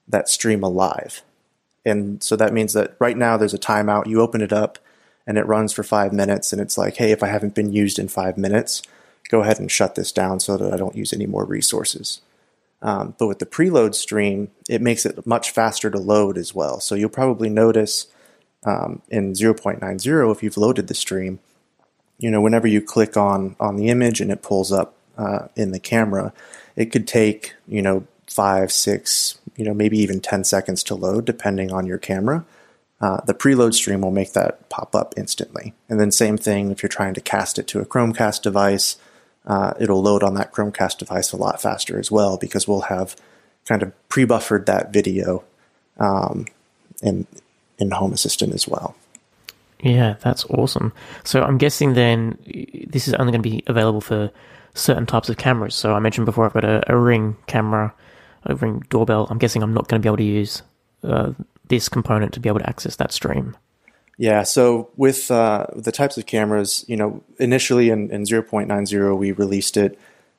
that 0.07 0.28
stream 0.28 0.62
alive. 0.62 1.22
And 1.85 2.22
so 2.22 2.35
that 2.37 2.54
means 2.54 2.72
that 2.72 2.96
right 2.98 3.16
now 3.16 3.37
there's 3.37 3.54
a 3.54 3.59
timeout. 3.59 4.07
You 4.07 4.22
open 4.22 4.40
it 4.40 4.52
up 4.52 4.78
and 5.26 5.37
it 5.37 5.46
runs 5.46 5.74
for 5.74 5.83
five 5.83 6.14
minutes, 6.14 6.54
and 6.54 6.62
it's 6.62 6.78
like, 6.78 6.96
hey, 6.96 7.12
if 7.12 7.22
I 7.22 7.26
haven't 7.26 7.54
been 7.54 7.70
used 7.70 7.98
in 7.98 8.09
five 8.09 8.38
minutes, 8.38 8.83
go 9.28 9.42
ahead 9.42 9.61
and 9.61 9.70
shut 9.70 9.94
this 9.94 10.11
down 10.11 10.40
so 10.40 10.57
that 10.57 10.72
I 10.72 10.78
don't 10.78 10.96
use 10.96 11.12
any 11.12 11.26
more 11.26 11.44
resources. 11.44 12.22
Um, 12.81 13.14
but 13.18 13.26
with 13.26 13.38
the 13.38 13.46
preload 13.46 13.94
stream, 13.94 14.50
it 14.70 14.81
makes 14.81 15.04
it 15.04 15.26
much 15.26 15.50
faster 15.50 15.90
to 15.90 15.98
load 15.98 16.38
as 16.38 16.54
well. 16.54 16.81
So 16.81 16.94
you'll 16.94 17.11
probably 17.11 17.50
notice 17.50 18.07
um, 18.64 19.02
in 19.11 19.33
0.90, 19.33 20.33
if 20.33 20.42
you've 20.42 20.57
loaded 20.57 20.87
the 20.87 20.94
stream, 20.94 21.40
you 22.18 22.31
know, 22.31 22.40
whenever 22.40 22.66
you 22.66 22.83
click 22.83 23.16
on 23.16 23.57
on 23.61 23.76
the 23.76 23.88
image 23.88 24.20
and 24.20 24.31
it 24.31 24.42
pulls 24.42 24.72
up 24.72 24.94
uh, 25.16 25.48
in 25.57 25.72
the 25.72 25.81
camera, 25.81 26.33
it 26.76 26.87
could 26.87 27.07
take 27.07 27.54
you 27.66 27.83
know 27.83 28.07
five, 28.26 28.70
six, 28.70 29.38
you 29.57 29.64
know, 29.64 29.74
maybe 29.74 29.98
even 29.98 30.20
ten 30.20 30.44
seconds 30.44 30.83
to 30.85 30.94
load, 30.94 31.24
depending 31.24 31.72
on 31.72 31.87
your 31.87 31.98
camera. 31.98 32.44
Uh, 33.00 33.20
the 33.26 33.35
preload 33.35 33.74
stream 33.74 34.00
will 34.00 34.11
make 34.11 34.33
that 34.33 34.68
pop 34.68 34.94
up 34.94 35.14
instantly, 35.16 35.72
and 35.88 36.00
then 36.00 36.11
same 36.11 36.37
thing 36.37 36.70
if 36.70 36.83
you're 36.83 36.88
trying 36.88 37.14
to 37.14 37.20
cast 37.20 37.59
it 37.59 37.66
to 37.68 37.81
a 37.81 37.87
Chromecast 37.87 38.42
device, 38.42 38.96
uh, 39.46 39.72
it'll 39.78 40.02
load 40.02 40.24
on 40.24 40.35
that 40.35 40.52
Chromecast 40.52 40.98
device 40.98 41.33
a 41.33 41.37
lot 41.37 41.62
faster 41.62 41.98
as 41.98 42.11
well 42.11 42.37
because 42.37 42.66
we'll 42.66 42.83
have 42.83 43.14
kind 43.66 43.83
of 43.83 43.92
pre-buffered 44.09 44.66
that 44.66 44.92
video 44.92 45.44
um, 45.98 46.46
in 47.02 47.26
in 47.78 47.92
Home 47.92 48.12
Assistant 48.12 48.52
as 48.52 48.66
well. 48.66 48.96
Yeah, 49.81 50.17
that's 50.21 50.45
awesome. 50.47 50.93
So 51.25 51.43
I'm 51.43 51.59
guessing 51.59 51.95
then 51.95 52.38
this 52.88 53.07
is 53.07 53.14
only 53.14 53.33
going 53.33 53.43
to 53.43 53.49
be 53.49 53.62
available 53.67 54.01
for 54.01 54.31
certain 54.75 55.07
types 55.07 55.29
of 55.29 55.37
cameras. 55.37 55.75
So 55.75 55.95
I 55.95 55.99
mentioned 55.99 56.27
before 56.27 56.47
I've 56.47 56.53
got 56.53 56.64
a, 56.64 56.83
a 56.93 56.97
Ring 56.97 57.37
camera, 57.47 57.95
a 58.45 58.55
Ring 58.55 58.85
doorbell. 58.88 59.27
I'm 59.31 59.38
guessing 59.38 59.62
I'm 59.62 59.75
not 59.75 59.88
going 59.88 60.01
to 60.01 60.05
be 60.05 60.09
able 60.09 60.17
to 60.17 60.25
use 60.25 60.62
uh, 61.05 61.33
this 61.69 61.88
component 61.88 62.33
to 62.35 62.41
be 62.41 62.49
able 62.49 62.61
to 62.61 62.69
access 62.69 62.97
that 62.97 63.12
stream. 63.12 63.57
Yeah, 64.17 64.43
so 64.43 64.91
with 64.97 65.31
uh, 65.31 65.67
the 65.77 65.93
types 65.93 66.19
of 66.19 66.27
cameras, 66.27 66.85
you 66.88 66.97
know, 66.97 67.23
initially 67.38 67.91
in, 67.91 68.11
in 68.11 68.25
0.90 68.25 69.17
we 69.17 69.31
released 69.31 69.77
it, 69.77 69.97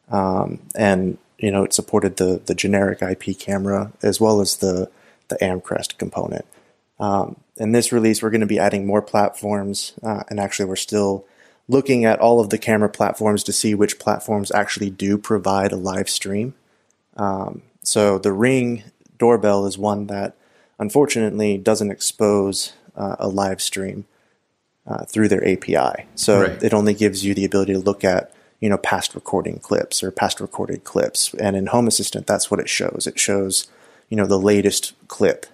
um, 0.10 0.60
and 0.76 1.18
you 1.38 1.50
know 1.50 1.64
it 1.64 1.72
supported 1.72 2.18
the 2.18 2.42
the 2.46 2.54
generic 2.54 3.02
IP 3.02 3.40
camera 3.40 3.94
as 4.02 4.20
well 4.20 4.42
as 4.42 4.58
the 4.58 4.92
the 5.30 5.38
Amcrest 5.38 5.98
component. 5.98 6.46
Um, 7.00 7.38
in 7.60 7.72
this 7.74 7.92
release, 7.92 8.22
we're 8.24 8.30
going 8.30 8.42
to 8.42 8.48
be 8.48 8.60
adding 8.60 8.88
more 8.88 9.02
platforms, 9.02 9.94
uh, 10.02 10.24
and 10.30 10.40
actually, 10.40 10.66
we're 10.66 10.76
still 10.76 11.26
looking 11.68 12.06
at 12.06 12.20
all 12.20 12.40
of 12.40 12.50
the 12.50 12.58
camera 12.58 12.90
platforms 12.90 13.44
to 13.44 13.54
see 13.54 13.76
which 13.76 14.00
platforms 14.00 14.52
actually 14.52 14.90
do 14.90 15.18
provide 15.18 15.72
a 15.72 15.76
live 15.76 16.10
stream. 16.10 16.56
Um, 17.16 17.62
so 17.84 18.18
the 18.18 18.32
Ring 18.34 18.84
doorbell 19.20 19.66
is 19.66 19.78
one 19.78 20.08
that 20.08 20.36
unfortunately 20.80 21.58
doesn't 21.58 21.92
expose 21.92 22.74
uh, 22.96 23.18
a 23.20 23.28
live 23.28 23.62
stream 23.62 24.06
uh, 24.88 25.06
through 25.06 25.28
their 25.28 25.48
API. 25.48 26.06
So 26.16 26.42
Right. 26.42 26.64
it 26.64 26.74
only 26.74 26.94
gives 26.94 27.24
you 27.24 27.34
the 27.36 27.46
ability 27.46 27.74
to 27.74 27.80
look 27.80 28.04
at 28.04 28.34
you 28.60 28.70
know 28.70 28.78
past 28.78 29.14
recording 29.14 29.60
clips 29.60 30.02
or 30.02 30.10
past 30.12 30.40
recorded 30.42 30.84
clips. 30.84 31.34
And 31.36 31.56
in 31.56 31.68
Home 31.68 31.88
Assistant, 31.88 32.26
that's 32.26 32.50
what 32.50 32.60
it 32.60 32.70
shows. 32.70 33.06
It 33.06 33.20
shows 33.20 33.68
you 34.10 34.18
know 34.18 34.26
the 34.26 34.40
latest 34.40 34.94
clip 35.08 35.46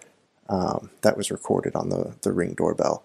um, 0.50 0.90
that 1.02 1.18
was 1.18 1.32
recorded 1.32 1.76
on 1.76 1.90
the 1.90 2.16
the 2.22 2.32
Ring 2.32 2.54
doorbell. 2.54 3.04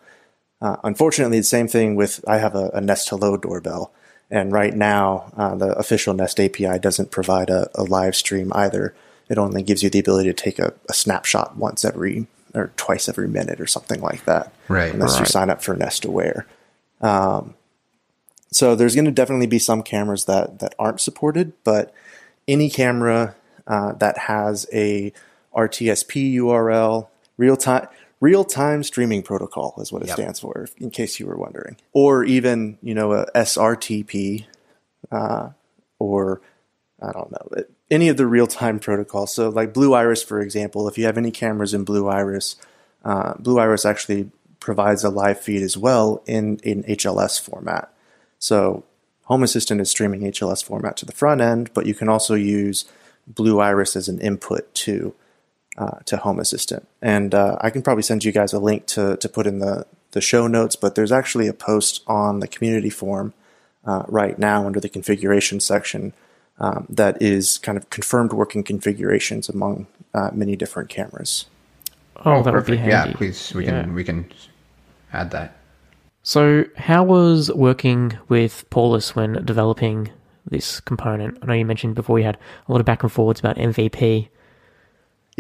Uh, 0.61 0.77
unfortunately, 0.85 1.39
the 1.39 1.45
same 1.45 1.69
thing 1.69 1.95
with 1.97 2.25
I 2.29 2.39
have 2.39 2.55
a, 2.55 2.71
a 2.75 2.81
Nest 2.81 3.09
Hello 3.09 3.37
doorbell, 3.37 3.93
and 4.31 4.53
right 4.53 4.75
now 4.75 5.33
uh, 5.37 5.55
the 5.55 5.73
official 5.79 6.15
Nest 6.15 6.39
API 6.39 6.79
doesn't 6.79 7.11
provide 7.11 7.51
a, 7.51 7.71
a 7.75 7.85
live 7.85 8.15
stream 8.15 8.53
either. 8.55 8.95
It 9.29 9.39
only 9.39 9.63
gives 9.63 9.83
you 9.83 9.91
the 9.91 10.01
ability 10.01 10.29
to 10.29 10.35
take 10.35 10.59
a, 10.59 10.75
a 10.89 10.93
snapshot 10.93 11.57
once 11.57 11.85
every 11.85 12.27
or 12.53 12.73
twice 12.77 13.09
every 13.09 13.29
minute 13.29 13.61
or 13.61 13.67
something 13.67 14.01
like 14.01 14.25
that. 14.25 14.53
Right, 14.69 14.93
Unless 14.93 15.21
you 15.21 15.25
sign 15.25 15.51
up 15.51 15.63
for 15.63 15.77
Nest 15.77 16.05
Aware. 16.05 16.47
Um, 17.01 17.55
so 18.53 18.75
there's 18.75 18.95
going 18.95 19.05
to 19.05 19.13
definitely 19.13 19.47
be 19.47 19.59
some 19.59 19.83
cameras 19.83 20.25
that 20.25 20.59
that 20.59 20.75
aren't 20.79 21.01
supported, 21.01 21.53
but 21.65 21.95
any 22.49 22.69
camera 22.69 23.37
uh, 23.67 23.93
that 23.93 24.19
has 24.19 24.67
a 24.73 25.13
RTSP 25.55 26.35
URL, 26.35 27.09
real 27.41 27.57
time 27.57 27.89
real 28.21 28.45
time 28.45 28.83
streaming 28.83 29.23
protocol 29.23 29.75
is 29.79 29.91
what 29.91 30.03
it 30.03 30.09
Yep. 30.09 30.17
stands 30.17 30.41
for, 30.41 30.69
in 30.77 30.91
case 30.91 31.19
you 31.19 31.27
were 31.27 31.39
wondering, 31.39 31.77
or 31.93 32.23
even 32.23 32.79
you 32.83 32.95
know 32.95 33.13
a 33.13 33.27
SRTP, 33.35 34.45
uh, 35.11 35.49
or 35.99 36.41
I 37.03 37.13
don't 37.13 37.31
know 37.33 37.65
any 37.91 38.09
of 38.09 38.17
the 38.17 38.27
real 38.27 38.47
time 38.47 38.79
protocols. 38.79 39.35
So 39.35 39.49
like 39.49 39.73
Blue 39.73 39.95
Iris, 39.95 40.23
for 40.23 40.41
example, 40.41 40.87
if 40.87 40.97
you 40.99 41.07
have 41.07 41.19
any 41.19 41.31
cameras 41.31 41.75
in 41.75 41.83
Blue 41.85 42.07
Iris, 42.09 42.57
uh, 43.05 43.35
Blue 43.39 43.59
Iris 43.59 43.85
actually 43.85 44.31
provides 44.61 45.03
a 45.03 45.09
live 45.11 45.41
feed 45.41 45.63
as 45.63 45.77
well 45.77 46.23
in 46.27 46.59
in 46.63 46.85
HLS 46.85 47.41
format. 47.41 47.93
So 48.39 48.85
Home 49.25 49.43
Assistant 49.43 49.81
is 49.81 49.91
streaming 49.91 50.21
HLS 50.23 50.63
format 50.63 50.97
to 50.99 51.07
the 51.07 51.13
front 51.13 51.41
end, 51.41 51.71
but 51.73 51.87
you 51.87 51.95
can 51.95 52.09
also 52.09 52.35
use 52.35 52.85
Blue 53.27 53.61
Iris 53.61 53.97
as 53.97 54.09
an 54.09 54.21
input 54.21 54.73
to 54.75 55.15
uh, 55.81 55.99
to 56.05 56.17
Home 56.19 56.39
Assistant. 56.39 56.87
And 57.01 57.35
uh, 57.35 57.57
I 57.61 57.71
can 57.71 57.83
probably 57.83 58.03
send 58.03 58.23
you 58.25 58.33
guys 58.33 58.53
a 58.53 58.61
link 58.61 58.87
to 58.95 59.17
to 59.17 59.29
put 59.29 59.47
in 59.47 59.59
the 59.59 59.87
the 60.13 60.21
show 60.21 60.47
notes. 60.47 60.77
But 60.77 60.95
there's 60.95 61.13
actually 61.13 61.49
a 61.49 61.53
post 61.55 62.03
on 62.07 62.41
the 62.41 62.49
community 62.49 62.91
forum 62.91 63.33
uh, 63.87 64.05
right 64.09 64.39
now 64.39 64.67
under 64.67 64.81
the 64.81 64.89
configuration 64.89 65.59
section 65.61 66.13
um, 66.59 66.87
that 66.91 67.21
is 67.23 67.59
kind 67.59 67.79
of 67.79 67.89
confirmed 67.91 68.33
working 68.33 68.63
configurations 68.63 69.49
among 69.49 69.87
uh, 70.15 70.31
many 70.33 70.55
different 70.57 70.91
cameras. 70.91 71.47
Oh, 72.25 72.43
that 72.43 72.53
would 72.53 72.67
be 72.67 72.77
handy. 72.77 73.11
Yeah, 73.11 73.17
please, 73.17 73.55
we 73.55 73.65
Yeah. 73.65 73.83
can 73.83 73.95
we 73.95 74.05
can 74.05 74.31
add 75.13 75.31
that. 75.31 75.57
So, 76.23 76.65
how 76.77 77.03
was 77.03 77.51
working 77.53 78.19
with 78.29 78.69
Paulus 78.69 79.17
when 79.17 79.43
developing 79.47 80.11
this 80.45 80.79
component? 80.81 81.39
I 81.41 81.47
know 81.47 81.55
you 81.55 81.65
mentioned 81.65 81.95
before 81.95 82.19
you 82.19 82.27
had 82.27 82.37
a 82.69 82.73
lot 82.73 82.81
of 82.81 82.85
back 82.85 83.03
and 83.03 83.11
forwards 83.11 83.41
about 83.41 83.57
MVP. 83.57 84.29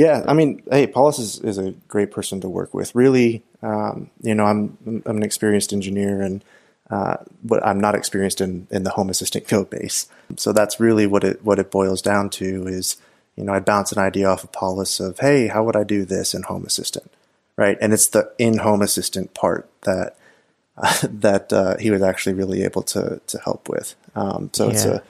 Yeah, 0.01 0.25
I 0.27 0.33
mean, 0.33 0.63
hey, 0.71 0.87
Paulus 0.87 1.19
is, 1.19 1.41
is 1.41 1.59
a 1.59 1.73
great 1.87 2.11
person 2.11 2.41
to 2.41 2.49
work 2.49 2.73
with. 2.73 2.95
Really, 2.95 3.43
um, 3.61 4.09
you 4.23 4.35
know, 4.35 4.47
I'm 4.47 5.03
I'm 5.05 5.19
an 5.19 5.23
experienced 5.23 5.75
engineer, 5.75 6.23
and 6.23 6.43
uh, 6.89 7.19
but 7.45 7.63
I'm 7.67 7.79
not 7.79 7.95
experienced 7.95 8.41
in, 8.41 8.67
in 8.71 8.85
the 8.85 8.93
Home 8.93 9.11
Assistant 9.11 9.47
code 9.47 9.69
base. 9.69 10.09
So 10.39 10.55
that's 10.55 10.81
really 10.81 11.07
what 11.07 11.23
it 11.23 11.45
what 11.45 11.59
it 11.59 11.71
boils 11.71 12.01
down 12.01 12.31
to 12.31 12.67
is, 12.67 12.97
you 13.37 13.45
know, 13.45 13.53
I'd 13.53 13.67
bounce 13.67 13.93
an 13.93 13.99
idea 13.99 14.27
off 14.27 14.43
of 14.43 14.53
Paulus 14.53 15.01
of, 15.01 15.19
hey, 15.19 15.49
how 15.49 15.65
would 15.65 15.77
I 15.77 15.85
do 15.85 16.07
this 16.07 16.33
in 16.33 16.45
Home 16.45 16.65
Assistant, 16.65 17.13
right? 17.57 17.77
And 17.79 17.93
it's 17.93 18.07
the 18.07 18.33
in 18.39 18.57
Home 18.57 18.81
Assistant 18.81 19.35
part 19.35 19.69
that 19.83 20.17
that 21.03 21.53
uh, 21.53 21.77
he 21.77 21.91
was 21.91 22.01
actually 22.01 22.37
really 22.37 22.63
able 22.63 22.85
to 22.85 23.21
to 23.27 23.39
help 23.41 23.69
with. 23.69 23.97
Um, 24.15 24.49
so 24.55 24.71
it's 24.71 24.87
a 24.87 25.03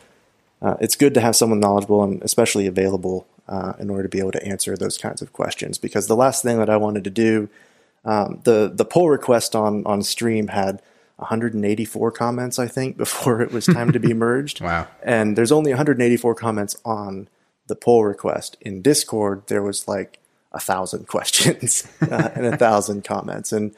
uh, 0.63 0.77
it's 0.81 0.97
good 0.97 1.15
to 1.15 1.21
have 1.21 1.37
someone 1.37 1.61
knowledgeable 1.61 2.03
and 2.03 2.21
especially 2.23 2.67
available 2.67 3.29
uh, 3.51 3.73
in 3.79 3.91
order 3.91 4.05
to 4.05 4.09
be 4.09 4.21
able 4.21 4.33
to 4.33 4.47
answer 4.47 4.77
those 4.77 4.97
kinds 4.97 5.21
of 5.21 5.33
questions. 5.33 5.77
Because 5.77 6.07
the 6.07 6.17
last 6.17 6.43
thing 6.43 6.59
that 6.59 6.71
I 6.71 6.77
wanted 6.77 7.05
to 7.05 7.11
do, 7.11 7.49
um, 8.05 8.41
the 8.45 8.71
the 8.73 8.85
pull 8.85 9.11
request 9.11 9.55
on 9.55 9.85
on 9.85 10.03
stream 10.03 10.49
had 10.49 10.81
184 11.17 12.13
comments, 12.13 12.59
I 12.59 12.69
think, 12.69 12.97
before 12.97 13.43
it 13.43 13.53
was 13.53 13.67
time 13.67 13.93
to 13.93 14.01
be 14.01 14.15
merged. 14.15 14.61
Wow. 14.71 14.87
And 15.03 15.37
there's 15.37 15.53
only 15.53 15.73
184 15.73 16.35
comments 16.37 16.77
on 16.85 17.29
the 17.67 17.75
pull 17.75 18.05
request. 18.05 18.57
In 18.61 18.83
Discord, 18.83 19.43
there 19.49 19.63
was 19.63 19.89
like 19.89 20.19
a 20.53 20.61
thousand 20.61 21.09
questions 21.09 21.87
uh, 22.01 22.31
and 22.35 22.47
a 22.47 22.57
thousand 22.57 23.05
comments, 23.05 23.53
and 23.53 23.75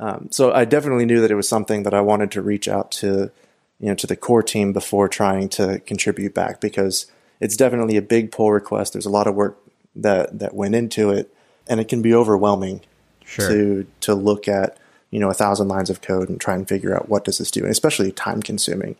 um, 0.00 0.28
so 0.32 0.52
I 0.52 0.64
definitely 0.64 1.06
knew 1.06 1.20
that 1.20 1.30
it 1.30 1.36
was 1.36 1.48
something 1.48 1.84
that 1.84 1.94
I 1.94 2.00
wanted 2.00 2.32
to 2.32 2.42
reach 2.42 2.66
out 2.66 2.90
to, 2.92 3.30
you 3.78 3.88
know, 3.88 3.94
to 3.94 4.06
the 4.08 4.16
core 4.16 4.42
team 4.42 4.72
before 4.72 5.08
trying 5.08 5.48
to 5.50 5.78
contribute 5.80 6.34
back 6.34 6.60
because 6.60 7.06
it's 7.42 7.56
definitely 7.56 7.96
a 7.96 8.02
big 8.02 8.30
pull 8.30 8.52
request. 8.52 8.92
There's 8.92 9.04
a 9.04 9.10
lot 9.10 9.26
of 9.26 9.34
work 9.34 9.58
that 9.96 10.38
that 10.38 10.54
went 10.54 10.76
into 10.76 11.10
it, 11.10 11.34
and 11.66 11.80
it 11.80 11.88
can 11.88 12.00
be 12.00 12.14
overwhelming 12.14 12.80
Sure. 13.24 13.48
to 13.48 13.86
to 14.00 14.14
look 14.14 14.46
at 14.46 14.76
you 15.10 15.18
know 15.18 15.28
a 15.28 15.34
thousand 15.34 15.68
lines 15.68 15.90
of 15.90 16.02
code 16.02 16.28
and 16.28 16.40
try 16.40 16.54
and 16.54 16.68
figure 16.68 16.94
out 16.94 17.08
what 17.08 17.24
does 17.24 17.38
this 17.38 17.50
do, 17.50 17.60
and 17.60 17.70
especially 17.70 18.12
time 18.12 18.42
consuming. 18.42 18.96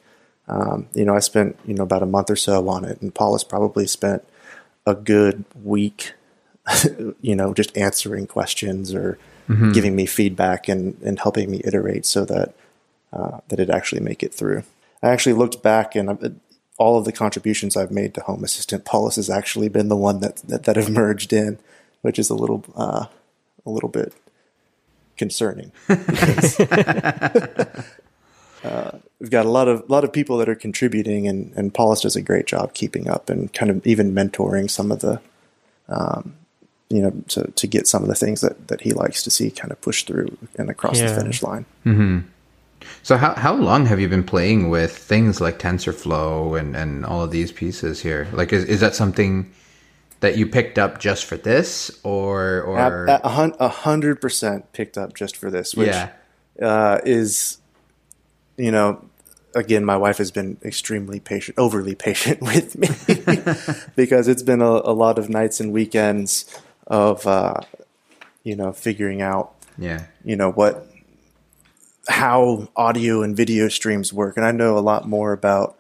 Um, 0.48 0.88
you 0.92 1.04
know, 1.04 1.14
I 1.14 1.20
spent 1.20 1.56
you 1.66 1.74
know 1.74 1.84
about 1.84 2.02
a 2.02 2.06
month 2.06 2.30
or 2.30 2.36
so 2.36 2.68
on 2.68 2.84
it, 2.84 3.00
and 3.00 3.14
Paulus 3.14 3.44
probably 3.44 3.86
spent 3.86 4.24
a 4.86 4.94
good 4.94 5.44
week, 5.62 6.14
you 7.20 7.36
know, 7.36 7.54
just 7.54 7.76
answering 7.76 8.26
questions 8.26 8.92
or 8.92 9.18
mm-hmm. 9.48 9.72
giving 9.72 9.94
me 9.94 10.06
feedback 10.06 10.68
and 10.68 11.00
and 11.02 11.20
helping 11.20 11.50
me 11.50 11.60
iterate 11.64 12.06
so 12.06 12.24
that 12.24 12.54
uh, 13.12 13.38
that 13.48 13.60
it 13.60 13.70
actually 13.70 14.00
make 14.00 14.22
it 14.22 14.34
through. 14.34 14.64
I 15.02 15.10
actually 15.10 15.34
looked 15.34 15.62
back 15.62 15.94
and 15.94 16.10
uh, 16.10 16.28
all 16.78 16.98
of 16.98 17.04
the 17.04 17.12
contributions 17.12 17.76
I've 17.76 17.90
made 17.90 18.14
to 18.14 18.20
Home 18.22 18.44
Assistant, 18.44 18.84
Paulus 18.84 19.16
has 19.16 19.30
actually 19.30 19.68
been 19.68 19.88
the 19.88 19.96
one 19.96 20.20
that 20.20 20.36
that, 20.48 20.64
that 20.64 20.76
have 20.76 20.90
merged 20.90 21.32
in, 21.32 21.58
which 22.02 22.18
is 22.18 22.30
a 22.30 22.34
little 22.34 22.64
uh, 22.76 23.06
a 23.64 23.70
little 23.70 23.88
bit 23.88 24.12
concerning. 25.16 25.72
Because, 25.86 26.60
uh, 28.64 28.98
we've 29.20 29.30
got 29.30 29.46
a 29.46 29.50
lot 29.50 29.68
of 29.68 29.88
lot 29.88 30.04
of 30.04 30.12
people 30.12 30.38
that 30.38 30.48
are 30.48 30.54
contributing, 30.54 31.28
and 31.28 31.52
and 31.56 31.74
Paulus 31.74 32.00
does 32.00 32.16
a 32.16 32.22
great 32.22 32.46
job 32.46 32.74
keeping 32.74 33.08
up 33.08 33.30
and 33.30 33.52
kind 33.52 33.70
of 33.70 33.86
even 33.86 34.14
mentoring 34.14 34.70
some 34.70 34.90
of 34.90 35.00
the, 35.00 35.20
um, 35.88 36.34
you 36.88 37.02
know, 37.02 37.12
to 37.28 37.50
to 37.50 37.66
get 37.66 37.86
some 37.86 38.02
of 38.02 38.08
the 38.08 38.14
things 38.14 38.40
that 38.40 38.68
that 38.68 38.80
he 38.80 38.92
likes 38.92 39.22
to 39.22 39.30
see 39.30 39.50
kind 39.50 39.70
of 39.70 39.80
push 39.80 40.04
through 40.04 40.36
and 40.56 40.70
across 40.70 40.98
yeah. 40.98 41.08
the 41.08 41.20
finish 41.20 41.42
line. 41.42 41.66
Mm-hmm. 41.84 42.20
So 43.02 43.16
how 43.16 43.34
how 43.34 43.54
long 43.54 43.86
have 43.86 44.00
you 44.00 44.08
been 44.08 44.24
playing 44.24 44.70
with 44.70 44.96
things 44.96 45.40
like 45.40 45.58
TensorFlow 45.58 46.58
and 46.58 46.76
and 46.76 47.04
all 47.04 47.22
of 47.22 47.30
these 47.30 47.52
pieces 47.52 48.00
here? 48.00 48.28
Like, 48.32 48.52
is 48.52 48.64
is 48.64 48.80
that 48.80 48.94
something 48.94 49.52
that 50.20 50.36
you 50.36 50.46
picked 50.46 50.78
up 50.78 51.00
just 51.00 51.24
for 51.24 51.36
this, 51.36 51.90
or 52.04 52.62
or 52.62 52.78
a 53.58 53.68
hundred 53.68 54.20
percent 54.20 54.72
picked 54.72 54.96
up 54.96 55.14
just 55.14 55.36
for 55.36 55.50
this? 55.50 55.74
Which, 55.74 55.88
yeah, 55.88 56.10
uh, 56.60 57.00
is 57.04 57.58
you 58.56 58.70
know. 58.70 59.04
Again, 59.54 59.84
my 59.84 59.98
wife 59.98 60.16
has 60.16 60.30
been 60.30 60.56
extremely 60.64 61.20
patient, 61.20 61.58
overly 61.58 61.94
patient 62.08 62.40
with 62.40 62.74
me, 62.78 62.88
because 63.96 64.26
it's 64.26 64.42
been 64.42 64.62
a, 64.62 64.64
a, 64.64 64.94
lot 64.94 65.18
of 65.18 65.28
nights 65.28 65.60
and 65.60 65.74
weekends 65.74 66.46
of, 66.86 67.26
uh, 67.26 67.60
you 68.44 68.56
know, 68.56 68.72
figuring 68.72 69.20
out, 69.20 69.52
yeah, 69.76 70.06
you 70.24 70.36
know 70.36 70.50
what 70.50 70.91
how 72.08 72.68
audio 72.76 73.22
and 73.22 73.36
video 73.36 73.68
streams 73.68 74.12
work, 74.12 74.36
and 74.36 74.46
I 74.46 74.52
know 74.52 74.76
a 74.76 74.80
lot 74.80 75.08
more 75.08 75.32
about 75.32 75.76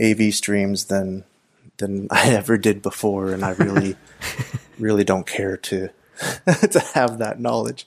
AV 0.00 0.34
streams 0.34 0.84
than 0.86 1.24
than 1.78 2.08
I 2.10 2.30
ever 2.30 2.56
did 2.58 2.82
before, 2.82 3.30
and 3.30 3.44
I 3.44 3.50
really, 3.52 3.96
really 4.78 5.04
don't 5.04 5.26
care 5.26 5.56
to 5.56 5.88
to 6.46 6.80
have 6.94 7.18
that 7.18 7.40
knowledge. 7.40 7.86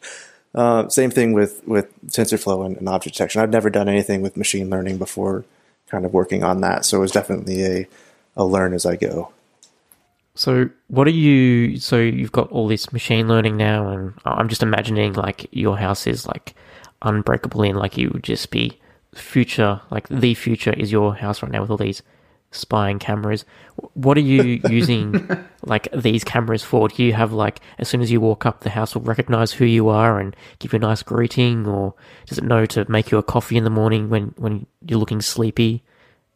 Uh, 0.55 0.88
same 0.89 1.09
thing 1.09 1.34
with 1.34 1.65
with 1.67 1.93
TensorFlow 2.07 2.65
and, 2.65 2.77
and, 2.77 2.89
object 2.89 3.15
detection. 3.15 3.41
I've 3.41 3.49
never 3.49 3.69
done 3.69 3.89
anything 3.89 4.21
with 4.21 4.38
machine 4.38 4.69
learning 4.69 4.97
before, 4.97 5.45
kind 5.88 6.05
of 6.05 6.13
working 6.13 6.43
on 6.43 6.61
that. 6.61 6.86
So 6.86 6.97
it 6.97 7.01
was 7.01 7.11
definitely 7.11 7.65
a 7.65 7.88
a 8.36 8.45
learn 8.45 8.73
as 8.73 8.86
I 8.86 8.95
go. 8.95 9.31
So 10.36 10.69
what 10.88 11.07
are 11.07 11.11
you? 11.11 11.77
So 11.77 11.97
you've 11.97 12.31
got 12.31 12.49
all 12.49 12.67
this 12.67 12.91
machine 12.91 13.27
learning 13.27 13.57
now, 13.57 13.89
and 13.89 14.13
I'm 14.25 14.49
just 14.49 14.63
imagining 14.63 15.13
like 15.13 15.47
your 15.51 15.77
house 15.77 16.07
is 16.07 16.25
like 16.25 16.53
unbreakable 17.04 17.64
in. 17.64 17.76
Like 17.76 17.97
you 17.97 18.10
would 18.14 18.24
just 18.24 18.51
be 18.51 18.80
future, 19.14 19.82
like 19.91 20.08
the 20.10 20.34
future 20.34 20.74
is 20.74 20.91
your 20.91 21.16
house 21.16 21.41
right 21.41 21.51
now 21.51 21.62
with 21.62 21.72
all 21.72 21.78
these 21.78 22.01
spying 22.51 22.99
cameras. 22.99 23.45
What 23.93 24.18
are 24.18 24.22
you 24.22 24.62
using 24.70 25.28
like 25.64 25.88
these 25.91 26.24
cameras 26.24 26.64
for? 26.64 26.88
Do 26.88 27.04
you 27.04 27.14
have 27.14 27.34
like 27.34 27.60
as 27.80 27.88
soon 27.89 28.01
as 28.01 28.12
you 28.12 28.22
walk 28.22 28.45
up, 28.45 28.62
the 28.62 28.70
house 28.70 28.95
will 28.95 29.01
recognize 29.01 29.54
who 29.54 29.66
you 29.66 29.89
are 29.89 30.20
and 30.20 30.36
give 30.60 30.74
you 30.74 30.78
a 30.78 30.80
nice 30.80 31.04
greeting, 31.04 31.68
or 31.68 31.93
does 32.26 32.38
it 32.38 32.43
know 32.43 32.66
to 32.68 32.89
make 32.89 33.12
you 33.12 33.18
a 33.18 33.24
coffee 33.24 33.58
in 33.58 33.64
the 33.64 33.70
morning 33.70 34.10
when 34.10 34.34
when 34.38 34.66
you're 34.86 34.99
looking 34.99 35.22
sleepy? 35.22 35.84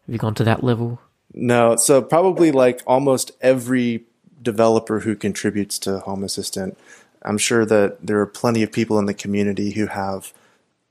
Have 0.06 0.14
you 0.14 0.20
gone 0.20 0.36
to 0.36 0.44
that 0.44 0.64
level? 0.64 1.00
No, 1.34 1.76
so 1.76 2.02
probably 2.02 2.52
like 2.52 2.82
almost 2.88 3.32
every 3.42 4.06
developer 4.42 5.02
who 5.02 5.16
contributes 5.16 5.78
to 5.80 6.00
Home 6.00 6.24
Assistant, 6.24 6.78
I'm 7.22 7.38
sure 7.38 7.66
that 7.66 8.06
there 8.06 8.20
are 8.20 8.26
plenty 8.26 8.64
of 8.64 8.72
people 8.72 8.98
in 8.98 9.06
the 9.06 9.14
community 9.14 9.72
who 9.72 9.88
have 9.88 10.34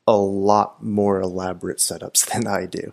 a 0.06 0.16
lot 0.16 0.82
more 0.82 1.20
elaborate 1.20 1.78
setups 1.78 2.26
than 2.32 2.46
I 2.46 2.66
do. 2.66 2.92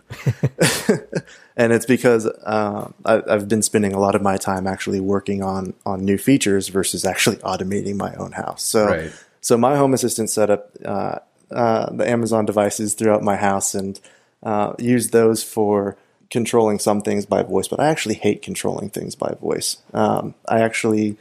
and 1.56 1.72
it's 1.72 1.86
because 1.86 2.26
uh, 2.26 2.90
I, 3.04 3.22
have 3.28 3.48
been 3.48 3.62
spending 3.62 3.92
a 3.92 4.00
lot 4.00 4.14
of 4.14 4.22
my 4.22 4.36
time 4.36 4.66
actually 4.66 5.00
working 5.00 5.42
on 5.42 5.74
on 5.86 6.04
new 6.04 6.18
features 6.18 6.68
versus 6.68 7.04
actually 7.04 7.36
automating 7.36 7.96
my 7.96 8.14
own 8.14 8.32
house. 8.32 8.64
So, 8.64 8.86
right. 8.86 9.12
so 9.40 9.56
my 9.56 9.76
home 9.76 9.94
assistant 9.94 10.30
setup 10.30 10.70
uh, 10.84 11.18
uh, 11.50 11.90
the 11.92 12.08
Amazon 12.08 12.44
devices 12.44 12.94
throughout 12.94 13.22
my 13.22 13.36
house 13.36 13.74
and 13.74 14.00
uh, 14.42 14.72
use 14.78 15.10
those 15.10 15.44
for 15.44 15.96
controlling 16.30 16.78
some 16.80 17.00
things 17.00 17.26
by 17.26 17.42
voice. 17.42 17.68
But 17.68 17.80
I 17.80 17.88
actually 17.88 18.16
hate 18.16 18.42
controlling 18.42 18.90
things 18.90 19.14
by 19.14 19.34
voice. 19.40 19.78
Um, 19.92 20.34
I 20.48 20.62
actually 20.62 21.16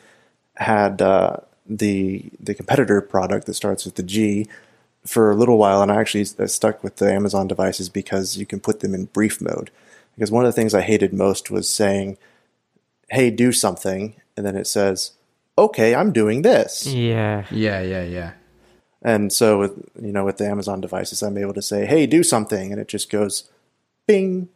had 0.55 1.01
uh, 1.01 1.37
the 1.67 2.25
the 2.39 2.55
competitor 2.55 2.99
product 3.01 3.45
that 3.45 3.53
starts 3.53 3.85
with 3.85 3.95
the 3.95 4.03
G 4.03 4.47
for 5.06 5.32
a 5.32 5.36
little 5.36 5.58
while, 5.58 5.82
and 5.82 5.91
I 5.91 5.99
actually 5.99 6.26
stuck 6.26 6.84
with 6.84 6.97
the 6.97 7.12
Amazon 7.12 7.47
devices 7.47 7.89
because 7.89 8.38
you 8.38 8.45
can 8.45 8.60
put 8.60 8.80
them 8.80 8.93
in 8.93 9.06
brief 9.06 9.41
mode. 9.41 9.70
Because 10.16 10.32
one 10.32 10.45
of 10.45 10.49
the 10.49 10.56
things 10.56 10.74
I 10.74 10.82
hated 10.82 11.14
most 11.14 11.51
was 11.51 11.68
saying, 11.68 12.18
"Hey, 13.10 13.30
do 13.30 13.51
something," 13.51 14.16
and 14.38 14.45
then 14.45 14.56
it 14.56 14.68
says, 14.68 15.12
"Okay, 15.58 15.95
I'm 15.95 16.12
doing 16.12 16.43
this." 16.43 16.86
Yeah, 16.86 17.45
yeah, 17.51 17.82
yeah, 17.82 18.04
yeah. 18.04 18.32
And 19.01 19.34
so 19.34 19.60
with 19.60 19.89
you 20.01 20.14
know 20.14 20.24
with 20.24 20.38
the 20.38 20.47
Amazon 20.47 20.80
devices, 20.80 21.22
I'm 21.22 21.38
able 21.38 21.54
to 21.54 21.62
say, 21.62 21.86
"Hey, 21.86 22.06
do 22.06 22.24
something," 22.24 22.72
and 22.72 22.80
it 22.80 22.88
just 22.88 23.10
goes, 23.10 23.49
"Bing," 24.08 24.49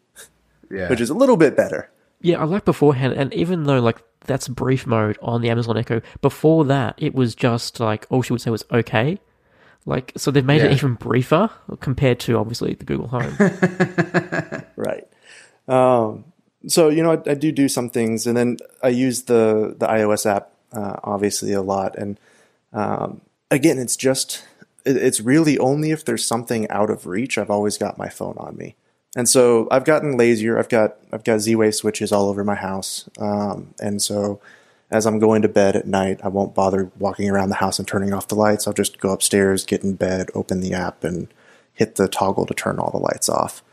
yeah. 0.71 0.89
which 0.89 1.01
is 1.01 1.09
a 1.09 1.13
little 1.15 1.37
bit 1.37 1.57
better. 1.57 1.89
Yeah, 2.21 2.41
I 2.41 2.45
like 2.45 2.65
beforehand, 2.65 3.13
and 3.13 3.33
even 3.33 3.65
though 3.65 3.79
like 3.79 4.01
that's 4.25 4.47
brief 4.47 4.87
mode 4.87 5.17
on 5.21 5.41
the 5.41 5.49
Amazon 5.49 5.77
Echo, 5.77 6.01
before 6.21 6.63
that 6.65 6.95
it 6.97 7.13
was 7.13 7.35
just 7.35 7.79
like 7.79 8.05
all 8.09 8.21
she 8.21 8.31
would 8.31 8.41
say 8.41 8.51
was 8.51 8.63
"okay." 8.71 9.19
Like, 9.87 10.11
so 10.17 10.31
they've 10.31 10.45
made 10.45 10.61
yeah. 10.61 10.67
it 10.67 10.73
even 10.73 10.95
briefer 10.95 11.49
compared 11.79 12.19
to 12.21 12.37
obviously 12.37 12.73
the 12.73 12.83
Google 12.83 13.07
Home. 13.07 14.63
right. 14.75 15.07
Um, 15.69 16.25
so 16.67 16.89
you 16.89 17.01
know, 17.01 17.13
I, 17.13 17.31
I, 17.31 17.33
do 17.35 17.53
do 17.53 17.69
some 17.69 17.89
things, 17.89 18.27
and 18.27 18.35
then 18.35 18.57
I 18.83 18.89
use 18.89 19.23
the 19.23 19.75
the 19.77 19.87
iOS 19.87 20.25
app 20.25 20.51
uh, 20.73 20.97
obviously 21.05 21.53
a 21.53 21.61
lot. 21.61 21.97
And 21.97 22.19
um, 22.73 23.21
again, 23.49 23.79
it's 23.79 23.95
just 23.95 24.43
it, 24.85 24.97
it's 24.97 25.21
really 25.21 25.57
only 25.57 25.91
if 25.91 26.03
there's 26.03 26.25
something 26.25 26.69
out 26.69 26.89
of 26.89 27.05
reach. 27.05 27.37
I've 27.37 27.49
always 27.49 27.77
got 27.77 27.97
my 27.97 28.09
phone 28.09 28.35
on 28.37 28.57
me, 28.57 28.75
and 29.15 29.29
so 29.29 29.69
I've 29.71 29.85
gotten 29.85 30.17
lazier. 30.17 30.59
I've 30.59 30.69
got 30.69 30.97
I've 31.13 31.23
got 31.23 31.39
Z 31.39 31.55
Wave 31.55 31.75
switches 31.75 32.11
all 32.11 32.27
over 32.27 32.43
my 32.43 32.55
house, 32.55 33.07
um, 33.19 33.73
and 33.79 34.01
so 34.01 34.41
as 34.89 35.05
I'm 35.05 35.19
going 35.19 35.41
to 35.41 35.49
bed 35.49 35.75
at 35.75 35.87
night, 35.87 36.21
I 36.23 36.29
won't 36.29 36.55
bother 36.55 36.91
walking 36.97 37.29
around 37.29 37.49
the 37.49 37.55
house 37.55 37.77
and 37.77 37.87
turning 37.87 38.13
off 38.13 38.29
the 38.29 38.35
lights. 38.35 38.67
I'll 38.67 38.73
just 38.73 38.99
go 38.99 39.11
upstairs, 39.11 39.65
get 39.65 39.83
in 39.83 39.95
bed, 39.95 40.29
open 40.33 40.61
the 40.61 40.73
app, 40.73 41.03
and 41.03 41.27
hit 41.73 41.95
the 41.95 42.07
toggle 42.07 42.45
to 42.45 42.53
turn 42.53 42.79
all 42.79 42.91
the 42.91 42.97
lights 42.97 43.27
off. 43.27 43.63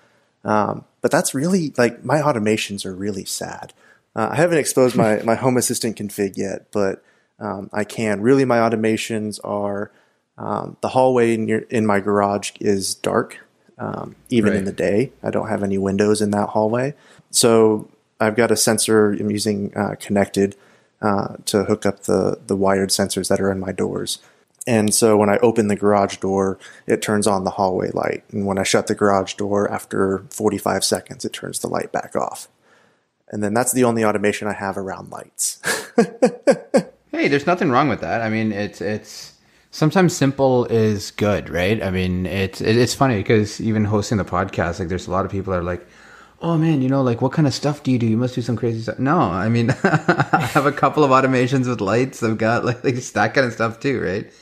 Um, 0.44 0.84
but 1.00 1.10
that's 1.10 1.34
really 1.34 1.72
like 1.78 2.04
my 2.04 2.20
automations 2.20 2.84
are 2.84 2.94
really 2.94 3.24
sad. 3.24 3.72
Uh, 4.16 4.28
I 4.32 4.36
haven't 4.36 4.58
exposed 4.58 4.96
my, 4.96 5.22
my 5.22 5.34
Home 5.34 5.56
Assistant 5.56 5.96
config 5.96 6.36
yet, 6.36 6.66
but 6.72 7.02
um, 7.38 7.70
I 7.72 7.84
can. 7.84 8.20
Really, 8.20 8.44
my 8.44 8.58
automations 8.58 9.40
are 9.42 9.90
um, 10.36 10.76
the 10.80 10.88
hallway 10.88 11.34
in, 11.34 11.48
your, 11.48 11.60
in, 11.60 11.86
my 11.86 12.00
garage 12.00 12.52
is 12.60 12.94
dark, 12.94 13.38
um, 13.78 14.16
even 14.30 14.50
right. 14.50 14.58
in 14.58 14.64
the 14.64 14.72
day. 14.72 15.12
I 15.22 15.30
don't 15.30 15.48
have 15.48 15.62
any 15.62 15.78
windows 15.78 16.20
in 16.20 16.30
that 16.30 16.50
hallway. 16.50 16.94
So 17.30 17.88
I've 18.20 18.36
got 18.36 18.50
a 18.50 18.56
sensor 18.56 19.12
I'm 19.12 19.30
using 19.30 19.76
uh, 19.76 19.94
connected 19.98 20.56
uh, 21.02 21.36
to 21.46 21.64
hook 21.64 21.86
up 21.86 22.00
the 22.00 22.38
the 22.46 22.56
wired 22.56 22.90
sensors 22.90 23.28
that 23.28 23.40
are 23.40 23.50
in 23.50 23.60
my 23.60 23.72
doors. 23.72 24.18
And 24.66 24.94
so 24.94 25.16
when 25.16 25.28
I 25.28 25.36
open 25.38 25.68
the 25.68 25.76
garage 25.76 26.16
door, 26.16 26.58
it 26.86 27.02
turns 27.02 27.26
on 27.26 27.44
the 27.44 27.50
hallway 27.50 27.90
light. 27.90 28.24
And 28.32 28.46
when 28.46 28.58
I 28.58 28.62
shut 28.62 28.86
the 28.86 28.94
garage 28.94 29.34
door 29.34 29.70
after 29.70 30.24
45 30.30 30.82
seconds, 30.82 31.24
it 31.24 31.34
turns 31.34 31.58
the 31.58 31.68
light 31.68 31.92
back 31.92 32.16
off. 32.16 32.48
And 33.28 33.42
then 33.42 33.52
that's 33.52 33.72
the 33.72 33.84
only 33.84 34.04
automation 34.04 34.48
I 34.48 34.54
have 34.54 34.78
around 34.78 35.10
lights. 35.10 35.60
hey, 37.12 37.28
there's 37.28 37.46
nothing 37.46 37.70
wrong 37.70 37.88
with 37.88 38.00
that. 38.00 38.22
I 38.22 38.30
mean, 38.30 38.52
it's 38.52 38.80
it's 38.80 39.34
sometimes 39.70 40.16
simple 40.16 40.66
is 40.66 41.10
good, 41.10 41.50
right? 41.50 41.82
I 41.82 41.90
mean, 41.90 42.26
it's 42.26 42.60
it's 42.60 42.94
funny 42.94 43.16
because 43.16 43.60
even 43.60 43.84
hosting 43.84 44.18
the 44.18 44.24
podcast, 44.24 44.78
like 44.78 44.88
there's 44.88 45.08
a 45.08 45.10
lot 45.10 45.24
of 45.24 45.30
people 45.30 45.52
that 45.52 45.60
are 45.60 45.64
like, 45.64 45.86
oh 46.44 46.58
man, 46.58 46.82
you 46.82 46.88
know, 46.88 47.02
like 47.02 47.22
what 47.22 47.32
kind 47.32 47.48
of 47.48 47.54
stuff 47.54 47.82
do 47.82 47.90
you 47.90 47.98
do? 47.98 48.06
You 48.06 48.16
must 48.16 48.34
do 48.34 48.42
some 48.42 48.56
crazy 48.56 48.82
stuff. 48.82 48.98
No, 48.98 49.18
I 49.18 49.48
mean, 49.48 49.70
I 49.82 50.48
have 50.52 50.66
a 50.66 50.72
couple 50.72 51.02
of 51.02 51.10
automations 51.10 51.66
with 51.66 51.80
lights. 51.80 52.22
I've 52.22 52.38
got 52.38 52.64
like, 52.64 52.84
like 52.84 52.96
that 52.96 53.34
kind 53.34 53.46
of 53.46 53.52
stuff 53.52 53.80
too, 53.80 54.00
right? 54.00 54.32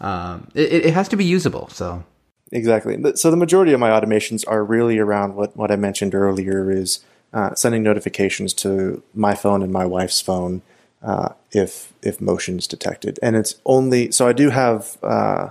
Um, 0.00 0.48
it, 0.54 0.86
it 0.86 0.94
has 0.94 1.08
to 1.08 1.16
be 1.16 1.24
usable. 1.24 1.68
So 1.68 2.04
exactly. 2.52 2.98
So 3.14 3.30
the 3.30 3.36
majority 3.36 3.72
of 3.72 3.80
my 3.80 3.90
automations 3.90 4.44
are 4.48 4.64
really 4.64 4.98
around 4.98 5.36
what, 5.36 5.56
what 5.56 5.70
I 5.70 5.76
mentioned 5.76 6.14
earlier 6.14 6.70
is 6.70 7.00
uh, 7.32 7.54
sending 7.54 7.82
notifications 7.82 8.52
to 8.54 9.02
my 9.14 9.34
phone 9.34 9.62
and 9.62 9.72
my 9.72 9.86
wife's 9.86 10.20
phone 10.20 10.62
uh, 11.02 11.30
if 11.52 11.92
if 12.02 12.20
motion 12.20 12.58
is 12.58 12.66
detected, 12.66 13.18
and 13.22 13.36
it's 13.36 13.56
only 13.66 14.10
so 14.10 14.26
I 14.26 14.32
do 14.32 14.50
have 14.50 14.96
uh, 15.02 15.50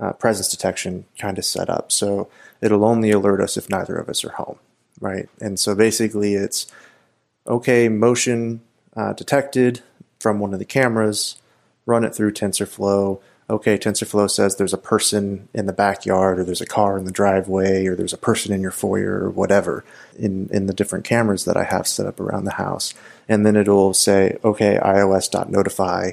uh, 0.00 0.12
presence 0.14 0.48
detection 0.48 1.04
kind 1.18 1.38
of 1.38 1.44
set 1.44 1.70
up. 1.70 1.92
So 1.92 2.28
it'll 2.60 2.84
only 2.84 3.10
alert 3.12 3.40
us 3.40 3.56
if 3.56 3.70
neither 3.70 3.96
of 3.96 4.08
us 4.08 4.24
are 4.24 4.32
home, 4.32 4.58
right? 5.02 5.28
And 5.40 5.58
so 5.58 5.74
basically, 5.74 6.34
it's 6.34 6.66
okay, 7.46 7.88
motion 7.88 8.62
uh, 8.96 9.12
detected 9.12 9.80
from 10.20 10.38
one 10.38 10.52
of 10.52 10.60
the 10.60 10.64
cameras, 10.64 11.36
run 11.84 12.04
it 12.04 12.14
through 12.14 12.32
TensorFlow. 12.32 13.20
Okay, 13.50 13.76
TensorFlow 13.76 14.30
says 14.30 14.56
there's 14.56 14.72
a 14.72 14.78
person 14.78 15.48
in 15.52 15.66
the 15.66 15.72
backyard, 15.72 16.38
or 16.38 16.44
there's 16.44 16.60
a 16.60 16.66
car 16.66 16.96
in 16.96 17.04
the 17.04 17.10
driveway, 17.10 17.84
or 17.86 17.96
there's 17.96 18.12
a 18.12 18.18
person 18.18 18.52
in 18.52 18.62
your 18.62 18.70
foyer, 18.70 19.24
or 19.24 19.30
whatever 19.30 19.84
in, 20.16 20.48
in 20.52 20.66
the 20.66 20.72
different 20.72 21.04
cameras 21.04 21.44
that 21.44 21.56
I 21.56 21.64
have 21.64 21.88
set 21.88 22.06
up 22.06 22.20
around 22.20 22.44
the 22.44 22.52
house. 22.52 22.94
And 23.28 23.44
then 23.44 23.56
it'll 23.56 23.94
say, 23.94 24.38
okay, 24.44 24.78
iOS.notify, 24.80 26.12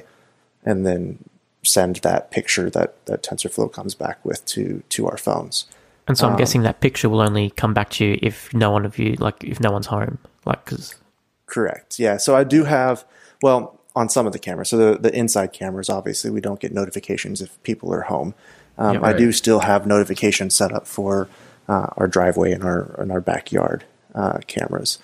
and 0.64 0.84
then 0.84 1.24
send 1.62 1.96
that 1.96 2.30
picture 2.30 2.68
that, 2.70 3.06
that 3.06 3.22
TensorFlow 3.22 3.72
comes 3.72 3.94
back 3.94 4.22
with 4.24 4.44
to, 4.46 4.82
to 4.88 5.06
our 5.06 5.16
phones. 5.16 5.66
And 6.08 6.18
so 6.18 6.28
I'm 6.28 6.36
guessing 6.36 6.62
that 6.62 6.80
picture 6.80 7.08
will 7.08 7.20
only 7.20 7.50
come 7.50 7.72
back 7.72 7.90
to 7.90 8.04
you 8.04 8.18
if 8.20 8.52
no 8.52 8.70
one 8.72 8.84
of 8.84 8.98
you, 8.98 9.14
like, 9.14 9.44
if 9.44 9.60
no 9.60 9.70
one's 9.70 9.86
home. 9.86 10.18
Like, 10.44 10.64
because. 10.64 10.96
Correct. 11.46 11.98
Yeah. 11.98 12.16
So 12.16 12.34
I 12.34 12.42
do 12.42 12.64
have, 12.64 13.04
well, 13.42 13.78
on 13.94 14.08
some 14.08 14.26
of 14.26 14.32
the 14.32 14.38
cameras. 14.38 14.68
So 14.70 14.76
the, 14.76 14.98
the 14.98 15.14
inside 15.16 15.52
cameras, 15.52 15.88
obviously, 15.88 16.30
we 16.30 16.40
don't 16.40 16.60
get 16.60 16.72
notifications 16.72 17.40
if 17.40 17.62
people 17.62 17.92
are 17.92 18.02
home. 18.02 18.34
Um, 18.78 18.94
Yeah, 18.94 19.04
I 19.04 19.12
do 19.12 19.32
still 19.32 19.60
have 19.60 19.86
notifications 19.86 20.54
set 20.54 20.72
up 20.72 20.86
for 20.86 21.28
uh, 21.68 21.88
our 21.96 22.08
driveway 22.08 22.52
and 22.52 22.64
our 22.64 22.94
and 22.98 23.12
our 23.12 23.20
backyard 23.20 23.84
uh, 24.14 24.38
cameras. 24.46 24.98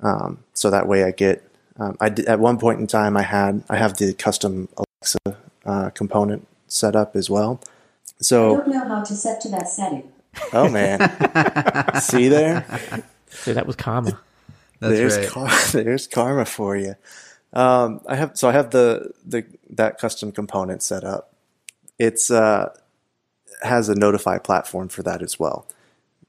Um, 0.00 0.44
so 0.54 0.70
that 0.70 0.86
way, 0.86 1.04
I 1.04 1.10
get. 1.10 1.42
Um, 1.78 1.96
I 2.00 2.08
did, 2.08 2.26
at 2.26 2.40
one 2.40 2.58
point 2.58 2.80
in 2.80 2.86
time, 2.86 3.16
I 3.16 3.22
had 3.22 3.62
I 3.68 3.76
have 3.76 3.96
the 3.96 4.12
custom 4.12 4.68
Alexa 4.76 5.38
uh, 5.64 5.90
component 5.90 6.46
set 6.68 6.94
up 6.94 7.16
as 7.16 7.30
well. 7.30 7.60
So 8.20 8.54
I 8.54 8.56
don't 8.58 8.68
know 8.68 8.88
how 8.88 9.02
to 9.02 9.14
set 9.14 9.40
to 9.42 9.48
that 9.50 9.68
setting. 9.68 10.12
Oh 10.52 10.68
man, 10.68 11.00
see 12.00 12.28
there. 12.28 12.64
So 13.28 13.54
that 13.54 13.66
was 13.66 13.76
karma. 13.76 14.18
That's 14.80 14.94
there's 14.94 15.16
right. 15.16 15.28
kar- 15.28 15.60
there's 15.72 16.06
karma 16.06 16.44
for 16.44 16.76
you. 16.76 16.94
Um, 17.52 18.00
I 18.06 18.16
have 18.16 18.36
so 18.36 18.48
I 18.48 18.52
have 18.52 18.70
the 18.70 19.12
the 19.24 19.44
that 19.70 19.98
custom 19.98 20.32
component 20.32 20.82
set 20.82 21.04
up. 21.04 21.32
It's 21.98 22.30
uh, 22.30 22.74
has 23.62 23.88
a 23.88 23.94
notify 23.94 24.38
platform 24.38 24.88
for 24.88 25.02
that 25.02 25.22
as 25.22 25.38
well. 25.38 25.66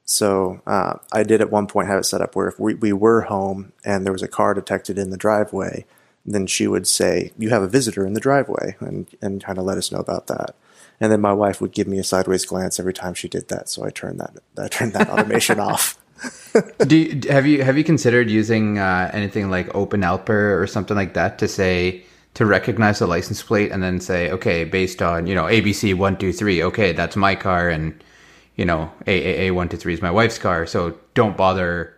So 0.04 0.62
uh, 0.66 0.94
I 1.12 1.22
did 1.22 1.42
at 1.42 1.50
one 1.50 1.66
point 1.66 1.88
have 1.88 1.98
it 1.98 2.04
set 2.04 2.22
up 2.22 2.34
where 2.34 2.48
if 2.48 2.58
we, 2.58 2.72
we 2.74 2.94
were 2.94 3.22
home 3.22 3.72
and 3.84 4.06
there 4.06 4.12
was 4.12 4.22
a 4.22 4.28
car 4.28 4.54
detected 4.54 4.96
in 4.96 5.10
the 5.10 5.18
driveway, 5.18 5.84
then 6.24 6.46
she 6.46 6.66
would 6.66 6.86
say, 6.86 7.32
"You 7.36 7.50
have 7.50 7.62
a 7.62 7.68
visitor 7.68 8.06
in 8.06 8.14
the 8.14 8.20
driveway," 8.20 8.76
and 8.80 9.06
and 9.20 9.44
kind 9.44 9.58
of 9.58 9.64
let 9.64 9.76
us 9.76 9.92
know 9.92 9.98
about 9.98 10.26
that. 10.28 10.54
And 11.00 11.12
then 11.12 11.20
my 11.20 11.32
wife 11.32 11.60
would 11.60 11.72
give 11.72 11.86
me 11.86 11.98
a 11.98 12.04
sideways 12.04 12.44
glance 12.44 12.80
every 12.80 12.92
time 12.92 13.14
she 13.14 13.28
did 13.28 13.48
that, 13.48 13.68
so 13.68 13.84
I 13.84 13.90
turned 13.90 14.18
that 14.20 14.36
I 14.58 14.68
turned 14.68 14.94
that 14.94 15.08
automation 15.08 15.60
off. 15.70 15.96
Do 16.86 16.96
you, 16.96 17.20
have 17.30 17.46
you 17.46 17.62
have 17.62 17.78
you 17.78 17.84
considered 17.84 18.28
using 18.28 18.78
uh, 18.78 19.10
anything 19.12 19.48
like 19.50 19.68
OpenALPR 19.68 20.60
or 20.60 20.66
something 20.66 20.96
like 20.96 21.14
that 21.14 21.38
to 21.38 21.46
say 21.46 22.02
to 22.34 22.44
recognize 22.46 22.98
the 22.98 23.06
license 23.06 23.42
plate 23.42 23.70
and 23.70 23.82
then 23.82 24.00
say, 24.00 24.30
okay, 24.32 24.64
based 24.64 25.00
on 25.02 25.26
you 25.28 25.34
know 25.36 25.44
ABC 25.44 25.94
one 25.94 26.16
two 26.16 26.32
three, 26.32 26.62
okay, 26.64 26.92
that's 26.92 27.14
my 27.14 27.36
car, 27.36 27.68
and 27.68 28.02
you 28.56 28.64
know 28.64 28.90
AAA 29.06 29.54
one 29.54 29.68
two 29.68 29.76
three 29.76 29.94
is 29.94 30.02
my 30.02 30.10
wife's 30.10 30.38
car, 30.38 30.66
so 30.66 30.98
don't 31.14 31.36
bother. 31.36 31.94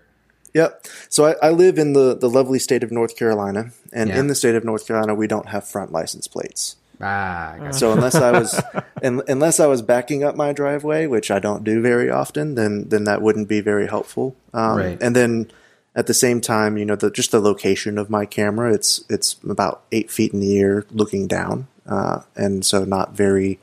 Yep. 0.52 0.84
So 1.08 1.26
I, 1.26 1.34
I 1.46 1.50
live 1.50 1.78
in 1.78 1.92
the, 1.92 2.16
the 2.16 2.28
lovely 2.28 2.58
state 2.58 2.82
of 2.82 2.90
North 2.90 3.16
Carolina, 3.16 3.70
and 3.92 4.10
Yeah. 4.10 4.18
in 4.18 4.26
the 4.26 4.34
state 4.34 4.56
of 4.56 4.64
North 4.64 4.84
Carolina, 4.86 5.14
we 5.14 5.28
don't 5.28 5.48
have 5.48 5.66
front 5.66 5.92
license 5.92 6.26
plates. 6.26 6.74
Ah, 7.00 7.54
gotcha. 7.58 7.72
So 7.72 7.92
unless 7.92 8.14
I 8.14 8.30
was, 8.32 8.60
un, 9.02 9.22
unless 9.28 9.58
I 9.60 9.66
was 9.66 9.82
backing 9.82 10.22
up 10.24 10.36
my 10.36 10.52
driveway, 10.52 11.06
which 11.06 11.30
I 11.30 11.38
don't 11.38 11.64
do 11.64 11.80
very 11.80 12.10
often, 12.10 12.54
then 12.56 12.88
then 12.88 13.04
that 13.04 13.22
wouldn't 13.22 13.48
be 13.48 13.60
very 13.60 13.86
helpful. 13.86 14.36
Um, 14.52 14.76
Right. 14.78 14.98
And 15.02 15.16
then 15.16 15.50
at 15.96 16.06
the 16.06 16.14
same 16.14 16.40
time, 16.40 16.76
you 16.76 16.84
know, 16.84 16.94
the, 16.96 17.10
just 17.10 17.30
the 17.32 17.40
location 17.40 17.98
of 17.98 18.10
my 18.10 18.26
camera, 18.26 18.72
it's 18.72 19.04
it's 19.08 19.36
about 19.48 19.82
eight 19.92 20.10
feet 20.10 20.32
in 20.32 20.40
the 20.40 20.58
air, 20.58 20.84
looking 20.92 21.26
down, 21.26 21.66
uh, 21.88 22.20
and 22.36 22.64
so 22.64 22.84
not 22.84 23.12
very, 23.16 23.58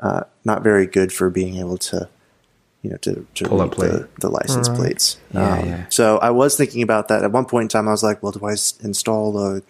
uh, 0.00 0.24
not 0.44 0.62
very 0.62 0.86
good 0.86 1.12
for 1.12 1.30
being 1.30 1.56
able 1.58 1.78
to, 1.78 2.08
you 2.82 2.90
know, 2.90 2.96
to, 2.96 3.26
to 3.34 3.44
Pull 3.44 3.60
a 3.60 3.66
read 3.66 3.76
the, 3.76 4.08
the 4.20 4.28
license 4.28 4.68
plates. 4.68 5.18
Yeah, 5.32 5.52
Um, 5.58 5.68
yeah. 5.68 5.84
So 5.88 6.18
I 6.18 6.30
was 6.30 6.56
thinking 6.56 6.82
about 6.82 7.08
that 7.08 7.22
at 7.22 7.30
one 7.30 7.44
point 7.44 7.64
in 7.64 7.68
time. 7.68 7.86
I 7.86 7.92
was 7.92 8.02
like, 8.02 8.22
well, 8.22 8.32
do 8.32 8.44
I 8.44 8.52
s- 8.52 8.74
install 8.82 9.38
a, 9.38 9.62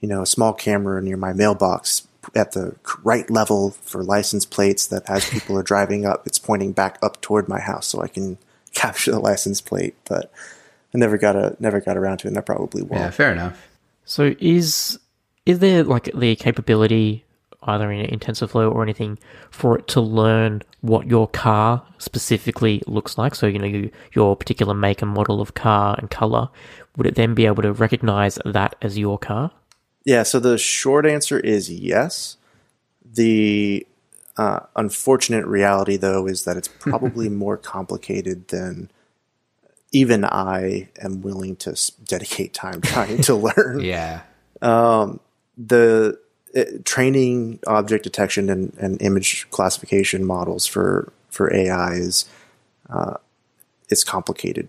you 0.00 0.08
know, 0.08 0.22
a 0.22 0.26
small 0.26 0.52
camera 0.52 1.00
near 1.00 1.16
my 1.16 1.32
mailbox 1.32 2.08
at 2.34 2.52
the 2.52 2.76
right 3.02 3.28
level 3.30 3.70
for 3.82 4.02
license 4.02 4.44
plates 4.44 4.86
that 4.88 5.08
as 5.08 5.28
people 5.28 5.56
are 5.58 5.62
driving 5.62 6.04
up, 6.04 6.26
it's 6.26 6.38
pointing 6.38 6.72
back 6.72 6.98
up 7.02 7.20
toward 7.20 7.48
my 7.48 7.60
house 7.60 7.86
so 7.86 8.02
I 8.02 8.08
can 8.08 8.38
capture 8.74 9.10
the 9.10 9.20
license 9.20 9.60
plate. 9.60 9.94
But 10.04 10.32
I 10.94 10.98
never 10.98 11.18
got 11.18 11.36
a 11.36 11.56
never 11.60 11.80
got 11.80 11.96
around 11.96 12.18
to 12.18 12.26
it, 12.26 12.30
and 12.30 12.38
I 12.38 12.42
probably 12.42 12.82
won't. 12.82 13.00
yeah, 13.00 13.10
fair 13.10 13.32
enough. 13.32 13.66
So 14.04 14.34
is 14.40 14.98
is 15.46 15.60
there 15.60 15.84
like 15.84 16.10
the 16.14 16.36
capability 16.36 17.24
either 17.64 17.92
in, 17.92 18.00
in 18.06 18.18
TensorFlow 18.18 18.72
or 18.72 18.82
anything 18.82 19.18
for 19.50 19.78
it 19.78 19.86
to 19.88 20.00
learn 20.00 20.62
what 20.80 21.06
your 21.06 21.28
car 21.28 21.82
specifically 21.98 22.82
looks 22.86 23.18
like? 23.18 23.34
So 23.34 23.46
you 23.46 23.58
know 23.58 23.66
you, 23.66 23.90
your 24.12 24.36
particular 24.36 24.74
make 24.74 25.02
and 25.02 25.10
model 25.10 25.40
of 25.40 25.54
car 25.54 25.96
and 25.98 26.10
color. 26.10 26.48
Would 26.96 27.06
it 27.06 27.14
then 27.14 27.34
be 27.34 27.46
able 27.46 27.62
to 27.62 27.72
recognize 27.72 28.38
that 28.44 28.74
as 28.82 28.98
your 28.98 29.18
car? 29.18 29.52
Yeah, 30.04 30.22
so 30.22 30.40
the 30.40 30.58
short 30.58 31.06
answer 31.06 31.38
is 31.38 31.70
yes. 31.70 32.36
The 33.04 33.86
uh, 34.36 34.60
unfortunate 34.76 35.46
reality, 35.46 35.96
though, 35.96 36.26
is 36.26 36.44
that 36.44 36.56
it's 36.56 36.68
probably 36.78 37.28
more 37.28 37.56
complicated 37.56 38.48
than 38.48 38.90
even 39.92 40.24
I 40.24 40.88
am 41.02 41.20
willing 41.20 41.56
to 41.56 41.76
dedicate 42.04 42.54
time 42.54 42.80
trying 42.80 43.22
to 43.22 43.34
learn. 43.56 43.80
Yeah, 43.80 44.22
the 45.56 46.18
uh, 46.56 46.64
training 46.84 47.60
object 47.66 48.04
detection 48.04 48.48
and, 48.48 48.72
and 48.78 49.00
image 49.02 49.48
classification 49.50 50.24
models 50.24 50.66
for 50.66 51.12
for 51.28 51.54
AI 51.54 51.92
is 51.94 52.24
uh, 52.88 53.14
it's 53.88 54.04
complicated. 54.04 54.68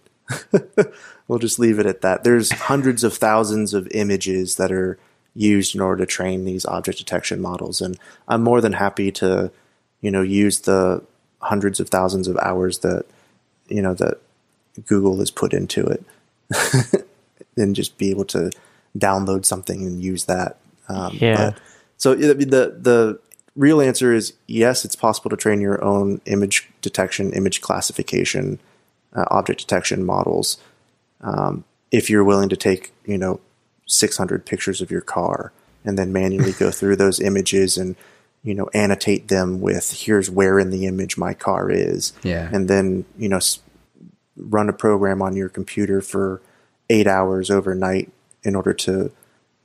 we'll 1.27 1.39
just 1.39 1.59
leave 1.59 1.79
it 1.79 1.85
at 1.85 2.01
that. 2.01 2.23
There's 2.23 2.51
hundreds 2.51 3.03
of 3.03 3.15
thousands 3.15 3.73
of 3.73 3.87
images 3.91 4.55
that 4.55 4.71
are 4.71 4.97
used 5.35 5.75
in 5.75 5.81
order 5.81 6.05
to 6.05 6.11
train 6.11 6.45
these 6.45 6.65
object 6.65 6.97
detection 6.97 7.41
models, 7.41 7.81
and 7.81 7.97
I'm 8.27 8.43
more 8.43 8.61
than 8.61 8.73
happy 8.73 9.11
to, 9.13 9.51
you 10.01 10.11
know, 10.11 10.21
use 10.21 10.59
the 10.61 11.03
hundreds 11.39 11.79
of 11.79 11.89
thousands 11.89 12.27
of 12.27 12.37
hours 12.37 12.79
that 12.79 13.05
you 13.67 13.81
know 13.81 13.93
that 13.95 14.19
Google 14.85 15.17
has 15.17 15.31
put 15.31 15.53
into 15.53 15.85
it, 15.87 16.03
and 17.57 17.75
just 17.75 17.97
be 17.97 18.09
able 18.11 18.25
to 18.25 18.51
download 18.97 19.45
something 19.45 19.85
and 19.85 20.01
use 20.01 20.25
that. 20.25 20.57
Um, 20.89 21.17
Yeah. 21.19 21.51
but- 21.51 21.59
so 21.97 22.15
the 22.15 22.33
the 22.33 22.75
the 22.81 23.19
real 23.55 23.79
answer 23.79 24.11
is 24.11 24.33
yes. 24.47 24.83
It's 24.85 24.95
possible 24.95 25.29
to 25.29 25.37
train 25.37 25.61
your 25.61 25.83
own 25.83 26.19
image 26.25 26.67
detection, 26.81 27.31
image 27.33 27.61
classification, 27.61 28.59
uh, 29.13 29.25
object 29.29 29.59
detection 29.59 30.03
models. 30.03 30.57
Um, 31.21 31.63
if 31.91 32.09
you're 32.09 32.23
willing 32.23 32.49
to 32.49 32.55
take 32.57 32.91
you 33.05 33.19
know 33.19 33.39
600 33.91 34.45
pictures 34.45 34.81
of 34.81 34.89
your 34.91 35.01
car 35.01 35.51
and 35.83 35.97
then 35.97 36.13
manually 36.13 36.51
go 36.53 36.71
through 36.71 36.95
those 36.95 37.19
images 37.29 37.77
and 37.77 37.95
you 38.43 38.53
know 38.55 38.69
annotate 38.73 39.27
them 39.27 39.61
with 39.61 39.91
here's 40.01 40.29
where 40.29 40.59
in 40.59 40.69
the 40.71 40.85
image 40.87 41.17
my 41.17 41.33
car 41.33 41.69
is 41.69 42.13
Yeah. 42.23 42.49
and 42.53 42.67
then 42.69 43.05
you 43.17 43.29
know 43.29 43.37
s- 43.37 43.59
run 44.37 44.69
a 44.69 44.73
program 44.73 45.21
on 45.21 45.35
your 45.35 45.49
computer 45.49 46.01
for 46.01 46.41
eight 46.89 47.05
hours 47.07 47.51
overnight 47.51 48.11
in 48.43 48.55
order 48.55 48.73
to 48.73 49.11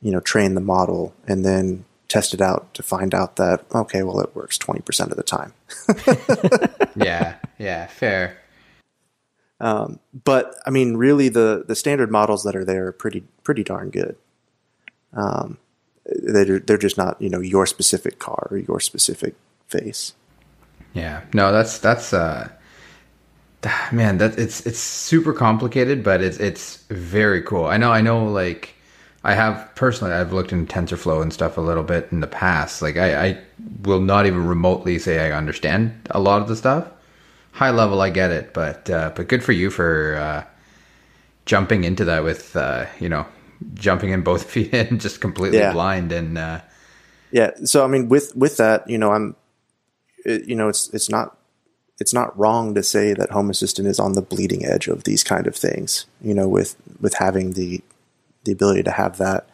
you 0.03 0.11
know 0.13 0.21
train 0.21 0.55
the 0.55 0.61
model 0.61 1.15
and 1.27 1.45
then 1.45 1.85
test 2.09 2.35
it 2.35 2.41
out 2.41 2.73
to 2.75 2.83
find 2.83 3.15
out 3.15 3.37
that 3.37 3.65
okay 3.75 4.03
well 4.03 4.21
it 4.21 4.35
works 4.37 4.59
20% 4.59 5.11
of 5.11 5.17
the 5.17 5.23
time 5.23 5.53
yeah, 6.97 7.35
yeah, 7.59 7.87
fair. 7.87 8.39
But 9.59 10.57
I 10.67 10.71
mean, 10.71 10.97
really, 10.97 11.29
the 11.29 11.65
the 11.67 11.75
standard 11.75 12.11
models 12.11 12.45
that 12.45 12.57
are 12.57 12.65
there 12.65 12.89
are 12.89 12.93
pretty 12.93 13.25
pretty 13.43 13.65
darn 13.65 13.91
good. 13.91 14.17
Um, 15.13 15.59
they're 16.05 16.59
they're 16.59 16.79
just 16.79 16.99
not 16.99 17.21
you 17.21 17.31
know 17.31 17.41
your 17.41 17.67
specific 17.67 18.19
car 18.19 18.49
or 18.51 18.59
your 18.59 18.81
specific 18.81 19.35
face. 19.69 20.15
Yeah, 20.93 21.23
no, 21.35 21.53
that's 21.53 21.79
that's 21.79 22.13
uh, 22.13 22.49
man, 23.93 24.19
that 24.19 24.39
it's 24.39 24.65
it's 24.67 24.79
super 24.79 25.33
complicated, 25.33 26.03
but 26.03 26.23
it's 26.23 26.39
it's 26.39 26.85
very 26.89 27.43
cool. 27.43 27.67
I 27.67 27.77
know, 27.77 27.93
I 27.93 28.01
know, 28.01 28.25
like 28.25 28.75
I 29.25 29.35
have 29.35 29.75
personally, 29.75 30.15
I've 30.15 30.33
looked 30.33 30.53
into 30.53 30.73
TensorFlow 30.73 31.23
and 31.23 31.33
stuff 31.33 31.57
a 31.57 31.61
little 31.61 31.83
bit 31.83 32.09
in 32.13 32.21
the 32.21 32.27
past. 32.27 32.83
Like 32.83 32.97
I, 32.97 33.27
I 33.27 33.39
will 33.83 34.01
not 34.01 34.27
even 34.27 34.47
remotely 34.47 34.99
say 34.99 35.21
I 35.21 35.37
understand 35.37 36.09
a 36.11 36.21
lot 36.21 36.43
of 36.43 36.49
the 36.49 36.57
stuff. 36.57 36.89
High 37.57 37.71
level, 37.71 38.01
I 38.03 38.11
get 38.11 38.31
it, 38.31 38.53
but 38.53 38.89
uh, 38.91 39.13
but 39.17 39.29
good 39.29 39.43
for 39.43 39.53
you 39.53 39.71
for 39.71 40.17
uh, 40.17 40.45
jumping 41.47 41.85
into 41.85 42.05
that 42.05 42.23
with 42.25 42.55
uh, 42.57 42.87
you 43.01 43.09
know 43.09 43.25
jumping 43.75 44.11
in 44.11 44.23
both 44.23 44.45
feet 44.53 44.73
and 44.75 45.01
just 45.01 45.21
completely 45.21 45.59
Yeah. 45.59 45.73
blind 45.73 46.13
and 46.13 46.37
uh, 46.37 46.61
Yeah. 47.31 47.51
So 47.65 47.85
I 47.85 47.89
mean, 47.89 48.09
with 48.09 48.37
with 48.37 48.57
that, 48.59 48.89
you 48.91 48.99
know, 48.99 49.11
I'm 49.13 49.37
it, 50.25 50.47
you 50.49 50.55
know 50.55 50.69
it's 50.69 50.91
it's 50.93 51.09
not 51.09 51.37
it's 51.99 52.13
not 52.13 52.39
wrong 52.39 52.75
to 52.75 52.83
say 52.83 53.15
that 53.15 53.31
Home 53.31 53.49
Assistant 53.49 53.89
is 53.89 53.99
on 53.99 54.13
the 54.13 54.21
bleeding 54.23 54.67
edge 54.67 54.87
of 54.89 55.05
these 55.05 55.25
kind 55.25 55.47
of 55.47 55.57
things. 55.57 56.05
You 56.21 56.35
know, 56.35 56.47
with 56.49 56.77
with 57.01 57.15
having 57.15 57.53
the 57.55 57.81
the 58.45 58.53
ability 58.53 58.83
to 58.83 58.91
have 58.91 59.17
that 59.19 59.49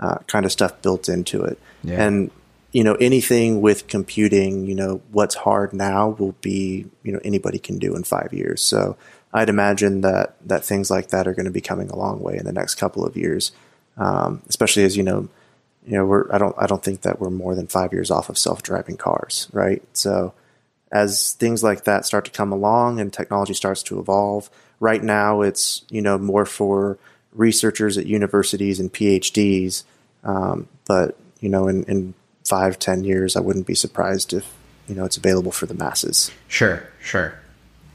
uh, 0.00 0.16
kind 0.26 0.44
of 0.46 0.52
stuff 0.52 0.80
built 0.82 1.08
into 1.08 1.42
it, 1.44 1.58
Yeah. 1.82 2.02
and 2.06 2.30
you 2.74 2.82
know 2.82 2.94
anything 2.94 3.62
with 3.62 3.86
computing, 3.86 4.66
you 4.66 4.74
know 4.74 5.00
what's 5.12 5.36
hard 5.36 5.72
now 5.72 6.08
will 6.08 6.34
be 6.40 6.86
you 7.04 7.12
know 7.12 7.20
anybody 7.24 7.58
can 7.58 7.78
do 7.78 7.94
in 7.94 8.02
five 8.02 8.32
years. 8.32 8.60
So 8.62 8.96
I'd 9.32 9.48
imagine 9.48 10.00
that 10.00 10.34
that 10.46 10.64
things 10.64 10.90
like 10.90 11.08
that 11.08 11.28
are 11.28 11.34
going 11.34 11.46
to 11.46 11.52
be 11.52 11.60
coming 11.60 11.88
a 11.88 11.96
long 11.96 12.20
way 12.20 12.36
in 12.36 12.44
the 12.44 12.52
next 12.52 12.74
couple 12.74 13.06
of 13.06 13.16
years, 13.16 13.52
um, 13.96 14.42
especially 14.48 14.82
as 14.82 14.96
you 14.96 15.04
know 15.04 15.28
you 15.86 15.96
know 15.96 16.04
we're 16.04 16.30
I 16.34 16.38
don't 16.38 16.56
I 16.58 16.66
don't 16.66 16.82
think 16.82 17.02
that 17.02 17.20
we're 17.20 17.30
more 17.30 17.54
than 17.54 17.68
five 17.68 17.92
years 17.92 18.10
off 18.10 18.28
of 18.28 18.36
self 18.36 18.60
driving 18.64 18.96
cars, 18.96 19.48
right? 19.52 19.82
So 19.92 20.34
as 20.90 21.32
things 21.34 21.62
like 21.62 21.84
that 21.84 22.04
start 22.04 22.24
to 22.24 22.32
come 22.32 22.52
along 22.52 22.98
and 22.98 23.12
technology 23.12 23.54
starts 23.54 23.84
to 23.84 24.00
evolve, 24.00 24.50
right 24.80 25.02
now 25.02 25.42
it's 25.42 25.84
you 25.90 26.02
know 26.02 26.18
more 26.18 26.44
for 26.44 26.98
researchers 27.32 27.96
at 27.96 28.06
universities 28.06 28.80
and 28.80 28.92
PhDs, 28.92 29.84
um, 30.24 30.66
but 30.86 31.16
you 31.38 31.48
know 31.48 31.68
in, 31.68 31.84
in 31.84 32.14
five 32.44 32.78
ten 32.78 33.04
years 33.04 33.36
I 33.36 33.40
wouldn't 33.40 33.66
be 33.66 33.74
surprised 33.74 34.32
if 34.32 34.52
you 34.88 34.94
know 34.94 35.04
it's 35.04 35.16
available 35.16 35.52
for 35.52 35.66
the 35.66 35.74
masses. 35.74 36.30
Sure, 36.48 36.82
sure. 37.00 37.34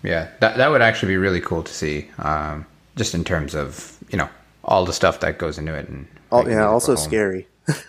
Yeah, 0.04 0.30
that 0.40 0.58
that 0.58 0.70
would 0.72 0.82
actually 0.82 1.14
be 1.14 1.18
really 1.18 1.42
cool 1.42 1.64
to 1.64 1.74
see. 1.74 2.08
Um, 2.20 2.66
just 2.96 3.14
in 3.14 3.24
terms 3.24 3.54
of 3.56 3.98
you 4.10 4.18
know 4.18 4.30
all 4.64 4.86
the 4.86 4.94
stuff 4.94 5.20
that 5.22 5.38
goes 5.40 5.58
into 5.58 5.74
it, 5.74 5.88
and 5.90 6.08
Oh, 6.32 6.40
making 6.40 6.54
yeah, 6.54 6.68
also 6.68 6.96
scary. 6.96 7.48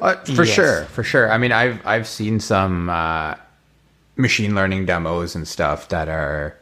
Uh, 0.00 0.14
for 0.24 0.44
Yes. 0.44 0.48
sure, 0.54 0.84
for 0.92 1.02
sure. 1.02 1.30
I 1.32 1.38
mean, 1.38 1.50
I've 1.50 1.84
I've 1.86 2.06
seen 2.06 2.38
some 2.40 2.88
uh, 2.88 3.34
machine 4.16 4.54
learning 4.54 4.86
demos 4.86 5.34
and 5.34 5.46
stuff 5.48 5.88
that 5.88 6.08
are, 6.08 6.56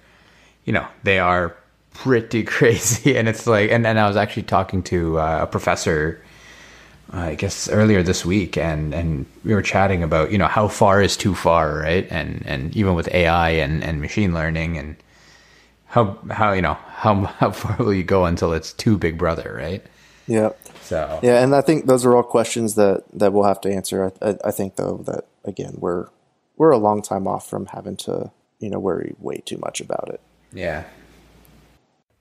you 0.65 0.73
know, 0.73 0.87
they 1.03 1.19
are 1.19 1.55
pretty 1.93 2.43
crazy, 2.55 3.17
and 3.19 3.29
it's 3.29 3.47
like, 3.47 3.71
and 3.71 3.87
and 3.87 3.99
I 4.01 4.09
was 4.09 4.17
actually 4.17 4.45
talking 4.45 4.83
to 4.85 5.19
uh, 5.19 5.41
a 5.43 5.47
professor, 5.47 6.23
I 7.11 7.35
guess 7.35 7.69
earlier 7.69 8.03
this 8.03 8.25
week, 8.25 8.57
and 8.57 8.95
and 8.95 9.27
we 9.45 9.55
were 9.55 9.63
chatting 9.63 10.03
about 10.03 10.33
you 10.33 10.39
know 10.39 10.49
how 10.49 10.69
far 10.69 11.01
is 11.03 11.17
too 11.17 11.35
far, 11.35 11.79
right? 11.79 12.07
And 12.11 12.43
and 12.47 12.77
even 12.77 12.95
with 12.95 13.09
AI 13.15 13.51
and 13.51 13.85
and 13.85 14.01
machine 14.01 14.35
learning 14.35 14.77
and 14.79 14.97
how 15.87 16.19
how 16.31 16.53
you 16.53 16.63
know 16.63 16.75
how 16.75 17.15
how 17.39 17.51
far 17.51 17.77
will 17.79 17.95
you 17.95 18.05
go 18.05 18.25
until 18.25 18.53
it's 18.53 18.73
too 18.73 18.99
big 18.99 19.19
brother, 19.19 19.55
right? 19.57 19.85
Yeah. 20.27 20.51
So 20.83 21.21
Yeah, 21.23 21.43
and 21.43 21.55
I 21.55 21.61
think 21.61 21.87
those 21.87 22.05
are 22.05 22.15
all 22.15 22.23
questions 22.23 22.75
that, 22.75 23.05
that 23.13 23.33
we'll 23.33 23.45
have 23.45 23.61
to 23.63 23.73
answer. 23.73 24.13
I, 24.21 24.31
I, 24.31 24.37
I 24.47 24.51
think 24.51 24.77
though 24.77 24.99
that 25.07 25.27
again 25.45 25.75
we're 25.79 26.09
we're 26.57 26.71
a 26.71 26.79
long 26.79 27.03
time 27.03 27.27
off 27.29 27.49
from 27.49 27.67
having 27.67 27.97
to 27.99 28.31
you 28.59 28.71
know 28.71 28.79
worry 28.79 29.15
way 29.19 29.43
too 29.45 29.59
much 29.59 29.81
about 29.81 30.11
it. 30.13 30.21
yeah. 30.53 30.85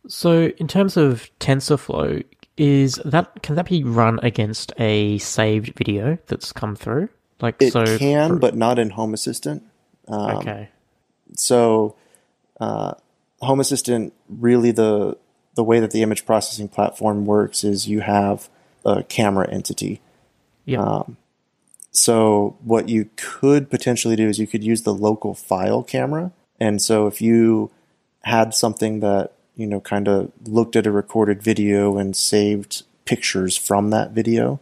So, 0.07 0.49
in 0.59 0.67
terms 0.67 0.97
of 0.97 1.31
TensorFlow, 1.39 2.23
is 2.57 2.99
that 3.05 3.41
can 3.43 3.55
that 3.55 3.67
be 3.67 3.83
run 3.83 4.19
against 4.23 4.71
a 4.79 5.17
saved 5.17 5.73
video 5.77 6.17
that's 6.27 6.51
come 6.53 6.75
through? 6.75 7.09
Like, 7.41 7.61
It 7.61 7.73
so 7.73 7.97
can, 7.97 8.29
for- 8.29 8.35
but 8.39 8.55
not 8.55 8.79
in 8.79 8.91
Home 8.91 9.13
Assistant. 9.13 9.63
Um, 10.07 10.37
okay, 10.37 10.69
So, 11.35 11.95
uh, 12.59 12.93
Home 13.41 13.59
Assistant 13.59 14.13
really 14.29 14.71
the 14.71 15.17
the 15.55 15.63
way 15.63 15.79
that 15.79 15.91
the 15.91 16.01
image 16.01 16.25
processing 16.25 16.67
platform 16.67 17.25
works 17.25 17.63
is 17.63 17.87
you 17.87 18.01
have 18.01 18.49
a 18.85 19.03
camera 19.03 19.49
entity. 19.49 20.01
yeah, 20.65 20.81
um, 20.81 21.17
So 21.91 22.57
what 22.63 22.89
you 22.89 23.09
could 23.15 23.69
potentially 23.69 24.15
do 24.17 24.27
is 24.27 24.37
you 24.37 24.47
could 24.47 24.63
use 24.65 24.81
the 24.83 24.93
local 24.93 25.33
file 25.33 25.81
camera. 25.81 26.33
And 26.59 26.81
so 26.81 27.07
if 27.07 27.21
you 27.21 27.71
had 28.23 28.53
something 28.53 28.99
that, 28.99 29.31
you 29.55 29.65
know, 29.67 29.79
kind 29.79 30.07
of 30.07 30.31
looked 30.45 30.75
at 30.75 30.85
a 30.87 30.91
recorded 30.91 31.41
video 31.41 31.97
and 31.97 32.15
saved 32.15 32.83
pictures 33.05 33.55
from 33.57 33.89
that 33.91 34.11
video, 34.11 34.59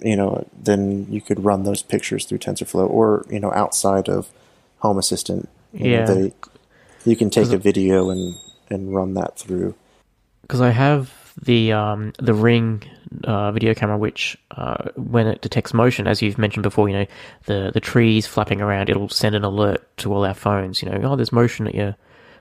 you 0.00 0.16
know, 0.16 0.46
then 0.52 1.06
you 1.10 1.20
could 1.20 1.44
run 1.44 1.62
those 1.64 1.82
pictures 1.82 2.24
through 2.24 2.38
TensorFlow 2.38 2.88
or, 2.88 3.24
you 3.30 3.40
know, 3.40 3.52
outside 3.52 4.08
of 4.08 4.28
Home 4.78 4.98
Assistant. 4.98 5.48
You 5.72 5.90
Yeah. 5.90 6.04
Know, 6.04 6.14
they, 6.14 6.32
you 7.04 7.16
can 7.16 7.30
take 7.30 7.50
a 7.52 7.58
video 7.58 8.10
and, 8.10 8.34
and 8.70 8.94
run 8.94 9.14
that 9.14 9.38
through. 9.38 9.74
because 10.42 10.60
I 10.60 10.70
have 10.70 11.12
the 11.40 11.72
um, 11.72 12.12
the 12.18 12.34
Ring 12.34 12.82
uh, 13.24 13.52
video 13.52 13.74
camera, 13.74 13.96
which 13.96 14.36
uh, 14.50 14.90
when 14.96 15.26
it 15.26 15.40
detects 15.40 15.72
motion, 15.72 16.06
as 16.06 16.20
you've 16.20 16.38
mentioned 16.38 16.62
before, 16.64 16.88
you 16.88 16.96
know 16.96 17.06
the 17.44 17.70
the 17.72 17.80
trees 17.80 18.26
flapping 18.26 18.60
around, 18.60 18.90
it'll 18.90 19.08
send 19.08 19.34
an 19.34 19.44
alert 19.44 19.86
to 19.98 20.12
all 20.12 20.24
our 20.24 20.34
phones. 20.34 20.82
You 20.82 20.90
know, 20.90 21.00
oh, 21.12 21.16
there's 21.16 21.32
motion 21.32 21.66
at 21.68 21.74
your 21.74 21.94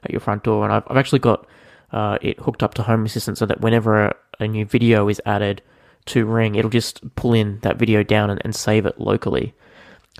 at 0.04 0.12
your 0.12 0.20
front 0.20 0.44
door, 0.44 0.64
and 0.64 0.74
I've, 0.74 0.84
I've 0.88 0.98
actually 0.98 1.20
got 1.20 1.46
uh, 1.92 2.18
it 2.22 2.40
hooked 2.40 2.64
up 2.64 2.74
to 2.76 2.84
Home 2.84 3.06
Assistant 3.06 3.38
so 3.38 3.46
that 3.46 3.62
whenever 3.62 4.06
a, 4.06 4.16
a 4.40 4.48
new 4.48 4.66
video 4.66 5.08
is 5.08 5.22
added 5.26 5.62
to 6.08 6.26
Ring, 6.26 6.56
it'll 6.56 6.72
just 6.72 7.16
pull 7.16 7.34
in 7.34 7.60
that 7.62 7.78
video 7.78 8.04
down 8.04 8.30
and, 8.30 8.42
and 8.44 8.56
save 8.56 8.86
it 8.86 9.00
locally. 9.00 9.54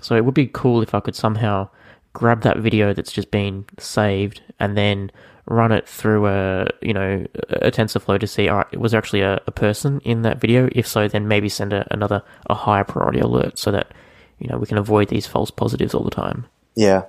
So 0.00 0.14
it 0.16 0.24
would 0.24 0.34
be 0.34 0.46
cool 0.46 0.82
if 0.82 0.94
I 0.94 1.00
could 1.00 1.16
somehow 1.16 1.68
grab 2.12 2.42
that 2.42 2.58
video 2.58 2.92
that's 2.92 3.12
just 3.12 3.30
been 3.30 3.64
saved 3.78 4.42
and 4.58 4.76
then 4.76 5.10
run 5.46 5.72
it 5.72 5.88
through 5.88 6.26
a 6.26 6.66
you 6.82 6.92
know 6.92 7.24
a 7.48 7.70
TensorFlow 7.70 8.20
to 8.20 8.26
see 8.26 8.48
all 8.48 8.58
right 8.58 8.78
was 8.78 8.92
there 8.92 8.98
actually 8.98 9.22
a, 9.22 9.40
a 9.46 9.50
person 9.50 10.00
in 10.00 10.22
that 10.22 10.40
video? 10.40 10.68
If 10.72 10.86
so, 10.86 11.08
then 11.08 11.28
maybe 11.28 11.48
send 11.48 11.72
a, 11.72 11.86
another 11.92 12.22
a 12.48 12.54
higher 12.54 12.84
priority 12.84 13.20
alert 13.20 13.58
so 13.58 13.70
that 13.72 13.92
you 14.38 14.48
know 14.48 14.58
we 14.58 14.66
can 14.66 14.78
avoid 14.78 15.08
these 15.08 15.26
false 15.26 15.50
positives 15.50 15.94
all 15.94 16.04
the 16.04 16.10
time. 16.10 16.46
Yeah. 16.74 17.04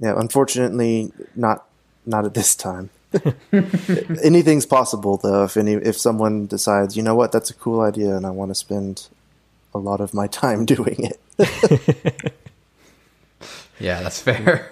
Yeah, 0.00 0.14
unfortunately 0.16 1.12
not 1.34 1.66
not 2.06 2.24
at 2.24 2.34
this 2.34 2.54
time. 2.54 2.90
Anything's 4.22 4.66
possible 4.66 5.16
though 5.16 5.44
if 5.44 5.56
any 5.56 5.72
if 5.74 5.96
someone 5.96 6.46
decides, 6.46 6.96
you 6.96 7.02
know 7.02 7.14
what, 7.14 7.32
that's 7.32 7.50
a 7.50 7.54
cool 7.54 7.80
idea 7.80 8.16
and 8.16 8.26
I 8.26 8.30
want 8.30 8.50
to 8.50 8.54
spend 8.54 9.08
a 9.74 9.78
lot 9.78 10.00
of 10.00 10.14
my 10.14 10.26
time 10.42 10.64
doing 10.64 11.10
it. 11.38 12.32
Yeah, 13.80 14.02
that's 14.02 14.20
fair. 14.20 14.70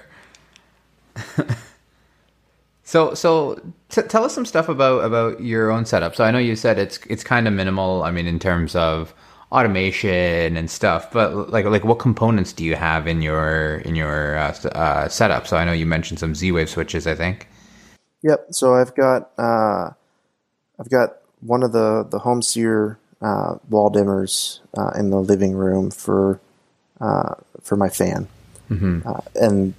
so, 2.85 3.15
so 3.15 3.61
t- 3.89 4.03
tell 4.03 4.25
us 4.25 4.35
some 4.35 4.47
stuff 4.47 4.69
about 4.69 5.05
about 5.05 5.41
your 5.41 5.71
own 5.71 5.85
setup. 5.85 6.15
So 6.15 6.25
I 6.25 6.31
know 6.31 6.39
you 6.39 6.57
said 6.57 6.79
it's 6.79 6.99
it's 7.09 7.25
kind 7.25 7.47
of 7.49 7.53
minimal. 7.53 8.03
I 8.05 8.11
mean, 8.11 8.27
in 8.27 8.39
terms 8.39 8.75
of 8.77 9.15
automation 9.51 10.57
and 10.57 10.71
stuff, 10.71 11.11
but 11.13 11.51
like 11.51 11.65
like 11.67 11.85
what 11.85 11.99
components 11.99 12.53
do 12.53 12.65
you 12.65 12.77
have 12.77 13.07
in 13.07 13.23
your 13.23 13.79
in 13.79 13.97
your 13.97 14.37
uh, 14.39 14.55
uh, 14.69 15.09
setup? 15.09 15.47
So 15.47 15.57
I 15.57 15.65
know 15.65 15.73
you 15.73 15.87
mentioned 15.87 16.19
some 16.21 16.35
Z 16.35 16.53
Wave 16.53 16.71
switches. 16.71 17.07
I 17.07 17.15
think. 17.15 17.49
Yep. 18.23 18.49
So 18.51 18.75
I've 18.75 18.95
got 18.95 19.31
uh, 19.39 19.91
I've 20.79 20.91
got 20.91 21.17
one 21.41 21.63
of 21.63 21.73
the 21.73 22.07
the 22.09 22.21
HomeSeer 22.21 22.97
uh, 23.21 23.57
wall 23.69 23.91
dimmers 23.91 24.61
uh, 24.77 24.91
in 24.99 25.11
the 25.11 25.21
living 25.21 25.55
room 25.55 25.91
for 25.91 26.41
uh, 27.01 27.35
for 27.63 27.77
my 27.77 27.89
fan, 27.89 28.29
uh, 29.05 29.21
and 29.35 29.75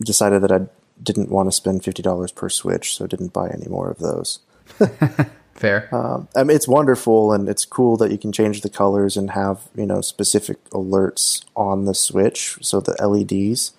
decided 0.00 0.42
that 0.42 0.52
I 0.52 0.66
didn't 1.02 1.30
want 1.30 1.48
to 1.48 1.52
spend 1.52 1.84
fifty 1.84 2.02
dollars 2.02 2.32
per 2.32 2.48
switch, 2.48 2.96
so 2.96 3.06
didn't 3.06 3.32
buy 3.32 3.48
any 3.48 3.68
more 3.68 3.90
of 3.90 3.98
those. 3.98 4.40
Fair. 5.54 5.88
Um, 5.94 6.26
I 6.34 6.42
mean, 6.42 6.56
it's 6.56 6.66
wonderful 6.66 7.32
and 7.32 7.48
it's 7.48 7.64
cool 7.64 7.96
that 7.98 8.10
you 8.10 8.18
can 8.18 8.32
change 8.32 8.62
the 8.62 8.68
colors 8.68 9.16
and 9.16 9.30
have 9.30 9.68
you 9.76 9.86
know 9.86 10.00
specific 10.00 10.62
alerts 10.70 11.44
on 11.54 11.84
the 11.84 11.94
switch. 11.94 12.58
So 12.60 12.80
the 12.80 12.96
LEDs, 13.06 13.72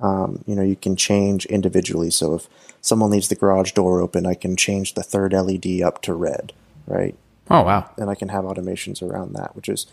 um, 0.00 0.42
you 0.46 0.54
know, 0.54 0.62
you 0.62 0.76
can 0.76 0.96
change 0.96 1.46
individually. 1.46 2.10
So 2.10 2.34
if 2.34 2.48
someone 2.80 3.10
leaves 3.10 3.28
the 3.28 3.36
garage 3.36 3.72
door 3.72 4.00
open, 4.00 4.26
I 4.26 4.34
can 4.34 4.56
change 4.56 4.94
the 4.94 5.02
third 5.02 5.32
LED 5.32 5.82
up 5.82 6.02
to 6.02 6.14
red, 6.14 6.52
right? 6.86 7.14
oh 7.50 7.62
wow. 7.62 7.90
And 7.98 8.08
I 8.08 8.14
can 8.14 8.28
have 8.28 8.44
automations 8.44 9.02
around 9.02 9.34
that, 9.34 9.54
which 9.54 9.68
is 9.68 9.86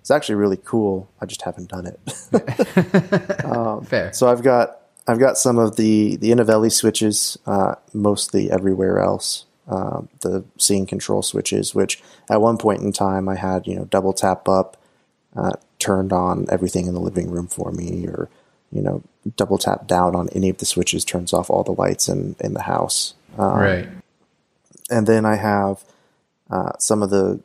it's 0.00 0.10
actually 0.10 0.36
really 0.36 0.58
cool. 0.58 1.08
I 1.20 1.26
just 1.26 1.42
haven't 1.42 1.68
done 1.70 1.86
it. 1.86 2.00
Fair. 3.86 4.12
So 4.12 4.28
I've 4.28 4.42
got 4.42 4.78
I've 5.06 5.18
got 5.18 5.38
some 5.38 5.58
of 5.58 5.76
the 5.76 6.16
the 6.16 6.30
Inovelli 6.30 6.70
switches, 6.70 7.38
uh, 7.46 7.76
mostly 7.92 8.50
everywhere 8.50 9.00
else. 9.00 9.46
Um, 9.66 10.08
the 10.20 10.44
scene 10.56 10.86
control 10.86 11.22
switches, 11.22 11.74
which 11.74 12.02
at 12.30 12.40
one 12.40 12.56
point 12.56 12.80
in 12.80 12.90
time 12.90 13.28
I 13.28 13.36
had, 13.36 13.66
you 13.66 13.76
know, 13.76 13.84
double 13.84 14.14
tap 14.14 14.48
up, 14.48 14.78
uh, 15.36 15.52
turned 15.78 16.10
on 16.10 16.46
everything 16.50 16.86
in 16.86 16.94
the 16.94 17.00
living 17.00 17.30
room 17.30 17.46
for 17.48 17.70
me, 17.70 18.06
or 18.06 18.30
you 18.72 18.80
know, 18.82 19.02
double 19.36 19.58
tap 19.58 19.86
down 19.86 20.14
on 20.14 20.28
any 20.30 20.48
of 20.48 20.58
the 20.58 20.66
switches 20.66 21.04
turns 21.04 21.32
off 21.32 21.50
all 21.50 21.64
the 21.64 21.72
lights 21.72 22.08
in 22.08 22.36
in 22.40 22.54
the 22.54 22.62
house. 22.62 23.14
Um, 23.36 23.58
right. 23.58 23.88
and 24.90 25.06
then 25.06 25.24
I 25.24 25.36
have 25.36 25.84
uh, 26.50 26.72
some 26.78 27.02
of 27.02 27.10
the 27.10 27.40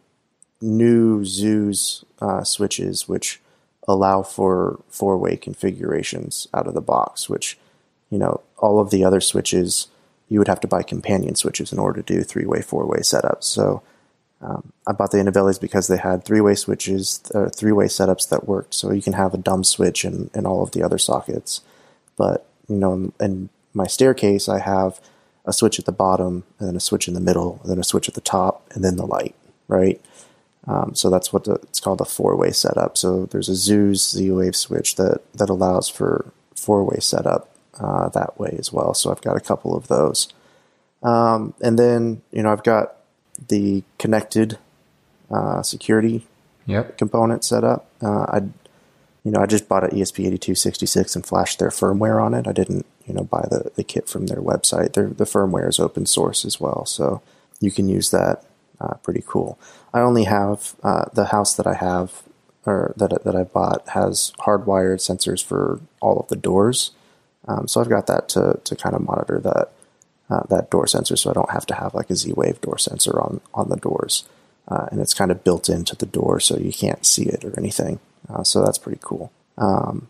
new 0.61 1.21
Zooz 1.21 2.03
uh, 2.21 2.43
switches, 2.43 3.07
which 3.07 3.41
allow 3.87 4.23
for 4.23 4.79
four 4.89 5.17
way 5.17 5.35
configurations 5.35 6.47
out 6.53 6.67
of 6.67 6.73
the 6.73 6.81
box, 6.81 7.29
which, 7.29 7.57
you 8.09 8.17
know, 8.17 8.41
all 8.57 8.79
of 8.79 8.89
the 8.89 9.03
other 9.03 9.19
switches, 9.21 9.87
you 10.29 10.39
would 10.39 10.47
have 10.47 10.61
to 10.61 10.67
buy 10.67 10.83
companion 10.83 11.35
switches 11.35 11.73
in 11.73 11.79
order 11.79 12.01
to 12.01 12.13
do 12.13 12.23
three 12.23 12.45
way, 12.45 12.61
four 12.61 12.85
way 12.85 12.99
setups. 12.99 13.43
So 13.43 13.81
Um, 14.43 14.73
I 14.85 14.91
bought 14.91 15.11
the 15.11 15.19
Inovellis 15.19 15.59
because 15.59 15.87
they 15.87 15.97
had 15.97 16.25
three-way 16.25 16.55
switches, 16.55 17.21
or 17.33 17.49
three-way 17.49 17.87
setups 17.87 18.27
that 18.27 18.45
worked. 18.45 18.73
So 18.73 18.91
you 18.91 19.01
can 19.01 19.13
have 19.13 19.33
a 19.33 19.37
dumb 19.37 19.63
switch 19.63 20.03
in, 20.03 20.29
in 20.33 20.45
all 20.45 20.61
of 20.61 20.71
the 20.71 20.83
other 20.83 20.97
sockets. 20.97 21.61
But 22.17 22.45
you 22.67 22.77
know, 22.77 22.93
in, 22.93 23.13
in 23.19 23.49
my 23.73 23.87
staircase, 23.87 24.47
I 24.47 24.59
have 24.59 24.99
a 25.45 25.53
switch 25.53 25.79
at 25.79 25.85
the 25.85 25.91
bottom, 25.91 26.43
and 26.59 26.67
then 26.69 26.75
a 26.75 26.79
switch 26.79 27.07
in 27.07 27.13
the 27.13 27.19
middle, 27.19 27.59
and 27.61 27.71
then 27.71 27.79
a 27.79 27.83
switch 27.83 28.07
at 28.07 28.15
the 28.15 28.21
top, 28.21 28.65
and 28.73 28.83
then 28.83 28.95
the 28.95 29.05
light. 29.05 29.35
Right. 29.67 29.99
Um, 30.65 30.95
so 30.95 31.09
that's 31.09 31.33
what 31.33 31.43
the, 31.43 31.53
it's 31.55 31.81
called 31.81 31.99
a 31.99 32.05
four-way 32.05 32.51
setup. 32.51 32.97
So 32.97 33.25
there's 33.25 33.49
a 33.49 33.53
Zooz 33.53 34.11
Z-Wave 34.11 34.55
switch 34.55 34.95
that 34.95 35.21
that 35.33 35.49
allows 35.49 35.89
for 35.89 36.31
four-way 36.55 36.99
setup 36.99 37.53
uh, 37.79 38.07
that 38.09 38.39
way 38.39 38.55
as 38.57 38.71
well. 38.71 38.93
So 38.93 39.11
I've 39.11 39.21
got 39.21 39.35
a 39.35 39.41
couple 39.41 39.75
of 39.75 39.87
those. 39.87 40.27
Um, 41.01 41.53
and 41.61 41.77
then 41.77 42.21
you 42.31 42.43
know 42.43 42.51
I've 42.51 42.63
got 42.63 42.95
the 43.49 43.83
Konnected 43.99 44.57
uh, 45.29 45.61
security 45.63 46.27
Yep. 46.65 46.97
component 46.97 47.43
set 47.43 47.65
up. 47.65 47.87
Uh, 48.01 48.25
I, 48.29 48.41
you 49.23 49.31
know, 49.31 49.39
I 49.39 49.45
just 49.45 49.69
bought 49.69 49.85
an 49.85 49.97
E 49.97 50.01
ESP8266 50.01 51.15
and 51.15 51.25
flashed 51.25 51.59
their 51.59 51.69
firmware 51.69 52.21
on 52.21 52.33
it. 52.33 52.47
I 52.47 52.51
didn't, 52.51 52.85
you 53.05 53.13
know, 53.13 53.23
buy 53.23 53.47
the, 53.49 53.71
the 53.75 53.83
kit 53.83 54.09
from 54.09 54.27
their 54.27 54.41
website. 54.41 54.93
Their 54.93 55.07
the 55.07 55.23
firmware 55.23 55.69
is 55.69 55.79
open 55.79 56.05
source 56.05 56.43
as 56.43 56.59
well, 56.59 56.85
so 56.85 57.21
you 57.59 57.71
can 57.71 57.87
use 57.87 58.11
that. 58.11 58.43
Uh, 58.81 58.95
pretty 58.95 59.23
cool. 59.25 59.57
I 59.93 60.01
only 60.01 60.25
have 60.25 60.75
uh, 60.83 61.05
the 61.13 61.25
house 61.25 61.55
that 61.55 61.65
I 61.67 61.75
have 61.75 62.23
or 62.65 62.93
that 62.97 63.23
that 63.23 63.35
I 63.35 63.43
bought 63.43 63.87
has 63.89 64.33
hardwired 64.39 64.99
sensors 64.99 65.43
for 65.43 65.79
all 66.01 66.19
of 66.19 66.27
the 66.27 66.35
doors. 66.35 66.91
Um, 67.47 67.67
so 67.67 67.79
I've 67.79 67.89
got 67.89 68.07
that 68.07 68.27
to 68.29 68.59
to 68.63 68.75
kind 68.75 68.95
of 68.95 69.01
monitor 69.01 69.39
that 69.39 69.71
uh, 70.29 70.43
that 70.49 70.69
door 70.69 70.87
sensor, 70.87 71.15
so 71.15 71.29
I 71.29 71.33
don't 71.33 71.51
have 71.51 71.65
to 71.67 71.75
have 71.75 71.93
like 71.93 72.09
a 72.09 72.15
Z-Wave 72.15 72.59
door 72.61 72.77
sensor 72.77 73.21
on 73.21 73.41
on 73.53 73.69
the 73.69 73.77
doors, 73.77 74.25
uh, 74.67 74.87
and 74.91 74.99
it's 74.99 75.13
kind 75.13 75.31
of 75.31 75.43
built 75.43 75.69
into 75.69 75.95
the 75.95 76.05
door, 76.05 76.39
so 76.39 76.57
you 76.57 76.73
can't 76.73 77.05
see 77.05 77.23
it 77.23 77.45
or 77.45 77.57
anything. 77.57 77.99
Uh, 78.29 78.43
so 78.43 78.63
that's 78.63 78.77
pretty 78.77 78.99
cool. 79.01 79.31
Um, 79.57 80.07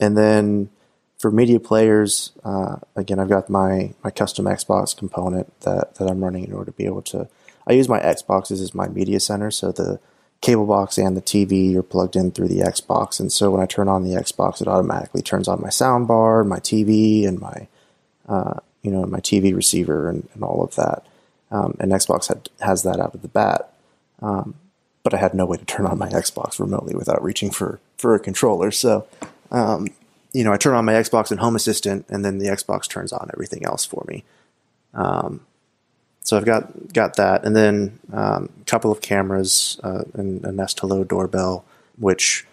and 0.00 0.16
then 0.16 0.70
for 1.18 1.30
media 1.30 1.58
players, 1.58 2.32
uh, 2.44 2.76
again, 2.94 3.18
I've 3.18 3.28
got 3.28 3.48
my 3.48 3.94
my 4.04 4.10
custom 4.10 4.44
Xbox 4.44 4.96
component 4.96 5.60
that 5.60 5.94
that 5.96 6.08
I'm 6.08 6.22
running 6.22 6.44
in 6.44 6.52
order 6.52 6.70
to 6.70 6.76
be 6.76 6.86
able 6.86 7.02
to. 7.02 7.28
I 7.66 7.72
use 7.72 7.88
my 7.88 7.98
Xboxes 8.00 8.62
as 8.62 8.74
my 8.74 8.88
media 8.88 9.18
center, 9.18 9.50
so 9.50 9.72
the 9.72 9.98
cable 10.40 10.66
box 10.66 10.98
and 10.98 11.16
the 11.16 11.22
TV 11.22 11.74
are 11.74 11.82
plugged 11.82 12.14
in 12.14 12.30
through 12.30 12.48
the 12.48 12.60
Xbox, 12.60 13.18
and 13.18 13.32
so 13.32 13.50
when 13.50 13.62
I 13.62 13.66
turn 13.66 13.88
on 13.88 14.04
the 14.04 14.14
Xbox, 14.14 14.60
it 14.60 14.68
automatically 14.68 15.22
turns 15.22 15.48
on 15.48 15.60
my 15.60 15.70
sound 15.70 16.06
bar, 16.06 16.44
my 16.44 16.60
TV, 16.60 17.26
and 17.26 17.40
my 17.40 17.66
uh, 18.28 18.60
you 18.82 18.90
know 18.90 19.04
my 19.04 19.20
TV 19.20 19.54
receiver 19.54 20.08
and, 20.08 20.28
and 20.34 20.42
all 20.42 20.62
of 20.62 20.74
that. 20.76 21.04
Um, 21.50 21.76
and 21.78 21.92
Xbox 21.92 22.26
had, 22.28 22.48
has 22.60 22.82
that 22.82 22.98
out 22.98 23.14
of 23.14 23.22
the 23.22 23.28
bat, 23.28 23.72
um, 24.20 24.56
but 25.06 25.14
I 25.14 25.18
had 25.18 25.34
no 25.34 25.46
way 25.46 25.56
to 25.56 25.64
turn 25.64 25.86
on 25.86 25.98
my 25.98 26.08
Xbox 26.08 26.58
remotely 26.58 26.92
without 26.96 27.22
reaching 27.22 27.52
for 27.52 27.78
for 27.96 28.16
a 28.16 28.18
controller. 28.18 28.72
So, 28.72 29.06
um, 29.52 29.86
you 30.32 30.42
know, 30.42 30.52
I 30.52 30.56
turn 30.56 30.74
on 30.74 30.84
my 30.84 30.94
Xbox 30.94 31.30
and 31.30 31.38
Home 31.38 31.54
Assistant, 31.54 32.06
and 32.08 32.24
then 32.24 32.38
the 32.38 32.48
Xbox 32.48 32.88
turns 32.88 33.12
on 33.12 33.30
everything 33.32 33.64
else 33.64 33.84
for 33.84 34.04
me. 34.08 34.24
Um, 34.94 35.46
so 36.22 36.36
I've 36.36 36.44
got 36.44 36.92
got 36.92 37.14
that, 37.18 37.44
and 37.44 37.54
then 37.54 38.00
um, 38.12 38.48
a 38.60 38.64
couple 38.64 38.90
of 38.90 39.00
cameras 39.00 39.78
uh, 39.84 40.02
and 40.14 40.44
a 40.44 40.50
Nest 40.50 40.80
Hello 40.80 41.04
doorbell, 41.04 41.64
which 41.96 42.44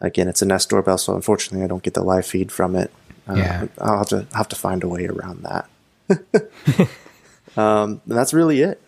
again 0.00 0.28
it's 0.28 0.42
a 0.42 0.46
Nest 0.46 0.68
doorbell, 0.68 0.98
so 0.98 1.16
unfortunately 1.16 1.64
I 1.64 1.66
don't 1.66 1.82
get 1.82 1.94
the 1.94 2.04
live 2.04 2.24
feed 2.24 2.52
from 2.52 2.76
it. 2.76 2.92
Uh, 3.28 3.34
Yeah. 3.34 3.66
I'll 3.80 3.98
have 3.98 4.08
to 4.10 4.28
have 4.32 4.48
to 4.50 4.54
find 4.54 4.84
a 4.84 4.88
way 4.88 5.06
around 5.06 5.42
that. 5.42 5.68
um, 7.56 8.00
and 8.06 8.16
that's 8.16 8.32
really 8.32 8.60
it. 8.60 8.80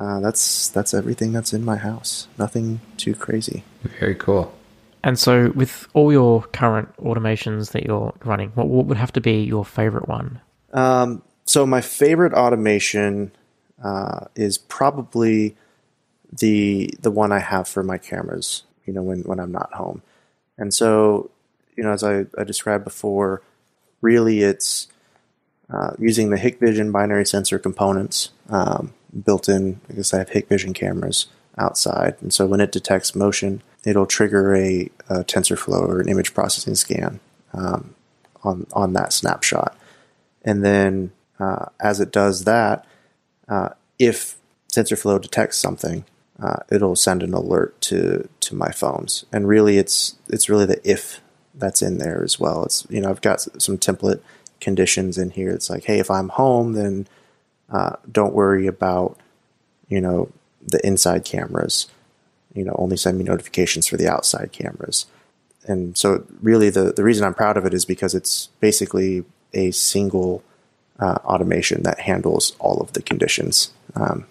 Uh, 0.00 0.20
that's 0.20 0.68
that's 0.68 0.92
everything 0.92 1.32
that's 1.32 1.52
in 1.52 1.64
my 1.64 1.76
house. 1.76 2.26
Nothing 2.38 2.80
too 2.96 3.14
crazy. 3.14 3.64
Very 4.00 4.14
cool. 4.14 4.52
And 5.04 5.18
so, 5.18 5.52
with 5.54 5.86
all 5.92 6.10
your 6.10 6.42
current 6.42 6.88
automations 6.96 7.72
that 7.72 7.84
you're 7.84 8.14
running, 8.24 8.50
what, 8.50 8.68
what 8.68 8.86
would 8.86 8.96
have 8.96 9.12
to 9.12 9.20
be 9.20 9.42
your 9.42 9.64
favorite 9.64 10.08
one? 10.08 10.40
Um, 10.72 11.22
so 11.44 11.66
my 11.66 11.80
favorite 11.80 12.32
automation 12.32 13.30
uh, 13.82 14.26
is 14.34 14.58
probably 14.58 15.56
the 16.32 16.92
the 17.00 17.10
one 17.10 17.32
I 17.32 17.38
have 17.38 17.68
for 17.68 17.82
my 17.82 17.98
cameras. 17.98 18.64
You 18.86 18.94
know, 18.94 19.02
when 19.02 19.20
when 19.20 19.38
I'm 19.38 19.52
not 19.52 19.74
home, 19.74 20.02
and 20.58 20.72
so 20.72 21.30
you 21.76 21.84
know, 21.84 21.92
as 21.92 22.02
I, 22.02 22.26
I 22.38 22.44
described 22.44 22.84
before, 22.84 23.42
really 24.00 24.42
it's 24.42 24.88
uh, 25.70 25.92
using 25.98 26.30
the 26.30 26.36
Hikvision 26.36 26.92
binary 26.92 27.26
sensor 27.26 27.58
components 27.58 28.30
um, 28.48 28.92
built 29.22 29.48
in. 29.48 29.80
Because 29.88 30.12
I 30.12 30.18
have 30.18 30.30
Hikvision 30.30 30.74
cameras 30.74 31.26
outside, 31.58 32.16
and 32.20 32.32
so 32.32 32.46
when 32.46 32.60
it 32.60 32.72
detects 32.72 33.14
motion, 33.14 33.62
it'll 33.84 34.06
trigger 34.06 34.54
a, 34.54 34.90
a 35.08 35.24
TensorFlow 35.24 35.88
or 35.88 36.00
an 36.00 36.08
image 36.08 36.34
processing 36.34 36.74
scan 36.74 37.20
um, 37.52 37.94
on 38.42 38.66
on 38.72 38.92
that 38.94 39.12
snapshot. 39.12 39.76
And 40.44 40.64
then 40.64 41.12
uh, 41.40 41.66
as 41.80 42.00
it 42.00 42.12
does 42.12 42.44
that, 42.44 42.86
uh, 43.48 43.70
if 43.98 44.36
TensorFlow 44.72 45.20
detects 45.20 45.58
something, 45.58 46.04
uh, 46.42 46.56
it'll 46.70 46.96
send 46.96 47.22
an 47.22 47.32
alert 47.32 47.80
to 47.82 48.28
to 48.40 48.54
my 48.54 48.70
phones. 48.70 49.24
And 49.32 49.48
really, 49.48 49.78
it's 49.78 50.16
it's 50.28 50.48
really 50.48 50.66
the 50.66 50.80
if 50.88 51.20
that's 51.54 51.82
in 51.82 51.98
there 51.98 52.22
as 52.22 52.40
well. 52.40 52.64
It's 52.64 52.86
you 52.90 53.00
know 53.00 53.10
I've 53.10 53.20
got 53.20 53.40
some 53.62 53.78
template 53.78 54.20
conditions 54.60 55.18
in 55.18 55.30
here. 55.30 55.50
It's 55.50 55.70
like, 55.70 55.84
hey, 55.84 55.98
if 55.98 56.10
I'm 56.10 56.30
home, 56.30 56.72
then 56.72 57.06
uh, 57.70 57.96
don't 58.10 58.34
worry 58.34 58.66
about 58.66 59.18
you 59.88 60.00
know 60.00 60.30
the 60.66 60.84
inside 60.86 61.24
cameras. 61.24 61.88
You 62.54 62.64
know, 62.64 62.74
only 62.78 62.96
send 62.96 63.18
me 63.18 63.24
notifications 63.24 63.88
for 63.88 63.96
the 63.96 64.08
outside 64.08 64.52
cameras. 64.52 65.06
And 65.66 65.96
so, 65.96 66.24
really, 66.40 66.70
the 66.70 66.92
the 66.92 67.04
reason 67.04 67.24
I'm 67.24 67.34
proud 67.34 67.56
of 67.56 67.66
it 67.66 67.74
is 67.74 67.84
because 67.84 68.14
it's 68.14 68.48
basically 68.60 69.24
a 69.52 69.70
single 69.70 70.42
uh, 70.98 71.18
automation 71.24 71.82
that 71.82 72.00
handles 72.00 72.54
all 72.58 72.80
of 72.80 72.92
the 72.92 73.02
conditions. 73.02 73.72
Um, 73.94 74.26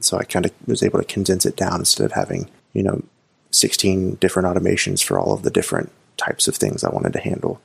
so 0.00 0.18
I 0.18 0.24
kind 0.24 0.44
of 0.44 0.52
was 0.66 0.82
able 0.82 0.98
to 0.98 1.04
condense 1.04 1.46
it 1.46 1.56
down 1.56 1.80
instead 1.80 2.04
of 2.04 2.12
having 2.12 2.50
you 2.72 2.82
know 2.82 3.02
16 3.50 4.16
different 4.16 4.48
automations 4.48 5.02
for 5.02 5.18
all 5.18 5.32
of 5.32 5.42
the 5.42 5.50
different 5.50 5.90
types 6.16 6.48
of 6.48 6.56
things 6.56 6.84
I 6.84 6.90
wanted 6.90 7.12
to 7.14 7.20
handle. 7.20 7.60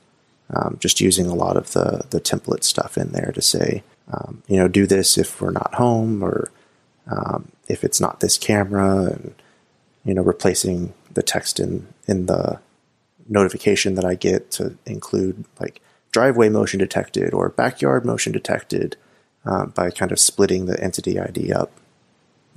Um, 0.54 0.76
just 0.78 1.00
using 1.00 1.26
a 1.26 1.34
lot 1.34 1.56
of 1.56 1.72
the 1.72 2.04
the 2.10 2.20
template 2.20 2.64
stuff 2.64 2.96
in 2.96 3.10
there 3.10 3.32
to 3.34 3.42
say, 3.42 3.82
um, 4.12 4.42
you 4.46 4.56
know, 4.56 4.68
do 4.68 4.86
this 4.86 5.16
if 5.16 5.40
we're 5.40 5.50
not 5.50 5.74
home 5.74 6.22
or 6.22 6.50
um, 7.06 7.50
if 7.68 7.84
it's 7.84 8.00
not 8.00 8.20
this 8.20 8.38
camera, 8.38 9.04
and 9.06 9.34
you 10.04 10.14
know, 10.14 10.22
replacing 10.22 10.92
the 11.12 11.22
text 11.22 11.58
in 11.60 11.86
in 12.06 12.26
the 12.26 12.60
notification 13.28 13.94
that 13.94 14.04
I 14.04 14.14
get 14.14 14.50
to 14.52 14.76
include 14.84 15.44
like 15.58 15.80
driveway 16.12 16.48
motion 16.48 16.78
detected 16.78 17.32
or 17.32 17.48
backyard 17.48 18.04
motion 18.04 18.32
detected 18.32 18.96
uh, 19.46 19.66
by 19.66 19.90
kind 19.90 20.12
of 20.12 20.18
splitting 20.18 20.66
the 20.66 20.82
entity 20.82 21.18
ID 21.18 21.52
up 21.52 21.70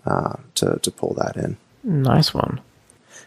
uh, 0.05 0.35
to 0.55 0.79
to 0.81 0.91
pull 0.91 1.13
that 1.15 1.37
in. 1.37 1.57
Nice 1.83 2.33
one. 2.33 2.61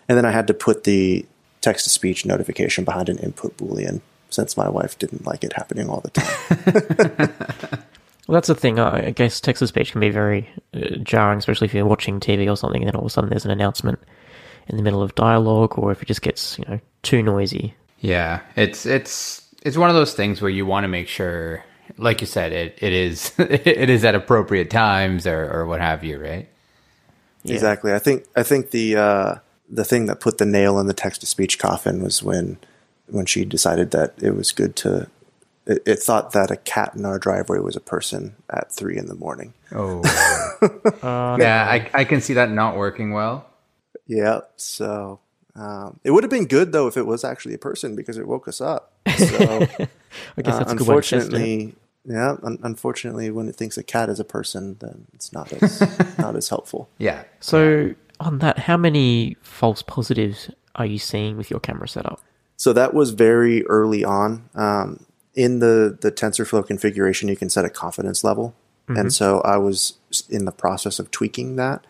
And 0.08 0.18
then 0.18 0.24
I 0.24 0.30
had 0.30 0.46
to 0.48 0.54
put 0.54 0.84
the 0.84 1.24
text 1.60 1.84
to 1.84 1.90
speech 1.90 2.26
notification 2.26 2.84
behind 2.84 3.08
an 3.08 3.18
input 3.18 3.56
boolean 3.56 4.00
since 4.28 4.56
my 4.56 4.68
wife 4.68 4.98
didn't 4.98 5.26
like 5.26 5.44
it 5.44 5.52
happening 5.54 5.88
all 5.88 6.00
the 6.00 6.10
time. 6.10 7.84
Well, 8.30 8.36
that's 8.36 8.46
the 8.46 8.54
thing. 8.54 8.78
I 8.78 9.08
I 9.08 9.10
guess 9.10 9.40
text 9.40 9.58
to 9.58 9.66
speech 9.66 9.90
can 9.90 10.00
be 10.00 10.10
very 10.10 10.48
uh, 10.72 10.98
jarring, 11.02 11.40
especially 11.40 11.64
if 11.64 11.74
you're 11.74 11.84
watching 11.84 12.20
TV 12.20 12.48
or 12.48 12.56
something, 12.56 12.80
and 12.80 12.86
then 12.86 12.94
all 12.94 13.00
of 13.00 13.06
a 13.08 13.10
sudden 13.10 13.28
there's 13.28 13.44
an 13.44 13.50
announcement 13.50 13.98
in 14.68 14.76
the 14.76 14.84
middle 14.84 15.02
of 15.02 15.16
dialogue, 15.16 15.76
or 15.76 15.90
if 15.90 16.00
it 16.00 16.06
just 16.06 16.22
gets 16.22 16.56
you 16.56 16.64
know 16.68 16.78
too 17.02 17.24
noisy. 17.24 17.74
Yeah, 17.98 18.38
it's 18.54 18.86
it's 18.86 19.42
it's 19.62 19.76
one 19.76 19.90
of 19.90 19.96
those 19.96 20.14
things 20.14 20.40
where 20.40 20.48
you 20.48 20.64
want 20.64 20.84
to 20.84 20.88
make 20.88 21.08
sure, 21.08 21.64
like 21.96 22.20
you 22.20 22.26
said, 22.28 22.52
it 22.52 22.78
it 22.80 22.92
is 22.92 23.32
it 23.38 23.90
is 23.90 24.04
at 24.04 24.14
appropriate 24.14 24.70
times 24.70 25.26
or 25.26 25.50
or 25.52 25.66
what 25.66 25.80
have 25.80 26.04
you, 26.04 26.22
right? 26.22 26.48
Exactly. 27.44 27.92
I 27.92 27.98
think 27.98 28.26
I 28.36 28.44
think 28.44 28.70
the 28.70 28.94
uh, 28.94 29.34
the 29.68 29.84
thing 29.84 30.06
that 30.06 30.20
put 30.20 30.38
the 30.38 30.46
nail 30.46 30.78
in 30.78 30.86
the 30.86 30.94
text 30.94 31.22
to 31.22 31.26
speech 31.26 31.58
coffin 31.58 32.00
was 32.00 32.22
when 32.22 32.58
when 33.08 33.26
she 33.26 33.44
decided 33.44 33.90
that 33.90 34.14
it 34.22 34.36
was 34.36 34.52
good 34.52 34.76
to. 34.76 35.08
It, 35.70 35.82
it 35.86 35.98
thought 36.00 36.32
that 36.32 36.50
a 36.50 36.56
cat 36.56 36.94
in 36.96 37.04
our 37.06 37.18
driveway 37.18 37.60
was 37.60 37.76
a 37.76 37.80
person 37.80 38.34
at 38.50 38.72
three 38.72 38.98
in 38.98 39.06
the 39.06 39.14
morning. 39.14 39.54
Oh, 39.72 40.02
Uh, 41.02 41.38
yeah, 41.40 41.64
I 41.66 41.88
I 41.94 42.04
can 42.04 42.20
see 42.20 42.34
that 42.34 42.50
not 42.50 42.76
working 42.76 43.12
well. 43.12 43.46
Yeah. 44.06 44.40
So 44.56 45.20
um, 45.54 45.98
it 46.04 46.10
would 46.10 46.22
have 46.24 46.30
been 46.30 46.46
good 46.46 46.72
though 46.72 46.86
if 46.86 46.96
it 46.96 47.06
was 47.06 47.24
actually 47.24 47.54
a 47.54 47.58
person 47.58 47.96
because 47.96 48.18
it 48.18 48.26
woke 48.26 48.46
us 48.48 48.60
up. 48.60 48.92
So 49.16 49.26
I 50.36 50.42
guess 50.42 50.54
uh, 50.54 50.58
that's 50.64 50.74
good 50.74 50.86
way 50.86 50.96
to 50.96 51.00
test 51.00 51.12
it. 51.12 51.30
unfortunately, 51.32 51.74
yeah. 52.04 52.36
Un- 52.42 52.58
unfortunately, 52.62 53.30
when 53.30 53.48
it 53.48 53.56
thinks 53.56 53.78
a 53.78 53.82
cat 53.82 54.08
is 54.10 54.20
a 54.20 54.24
person, 54.24 54.76
then 54.80 55.06
it's 55.14 55.32
not 55.32 55.50
as 55.52 55.80
not 56.18 56.36
as 56.36 56.48
helpful. 56.48 56.90
Yeah. 56.98 57.24
So 57.40 57.94
on 58.18 58.38
that, 58.40 58.58
how 58.58 58.76
many 58.76 59.36
false 59.40 59.82
positives 59.82 60.50
are 60.74 60.86
you 60.86 60.98
seeing 60.98 61.36
with 61.38 61.50
your 61.50 61.60
camera 61.60 61.88
setup? 61.88 62.20
So 62.56 62.74
that 62.74 62.92
was 62.92 63.10
very 63.10 63.64
early 63.66 64.04
on. 64.04 64.50
Um, 64.54 65.06
in 65.34 65.60
the, 65.60 65.96
the 66.00 66.10
TensorFlow 66.10 66.66
configuration, 66.66 67.28
you 67.28 67.36
can 67.36 67.50
set 67.50 67.64
a 67.64 67.70
confidence 67.70 68.24
level. 68.24 68.54
And 68.96 69.12
so 69.12 69.40
I 69.42 69.56
was 69.56 69.94
in 70.28 70.46
the 70.46 70.52
process 70.52 70.98
of 70.98 71.12
tweaking 71.12 71.54
that. 71.56 71.86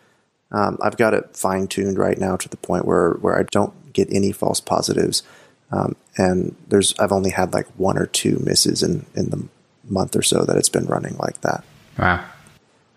Um, 0.52 0.76
I've 0.82 0.98
got 0.98 1.14
it 1.14 1.34
fine 1.34 1.66
tuned 1.66 1.98
right 1.98 2.18
now 2.18 2.36
to 2.36 2.48
the 2.48 2.58
point 2.58 2.84
where 2.84 3.12
where 3.12 3.38
I 3.38 3.44
don't 3.44 3.92
get 3.94 4.08
any 4.12 4.32
false 4.32 4.60
positives, 4.60 5.22
um, 5.70 5.96
and 6.18 6.54
there's 6.68 6.94
I've 6.98 7.12
only 7.12 7.30
had 7.30 7.54
like 7.54 7.66
one 7.78 7.96
or 7.96 8.06
two 8.06 8.38
misses 8.44 8.82
in 8.82 9.06
in 9.14 9.30
the 9.30 9.48
month 9.88 10.14
or 10.14 10.22
so 10.22 10.44
that 10.44 10.56
it's 10.56 10.68
been 10.68 10.86
running 10.86 11.16
like 11.16 11.40
that. 11.40 11.64
Wow. 11.98 12.24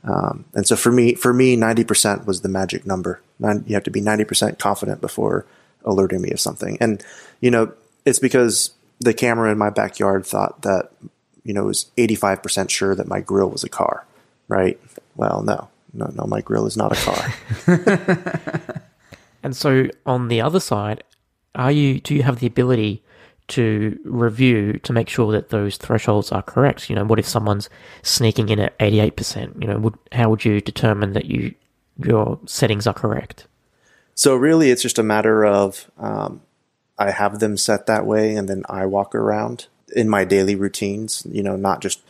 Um, 0.04 0.46
and 0.54 0.68
so 0.68 0.76
for 0.76 0.91
me, 0.91 1.14
for 1.14 1.32
me, 1.32 1.56
ninety 1.56 1.84
percent 1.84 2.28
was 2.28 2.41
the 2.41 2.50
magic 2.50 2.86
number. 2.86 3.22
Nine, 3.39 3.64
you 3.68 3.76
have 3.76 3.84
to 3.84 3.91
be 3.91 4.02
ninety 4.02 4.26
percent 4.26 4.60
confident 4.60 5.00
before 5.00 5.46
alerting 5.86 6.22
me 6.22 6.32
of 6.32 6.39
something. 6.39 6.78
And 6.82 7.02
you 7.39 7.52
know, 7.52 7.72
it's 8.04 8.20
because 8.20 8.72
the 9.04 9.14
camera 9.14 9.51
in 9.51 9.58
my 9.58 9.70
backyard 9.70 10.26
thought 10.26 10.62
that 10.64 10.89
you 11.43 11.54
know 11.54 11.66
was 11.66 11.91
eighty 11.97 12.16
five 12.16 12.41
percent 12.41 12.72
sure 12.72 12.95
that 12.95 13.08
my 13.08 13.20
grill 13.22 13.49
was 13.49 13.64
a 13.64 13.70
car, 13.70 14.06
right? 14.47 14.80
Well, 15.16 15.43
no, 15.43 15.70
no, 15.93 16.12
no, 16.16 16.26
my 16.26 16.41
grill 16.41 16.66
is 16.66 16.78
not 16.78 16.91
a 16.91 16.95
car. 17.68 18.84
And 19.43 19.56
so 19.56 19.89
on 20.06 20.30
the 20.30 20.41
other 20.41 20.62
side, 20.62 21.04
are 21.54 21.72
you 21.72 21.99
do 21.99 22.16
you 22.16 22.24
have 22.24 22.39
the 22.39 22.47
ability 22.47 23.04
to 23.49 23.99
review 24.06 24.80
to 24.80 24.93
make 24.93 25.10
sure 25.10 25.34
that 25.34 25.49
those 25.49 25.76
thresholds 25.78 26.32
are 26.32 26.41
correct? 26.41 26.89
You 26.89 26.95
know, 26.95 27.04
what 27.04 27.20
if 27.20 27.28
someone's 27.28 27.70
sneaking 28.01 28.49
in 28.49 28.60
at 28.60 28.74
eighty 28.80 29.01
eight 29.01 29.18
percent? 29.18 29.58
You 29.60 29.68
know, 29.68 29.78
would 29.78 29.95
how 30.14 30.30
would 30.30 30.45
you 30.45 30.62
determine 30.62 31.12
that 31.14 31.26
you 31.26 31.54
your 31.97 32.39
settings 32.45 32.88
are 32.88 32.93
correct? 32.93 33.45
so 34.16 34.36
really, 34.36 34.70
it's 34.72 34.82
just 34.82 34.99
a 34.99 35.04
matter 35.04 35.43
of 35.43 35.91
um, 35.97 36.41
I 36.98 37.12
have 37.12 37.39
them 37.39 37.58
set 37.58 37.86
that 37.88 38.06
way, 38.06 38.36
and 38.36 38.48
then 38.48 38.64
I 38.70 38.86
walk 38.86 39.16
around 39.16 39.68
in 39.96 40.10
my 40.10 40.26
daily 40.26 40.56
routines. 40.56 41.26
You 41.30 41.44
know, 41.44 41.56
not 41.56 41.82
just 41.82 42.02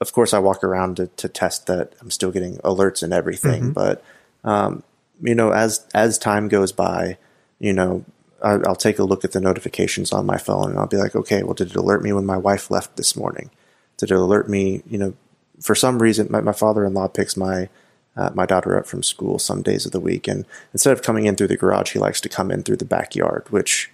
of 0.00 0.12
course 0.12 0.34
I 0.34 0.38
walk 0.38 0.62
around 0.62 0.96
to, 0.96 1.06
to 1.08 1.28
test 1.28 1.66
that 1.66 1.94
I'm 2.00 2.10
still 2.10 2.30
getting 2.30 2.58
alerts 2.58 3.02
and 3.02 3.12
everything, 3.12 3.72
but 3.72 4.04
um, 4.44 4.82
you 5.22 5.34
know, 5.34 5.52
as 5.52 5.86
as 5.94 6.18
time 6.18 6.48
goes 6.48 6.72
by, 6.72 7.18
you 7.58 7.72
know, 7.72 8.04
I, 8.42 8.52
I'll 8.66 8.76
take 8.76 8.98
a 8.98 9.04
look 9.04 9.24
at 9.24 9.32
the 9.32 9.40
notifications 9.40 10.12
on 10.12 10.26
my 10.26 10.38
phone 10.38 10.70
and 10.70 10.78
I'll 10.78 10.86
be 10.86 10.98
like, 10.98 11.16
okay, 11.16 11.42
well, 11.42 11.54
did 11.54 11.70
it 11.70 11.76
alert 11.76 12.02
me 12.02 12.12
when 12.12 12.26
my 12.26 12.36
wife 12.36 12.70
left 12.70 12.96
this 12.96 13.16
morning? 13.16 13.50
Did 13.96 14.10
it 14.10 14.16
alert 14.16 14.48
me? 14.48 14.82
You 14.88 14.98
know, 14.98 15.14
for 15.60 15.74
some 15.74 16.02
reason, 16.02 16.28
my, 16.30 16.40
my 16.40 16.52
father-in-law 16.52 17.08
picks 17.08 17.36
my 17.36 17.68
uh, 18.16 18.30
my 18.34 18.46
daughter 18.46 18.78
up 18.78 18.86
from 18.86 19.02
school 19.02 19.38
some 19.38 19.62
days 19.62 19.84
of 19.84 19.92
the 19.92 20.00
week, 20.00 20.26
and 20.26 20.46
instead 20.72 20.92
of 20.92 21.02
coming 21.02 21.26
in 21.26 21.36
through 21.36 21.48
the 21.48 21.56
garage, 21.56 21.92
he 21.92 21.98
likes 21.98 22.20
to 22.22 22.30
come 22.30 22.50
in 22.50 22.62
through 22.62 22.76
the 22.76 22.84
backyard, 22.84 23.44
which, 23.50 23.90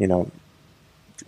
you 0.00 0.06
know, 0.06 0.30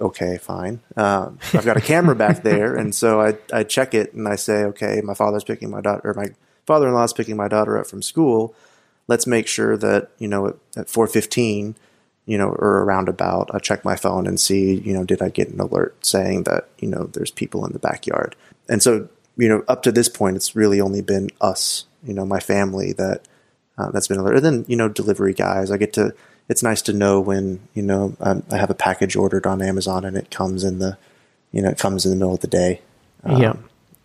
okay, 0.00 0.38
fine. 0.38 0.80
Um, 0.96 1.38
I've 1.52 1.66
got 1.66 1.76
a 1.76 1.82
camera 1.82 2.16
back 2.16 2.42
there, 2.42 2.74
and 2.74 2.94
so 2.94 3.20
I 3.20 3.36
I 3.52 3.64
check 3.64 3.92
it 3.92 4.14
and 4.14 4.26
I 4.26 4.36
say, 4.36 4.64
okay, 4.64 5.02
my 5.04 5.12
father's 5.12 5.44
picking 5.44 5.70
my 5.70 5.82
daughter, 5.82 6.00
or 6.10 6.14
my 6.14 6.28
father-in-law's 6.66 7.12
picking 7.12 7.36
my 7.36 7.48
daughter 7.48 7.78
up 7.78 7.86
from 7.86 8.00
school. 8.00 8.54
Let's 9.08 9.26
make 9.26 9.46
sure 9.46 9.76
that 9.76 10.08
you 10.18 10.26
know 10.26 10.48
at, 10.48 10.56
at 10.74 10.88
four 10.88 11.06
fifteen, 11.06 11.76
you 12.24 12.38
know, 12.38 12.48
or 12.48 12.82
around 12.82 13.10
about, 13.10 13.50
I 13.54 13.58
check 13.58 13.84
my 13.84 13.94
phone 13.94 14.26
and 14.26 14.40
see, 14.40 14.76
you 14.76 14.94
know, 14.94 15.04
did 15.04 15.20
I 15.20 15.28
get 15.28 15.50
an 15.50 15.60
alert 15.60 15.94
saying 16.04 16.44
that 16.44 16.68
you 16.78 16.88
know 16.88 17.04
there's 17.12 17.30
people 17.30 17.66
in 17.66 17.72
the 17.74 17.78
backyard, 17.78 18.34
and 18.70 18.82
so 18.82 19.06
you 19.36 19.50
know 19.50 19.64
up 19.68 19.82
to 19.82 19.92
this 19.92 20.08
point, 20.08 20.36
it's 20.36 20.56
really 20.56 20.80
only 20.80 21.02
been 21.02 21.28
us, 21.42 21.84
you 22.02 22.14
know, 22.14 22.24
my 22.24 22.40
family 22.40 22.94
that 22.94 23.28
uh, 23.76 23.90
that's 23.90 24.08
been 24.08 24.18
alerted. 24.18 24.42
And 24.42 24.46
then 24.46 24.64
you 24.66 24.76
know, 24.76 24.88
delivery 24.88 25.34
guys, 25.34 25.70
I 25.70 25.76
get 25.76 25.92
to. 25.92 26.14
It's 26.48 26.62
nice 26.62 26.82
to 26.82 26.92
know 26.92 27.20
when 27.20 27.60
you 27.74 27.82
know 27.82 28.16
um, 28.20 28.42
I 28.50 28.56
have 28.56 28.70
a 28.70 28.74
package 28.74 29.16
ordered 29.16 29.46
on 29.46 29.62
Amazon 29.62 30.04
and 30.04 30.16
it 30.16 30.30
comes 30.30 30.64
in 30.64 30.78
the, 30.78 30.98
you 31.50 31.62
know, 31.62 31.70
it 31.70 31.78
comes 31.78 32.04
in 32.04 32.10
the 32.10 32.16
middle 32.16 32.34
of 32.34 32.40
the 32.40 32.46
day. 32.46 32.80
Um, 33.24 33.40
yeah. 33.40 33.54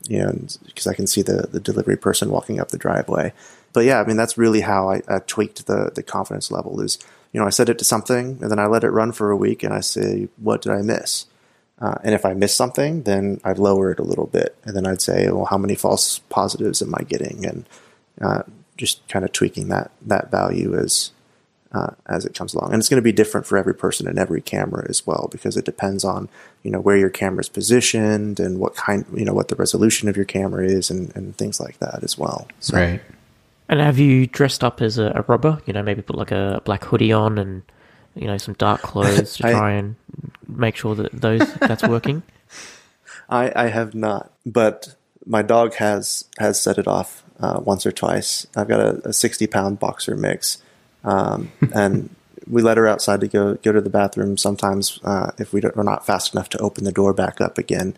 You 0.08 0.20
know, 0.20 0.38
because 0.66 0.88
I 0.88 0.94
can 0.94 1.08
see 1.08 1.22
the 1.22 1.48
the 1.52 1.60
delivery 1.60 1.98
person 1.98 2.30
walking 2.30 2.60
up 2.60 2.70
the 2.70 2.78
driveway. 2.78 3.34
But 3.74 3.86
yeah, 3.86 4.00
I 4.00 4.06
mean 4.06 4.18
that's 4.18 4.38
really 4.38 4.62
how 4.62 4.90
I, 4.90 5.02
I 5.08 5.20
tweaked 5.20 5.66
the 5.68 5.92
the 5.94 6.04
confidence 6.04 6.52
level. 6.52 6.80
Is 6.82 6.98
you 7.34 7.40
know 7.40 7.46
I 7.46 7.50
set 7.50 7.70
it 7.70 7.80
to 7.80 7.86
something 7.86 8.40
and 8.42 8.50
then 8.52 8.60
I 8.60 8.68
let 8.68 8.84
it 8.84 8.90
run 8.90 9.12
for 9.12 9.32
a 9.32 9.38
week 9.38 9.64
and 9.64 9.74
I 9.74 9.82
say 9.82 10.30
what 10.38 10.62
did 10.62 10.72
I 10.72 10.82
miss. 10.82 11.26
Uh, 11.80 11.96
and 12.04 12.16
if 12.16 12.26
I 12.26 12.34
miss 12.34 12.56
something, 12.56 13.04
then 13.04 13.40
I'd 13.44 13.60
lower 13.60 13.92
it 13.92 14.00
a 14.00 14.04
little 14.04 14.26
bit, 14.26 14.58
and 14.64 14.76
then 14.76 14.88
I'd 14.88 15.02
say, 15.02 15.30
"Well, 15.30 15.46
how 15.46 15.60
many 15.60 15.76
false 15.76 16.20
positives 16.30 16.82
am 16.82 16.96
I 16.96 17.04
getting?" 17.04 17.46
And 17.46 17.70
uh, 18.20 18.44
just 18.78 19.08
kind 19.08 19.24
of 19.24 19.32
tweaking 19.32 19.68
that 19.68 19.92
that 20.02 20.32
value 20.32 20.76
as 20.76 21.12
uh, 21.78 21.92
as 22.08 22.26
it 22.26 22.34
comes 22.34 22.54
along. 22.54 22.72
And 22.72 22.80
it's 22.80 22.90
going 22.90 23.04
to 23.04 23.10
be 23.12 23.12
different 23.12 23.46
for 23.48 23.58
every 23.58 23.76
person 23.76 24.08
and 24.08 24.18
every 24.18 24.42
camera 24.42 24.86
as 24.90 25.06
well, 25.06 25.28
because 25.32 25.58
it 25.58 25.66
depends 25.66 26.04
on 26.04 26.30
you 26.64 26.72
know 26.72 26.80
where 26.80 26.98
your 26.98 27.10
camera 27.10 27.42
is 27.42 27.50
positioned 27.50 28.40
and 28.40 28.60
what 28.60 28.76
kind 28.76 29.06
you 29.14 29.26
know 29.26 29.34
what 29.34 29.48
the 29.50 29.56
resolution 29.56 30.10
of 30.10 30.16
your 30.16 30.26
camera 30.26 30.66
is 30.66 30.90
and, 30.90 31.16
and 31.16 31.38
things 31.38 31.60
like 31.60 31.78
that 31.80 32.04
as 32.04 32.18
well. 32.18 32.48
So, 32.60 32.78
Right. 32.78 33.02
And 33.70 33.82
have 33.82 34.00
you 34.00 34.28
dressed 34.28 34.64
up 34.64 34.82
as 34.82 34.98
a, 34.98 35.08
a 35.14 35.22
robber? 35.28 35.62
You 35.66 35.74
know, 35.74 35.84
maybe 35.84 36.02
put 36.02 36.16
like 36.16 36.32
a 36.32 36.62
black 36.64 36.86
hoodie 36.86 37.12
on 37.12 37.38
and 37.38 37.64
you 38.16 38.26
know 38.28 38.38
some 38.38 38.54
dark 38.56 38.82
clothes 38.90 39.38
to 39.38 39.48
I- 39.48 39.52
try 39.52 39.72
and 39.74 39.96
make 40.48 40.76
sure 40.78 40.96
that 40.96 41.12
those 41.12 41.54
that's 41.56 41.84
working. 41.84 42.24
I, 43.30 43.52
I 43.56 43.68
have 43.68 43.94
not, 43.94 44.32
but 44.46 44.96
my 45.26 45.42
dog 45.42 45.74
has 45.76 46.26
has 46.40 46.62
set 46.62 46.78
it 46.78 46.88
off 46.88 47.24
uh, 47.42 47.60
once 47.64 47.86
or 47.86 47.92
twice. 47.92 48.48
I've 48.56 48.70
got 48.70 48.80
a, 48.80 49.10
a 49.10 49.14
sixty 49.14 49.48
pound 49.48 49.80
boxer 49.80 50.16
mix, 50.16 50.64
um, 51.08 51.52
and 51.74 52.10
we 52.50 52.62
let 52.62 52.78
her 52.78 52.88
outside 52.88 53.20
to 53.22 53.28
go 53.28 53.56
go 53.56 53.72
to 53.72 53.82
the 53.82 53.90
bathroom. 53.90 54.38
Sometimes, 54.38 55.00
uh, 55.04 55.32
if 55.38 55.54
we 55.54 55.60
don't, 55.62 55.76
we're 55.76 55.84
not 55.84 56.06
fast 56.06 56.34
enough 56.34 56.50
to 56.50 56.58
open 56.60 56.84
the 56.84 56.92
door 56.92 57.14
back 57.14 57.42
up 57.42 57.58
again, 57.58 57.96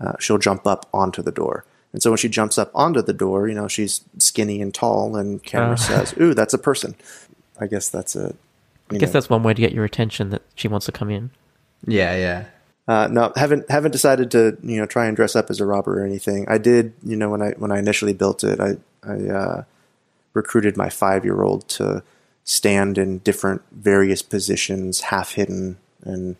uh, 0.00 0.12
she'll 0.20 0.38
jump 0.38 0.66
up 0.66 0.88
onto 0.92 1.22
the 1.22 1.32
door. 1.32 1.64
And 1.92 2.00
so 2.02 2.10
when 2.10 2.18
she 2.18 2.28
jumps 2.28 2.56
up 2.56 2.70
onto 2.74 3.02
the 3.02 3.12
door, 3.12 3.48
you 3.48 3.54
know 3.54 3.66
she's 3.68 4.02
skinny 4.18 4.62
and 4.62 4.72
tall, 4.72 5.16
and 5.16 5.42
camera 5.42 5.72
Oh. 5.72 5.76
says, 5.76 6.14
"Ooh, 6.20 6.34
that's 6.34 6.54
a 6.54 6.58
person." 6.58 6.94
I 7.60 7.66
guess 7.66 7.88
that's 7.88 8.14
a. 8.16 8.34
I 8.92 8.96
guess 8.98 9.12
that's 9.12 9.28
one 9.30 9.42
way 9.42 9.54
to 9.54 9.60
get 9.60 9.72
your 9.72 9.84
attention 9.84 10.30
that 10.30 10.42
she 10.54 10.66
wants 10.68 10.86
to 10.86 10.92
come 10.92 11.10
in. 11.10 11.30
Yeah, 11.86 12.16
yeah. 12.16 12.44
Uh, 12.88 13.06
no, 13.10 13.32
haven't 13.36 13.70
haven't 13.70 13.92
decided 13.92 14.30
to 14.32 14.56
you 14.62 14.78
know 14.78 14.86
try 14.86 15.06
and 15.06 15.14
dress 15.16 15.36
up 15.36 15.50
as 15.50 15.60
a 15.60 15.66
robber 15.66 16.00
or 16.00 16.04
anything. 16.04 16.44
I 16.48 16.58
did 16.58 16.92
you 17.04 17.16
know 17.16 17.28
when 17.28 17.42
I 17.42 17.50
when 17.58 17.70
I 17.70 17.78
initially 17.78 18.12
built 18.14 18.42
it, 18.44 18.58
I 18.60 18.76
I 19.02 19.28
uh, 19.28 19.64
recruited 20.32 20.76
my 20.76 20.88
five 20.88 21.24
year 21.24 21.42
old 21.42 21.68
to 21.70 22.02
stand 22.50 22.98
in 22.98 23.18
different 23.18 23.62
various 23.70 24.22
positions, 24.22 25.02
half 25.02 25.32
hidden 25.34 25.76
and 26.02 26.34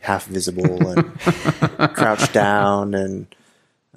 half 0.00 0.26
visible, 0.26 0.86
and 0.88 1.18
crouched 1.94 2.34
down 2.34 2.92
and 2.94 3.26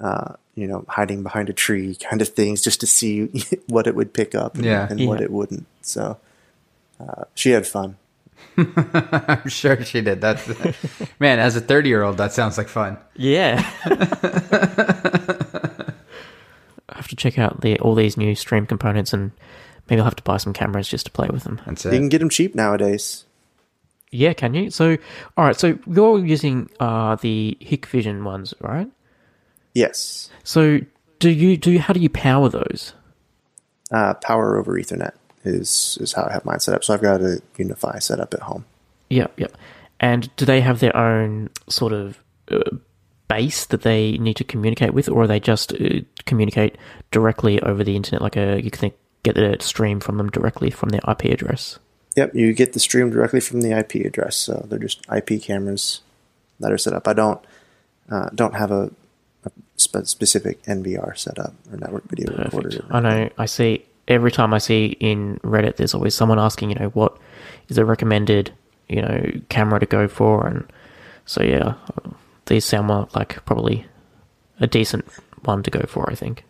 uh, 0.00 0.32
you 0.54 0.66
know 0.66 0.84
hiding 0.88 1.22
behind 1.22 1.50
a 1.50 1.52
tree, 1.52 1.94
kind 1.96 2.22
of 2.22 2.28
things, 2.30 2.62
just 2.62 2.80
to 2.80 2.86
see 2.86 3.26
what 3.66 3.86
it 3.86 3.94
would 3.94 4.14
pick 4.14 4.34
up 4.34 4.54
and, 4.54 4.64
Yeah. 4.64 4.86
and 4.88 5.06
what 5.06 5.20
it 5.20 5.30
wouldn't. 5.30 5.66
So 5.82 6.16
uh, 6.98 7.24
she 7.34 7.50
had 7.50 7.66
fun. 7.66 7.96
I'm 8.56 9.48
sure 9.60 9.84
she 9.84 10.00
did. 10.00 10.20
That's 10.22 10.48
man. 11.20 11.38
As 11.38 11.54
a 11.54 11.60
30 11.60 11.88
year 11.90 12.02
old, 12.02 12.16
that 12.16 12.32
sounds 12.32 12.56
like 12.56 12.68
fun. 12.68 12.96
Yeah. 13.14 13.62
I 16.88 16.96
have 16.96 17.08
to 17.08 17.16
check 17.16 17.38
out 17.38 17.60
the 17.60 17.78
all 17.80 17.94
these 17.94 18.16
new 18.16 18.34
stream 18.34 18.66
components 18.66 19.12
and 19.12 19.32
maybe 19.88 20.00
I'll 20.00 20.04
have 20.04 20.16
to 20.16 20.22
buy 20.22 20.36
some 20.36 20.52
cameras 20.52 20.88
just 20.88 21.06
to 21.06 21.12
play 21.12 21.28
with 21.30 21.44
them. 21.44 21.60
That's 21.66 21.84
You 21.84 21.90
can 21.92 22.08
get 22.08 22.18
them 22.18 22.28
cheap 22.30 22.54
nowadays. 22.54 23.24
Yeah, 24.10 24.32
can 24.32 24.54
you? 24.54 24.70
So, 24.70 24.96
all 25.36 25.44
right. 25.44 25.56
So 25.58 25.78
you're 25.86 26.24
using 26.24 26.70
uh, 26.80 27.16
the 27.16 27.58
Hikvision 27.60 28.22
ones, 28.24 28.54
right? 28.60 28.88
Yes. 29.74 30.30
So 30.44 30.80
do 31.18 31.28
you 31.30 31.56
do? 31.56 31.72
You, 31.72 31.80
How 31.80 31.92
do 31.92 32.00
you 32.00 32.08
power 32.08 32.48
those? 32.48 32.94
uh, 33.90 34.14
power 34.14 34.56
over 34.58 34.72
Ethernet 34.74 35.12
is 35.44 35.96
is 36.00 36.12
how 36.12 36.24
I 36.24 36.32
have 36.32 36.44
mine 36.44 36.60
set 36.60 36.74
up. 36.74 36.84
So 36.84 36.92
I've 36.94 37.02
got 37.02 37.20
a 37.20 37.40
UniFi 37.58 38.02
set 38.02 38.20
up 38.20 38.34
at 38.34 38.40
home. 38.40 38.64
Yep, 39.10 39.38
yep. 39.38 39.56
And 40.00 40.34
do 40.36 40.44
they 40.44 40.60
have 40.60 40.80
their 40.80 40.94
own 40.96 41.50
sort 41.68 41.92
of 41.92 42.18
uh, 42.50 42.60
base 43.28 43.66
that 43.66 43.82
they 43.82 44.18
need 44.18 44.36
to 44.36 44.44
communicate 44.44 44.94
with, 44.94 45.08
or 45.08 45.22
are 45.22 45.26
they 45.26 45.40
just 45.40 45.72
uh, 45.74 46.00
communicate 46.26 46.76
directly 47.10 47.60
over 47.62 47.82
the 47.84 47.96
internet? 47.96 48.22
Like 48.22 48.36
a 48.36 48.60
you 48.62 48.70
can 48.70 48.92
get 49.32 49.58
the 49.58 49.64
stream 49.64 50.00
from 50.00 50.18
them 50.18 50.30
directly 50.30 50.70
from 50.70 50.90
their 50.90 51.00
IP 51.08 51.24
address. 51.24 51.78
Yep, 52.16 52.34
you 52.34 52.52
get 52.52 52.72
the 52.72 52.80
stream 52.80 53.10
directly 53.10 53.40
from 53.40 53.60
the 53.60 53.72
IP 53.78 54.06
address. 54.06 54.36
So 54.36 54.66
they're 54.68 54.78
just 54.78 55.06
IP 55.14 55.40
cameras 55.42 56.00
that 56.60 56.72
are 56.72 56.78
set 56.78 56.92
up. 56.92 57.06
I 57.06 57.12
don't 57.12 57.40
uh, 58.10 58.30
don't 58.34 58.54
have 58.54 58.70
a, 58.70 58.90
a 59.44 59.50
spe- 59.76 60.06
specific 60.06 60.62
NVR 60.64 61.16
set 61.16 61.38
up 61.38 61.54
or 61.70 61.76
network 61.76 62.04
video 62.08 62.36
recorder. 62.36 62.84
I 62.90 63.00
know. 63.00 63.30
I 63.38 63.46
see 63.46 63.84
every 64.08 64.32
time 64.32 64.54
I 64.54 64.58
see 64.58 64.96
in 64.98 65.38
Reddit, 65.44 65.76
there's 65.76 65.94
always 65.94 66.14
someone 66.14 66.38
asking, 66.38 66.70
you 66.70 66.76
know, 66.76 66.88
what 66.88 67.16
is 67.68 67.78
a 67.78 67.84
recommended, 67.84 68.52
you 68.88 69.02
know, 69.02 69.30
camera 69.48 69.78
to 69.78 69.86
go 69.86 70.08
for, 70.08 70.46
and 70.46 70.66
so 71.26 71.42
yeah, 71.42 71.74
these 72.46 72.64
sound 72.64 72.88
like 73.14 73.44
probably 73.44 73.86
a 74.60 74.66
decent 74.66 75.04
one 75.44 75.62
to 75.62 75.70
go 75.70 75.84
for. 75.86 76.10
I 76.10 76.14
think. 76.14 76.44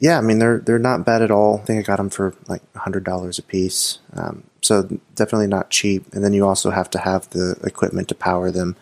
Yeah, 0.00 0.16
I 0.18 0.22
mean 0.22 0.38
they're 0.38 0.58
they're 0.58 0.78
not 0.78 1.04
bad 1.04 1.22
at 1.22 1.30
all. 1.30 1.60
I 1.62 1.66
think 1.66 1.78
I 1.78 1.82
got 1.86 1.96
them 1.98 2.10
for 2.10 2.34
like 2.48 2.62
hundred 2.74 3.04
dollars 3.04 3.38
a 3.38 3.42
piece. 3.42 3.98
Um, 4.14 4.44
so 4.62 4.82
definitely 5.14 5.46
not 5.46 5.70
cheap. 5.70 6.06
And 6.12 6.24
then 6.24 6.32
you 6.32 6.46
also 6.46 6.70
have 6.70 6.88
to 6.90 6.98
have 6.98 7.28
the 7.30 7.56
equipment 7.64 8.08
to 8.08 8.14
power 8.14 8.50
them, 8.50 8.76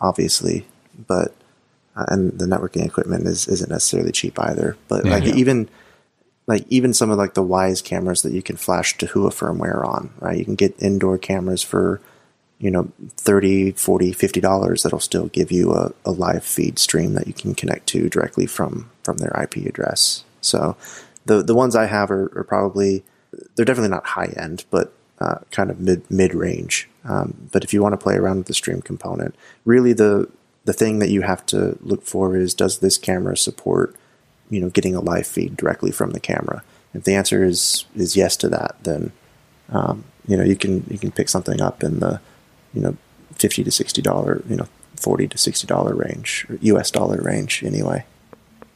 obviously. 0.00 0.66
But 1.06 1.32
uh, 1.96 2.06
and 2.08 2.38
the 2.38 2.46
networking 2.46 2.84
equipment 2.84 3.26
is 3.26 3.46
isn't 3.46 3.70
necessarily 3.70 4.10
cheap 4.12 4.38
either. 4.40 4.76
But 4.88 5.04
Yeah. 5.04 5.12
like 5.12 5.24
Yeah. 5.26 5.34
even 5.34 5.68
like 6.48 6.64
even 6.68 6.92
some 6.92 7.10
of 7.10 7.18
like 7.18 7.34
the 7.34 7.44
Wyze 7.44 7.84
cameras 7.84 8.22
that 8.22 8.32
you 8.32 8.42
can 8.42 8.56
flash 8.56 8.96
Tahua 8.98 9.30
firmware 9.30 9.86
on, 9.86 10.10
right? 10.18 10.38
You 10.38 10.44
can 10.44 10.54
get 10.56 10.74
indoor 10.82 11.18
cameras 11.18 11.62
for, 11.62 12.00
you 12.58 12.70
know, 12.70 12.90
30, 13.16 13.72
40, 13.72 14.12
50 14.12 14.40
dollars 14.40 14.82
that'll 14.82 14.98
still 14.98 15.28
give 15.28 15.52
you 15.52 15.72
a, 15.72 15.92
a 16.04 16.10
live 16.10 16.44
feed 16.44 16.80
stream 16.80 17.14
that 17.14 17.28
you 17.28 17.32
can 17.34 17.54
connect 17.54 17.86
to 17.88 18.08
directly 18.08 18.46
from 18.46 18.90
from 19.04 19.18
their 19.18 19.30
IP 19.40 19.64
address. 19.66 20.24
So 20.48 20.76
the 21.26 21.42
the 21.42 21.54
ones 21.54 21.76
I 21.76 21.86
have 21.86 22.10
are, 22.10 22.32
are 22.36 22.44
probably 22.44 23.04
they're 23.54 23.64
definitely 23.64 23.90
not 23.90 24.06
high 24.06 24.32
end, 24.36 24.64
but 24.70 24.92
uh, 25.20 25.38
kind 25.50 25.70
of 25.70 25.80
mid 25.80 26.08
mid 26.10 26.34
range. 26.34 26.88
Um, 27.04 27.48
but 27.52 27.64
if 27.64 27.72
you 27.72 27.82
want 27.82 27.92
to 27.92 27.98
play 27.98 28.14
around 28.14 28.38
with 28.38 28.46
the 28.46 28.54
stream 28.54 28.82
component, 28.82 29.34
really 29.64 29.92
the 29.92 30.28
the 30.64 30.72
thing 30.72 30.98
that 30.98 31.10
you 31.10 31.22
have 31.22 31.44
to 31.46 31.78
look 31.80 32.04
for 32.04 32.36
is 32.36 32.54
does 32.54 32.78
this 32.78 32.98
camera 32.98 33.36
support 33.36 33.96
you 34.50 34.60
know 34.60 34.68
getting 34.70 34.94
a 34.94 35.00
live 35.00 35.26
feed 35.26 35.56
directly 35.56 35.90
from 35.90 36.10
the 36.10 36.20
camera? 36.20 36.62
If 36.94 37.04
the 37.04 37.14
answer 37.14 37.44
is 37.44 37.84
is 37.94 38.16
yes 38.16 38.36
to 38.38 38.48
that, 38.48 38.76
then 38.82 39.12
um, 39.70 40.04
you 40.26 40.36
know 40.36 40.44
you 40.44 40.56
can 40.56 40.84
you 40.90 40.98
can 40.98 41.10
pick 41.10 41.28
something 41.28 41.60
up 41.60 41.82
in 41.82 42.00
the 42.00 42.20
you 42.74 42.80
know 42.80 42.96
fifty 43.34 43.64
to 43.64 43.70
sixty 43.70 44.02
dollar 44.02 44.42
you 44.48 44.56
know 44.56 44.68
forty 44.96 45.28
to 45.28 45.38
sixty 45.38 45.66
dollar 45.66 45.94
range 45.94 46.46
U.S. 46.60 46.90
dollar 46.90 47.20
range 47.22 47.62
anyway. 47.62 48.04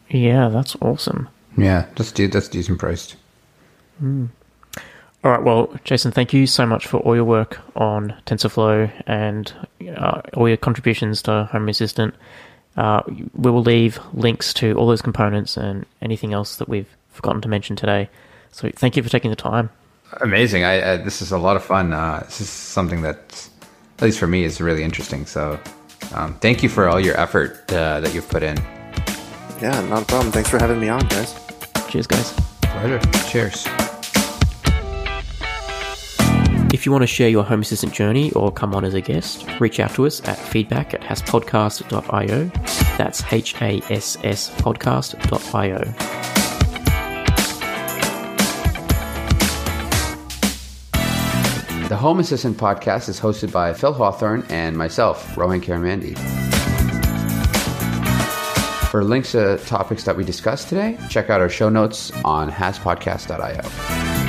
Yeah, 0.09 0.49
that's 0.49 0.77
awesome. 0.83 1.29
Yeah, 1.57 1.87
that's 1.97 2.13
de- 2.13 2.27
that's 2.27 2.49
decent 2.49 2.79
priced. 2.79 3.17
All 5.25 5.31
right, 5.31 5.43
well, 5.43 5.73
Jason, 5.85 6.11
thank 6.11 6.33
you 6.33 6.47
so 6.47 6.67
much 6.67 6.87
for 6.87 6.97
all 6.99 7.15
your 7.15 7.25
work 7.25 7.59
on 7.77 8.13
TensorFlow 8.27 8.91
and 9.07 9.53
uh, 9.97 10.23
all 10.35 10.49
your 10.49 10.57
contributions 10.57 11.23
to 11.23 11.45
Home 11.53 11.69
Assistant. 11.69 12.15
Uh, 12.77 13.03
we 13.07 13.51
will 13.51 13.63
leave 13.63 14.01
links 14.15 14.53
to 14.55 14.73
all 14.75 14.89
those 14.89 15.03
components 15.03 15.57
and 15.57 15.87
anything 16.01 16.33
else 16.33 16.57
that 16.57 16.69
we've 16.69 16.89
forgotten 17.11 17.41
to 17.43 17.49
mention 17.49 17.77
today. 17.77 18.09
So 18.51 18.69
thank 18.75 18.97
you 18.97 19.03
for 19.03 19.11
taking 19.11 19.31
the 19.31 19.37
time. 19.37 19.71
Amazing. 20.21 20.65
I, 20.65 20.95
I 20.95 20.97
this 20.97 21.23
is 21.23 21.31
a 21.31 21.39
lot 21.39 21.57
of 21.57 21.63
fun. 21.63 21.93
Uh, 21.93 22.23
this 22.25 22.41
is 22.41 22.49
something 22.49 23.03
that, 23.03 23.49
at 23.99 24.03
least 24.03 24.19
for 24.19 24.27
me, 24.27 24.45
is 24.45 24.61
really 24.61 24.83
interesting. 24.83 25.25
So, 25.27 25.59
um, 26.15 26.35
thank 26.41 26.63
you 26.63 26.69
for 26.69 26.89
all 26.89 27.01
your 27.01 27.19
effort 27.19 27.73
uh, 27.73 28.01
that 28.01 28.13
you've 28.13 28.29
put 28.29 28.43
in. 28.43 28.59
Yeah, 29.63 29.81
not 29.83 30.03
a 30.03 30.07
problem. 30.07 30.33
Thanks 30.33 30.51
for 30.51 30.59
having 30.59 30.81
me 30.81 30.89
on, 30.89 31.07
guys. 31.07 31.35
Cheers, 31.89 32.09
guys. 32.09 32.33
Pleasure. 32.63 32.99
Cheers. 33.31 33.65
If 36.75 36.85
you 36.85 36.91
want 36.91 37.03
to 37.03 37.07
share 37.07 37.29
your 37.29 37.45
Home 37.45 37.61
Assistant 37.61 37.93
journey 37.93 38.33
or 38.33 38.51
come 38.51 38.75
on 38.75 38.85
as 38.85 38.95
a 38.95 39.01
guest, 39.01 39.47
reach 39.61 39.79
out 39.79 39.95
to 39.95 40.05
us 40.05 40.21
at 40.27 40.37
feedback 40.37 40.95
at 40.95 41.01
hasspodcast.io. 41.03 42.51
That's 42.99 43.23
H 43.33 43.55
A 43.63 43.81
S 43.89 44.19
S 44.25 44.51
podcast.io. 44.51 45.79
The 51.89 51.97
Home 51.97 52.19
Assistant 52.19 52.57
podcast 52.57 53.09
is 53.09 53.21
hosted 53.21 53.53
by 53.53 53.75
Phil 53.75 53.93
Hawthorne 53.93 54.45
and 54.49 54.77
myself, 54.77 55.37
Rohan 55.37 55.61
Karamandi. 55.61 56.52
For 58.93 59.03
links 59.03 59.33
to 59.33 59.57
topics 59.57 60.05
that 60.05 60.15
we 60.15 60.23
discussed 60.23 60.69
today, 60.69 60.99
check 61.09 61.31
out 61.31 61.41
our 61.41 61.49
show 61.49 61.71
notes 61.71 62.13
on 62.27 62.51
hasspodcast.io. 62.51 64.22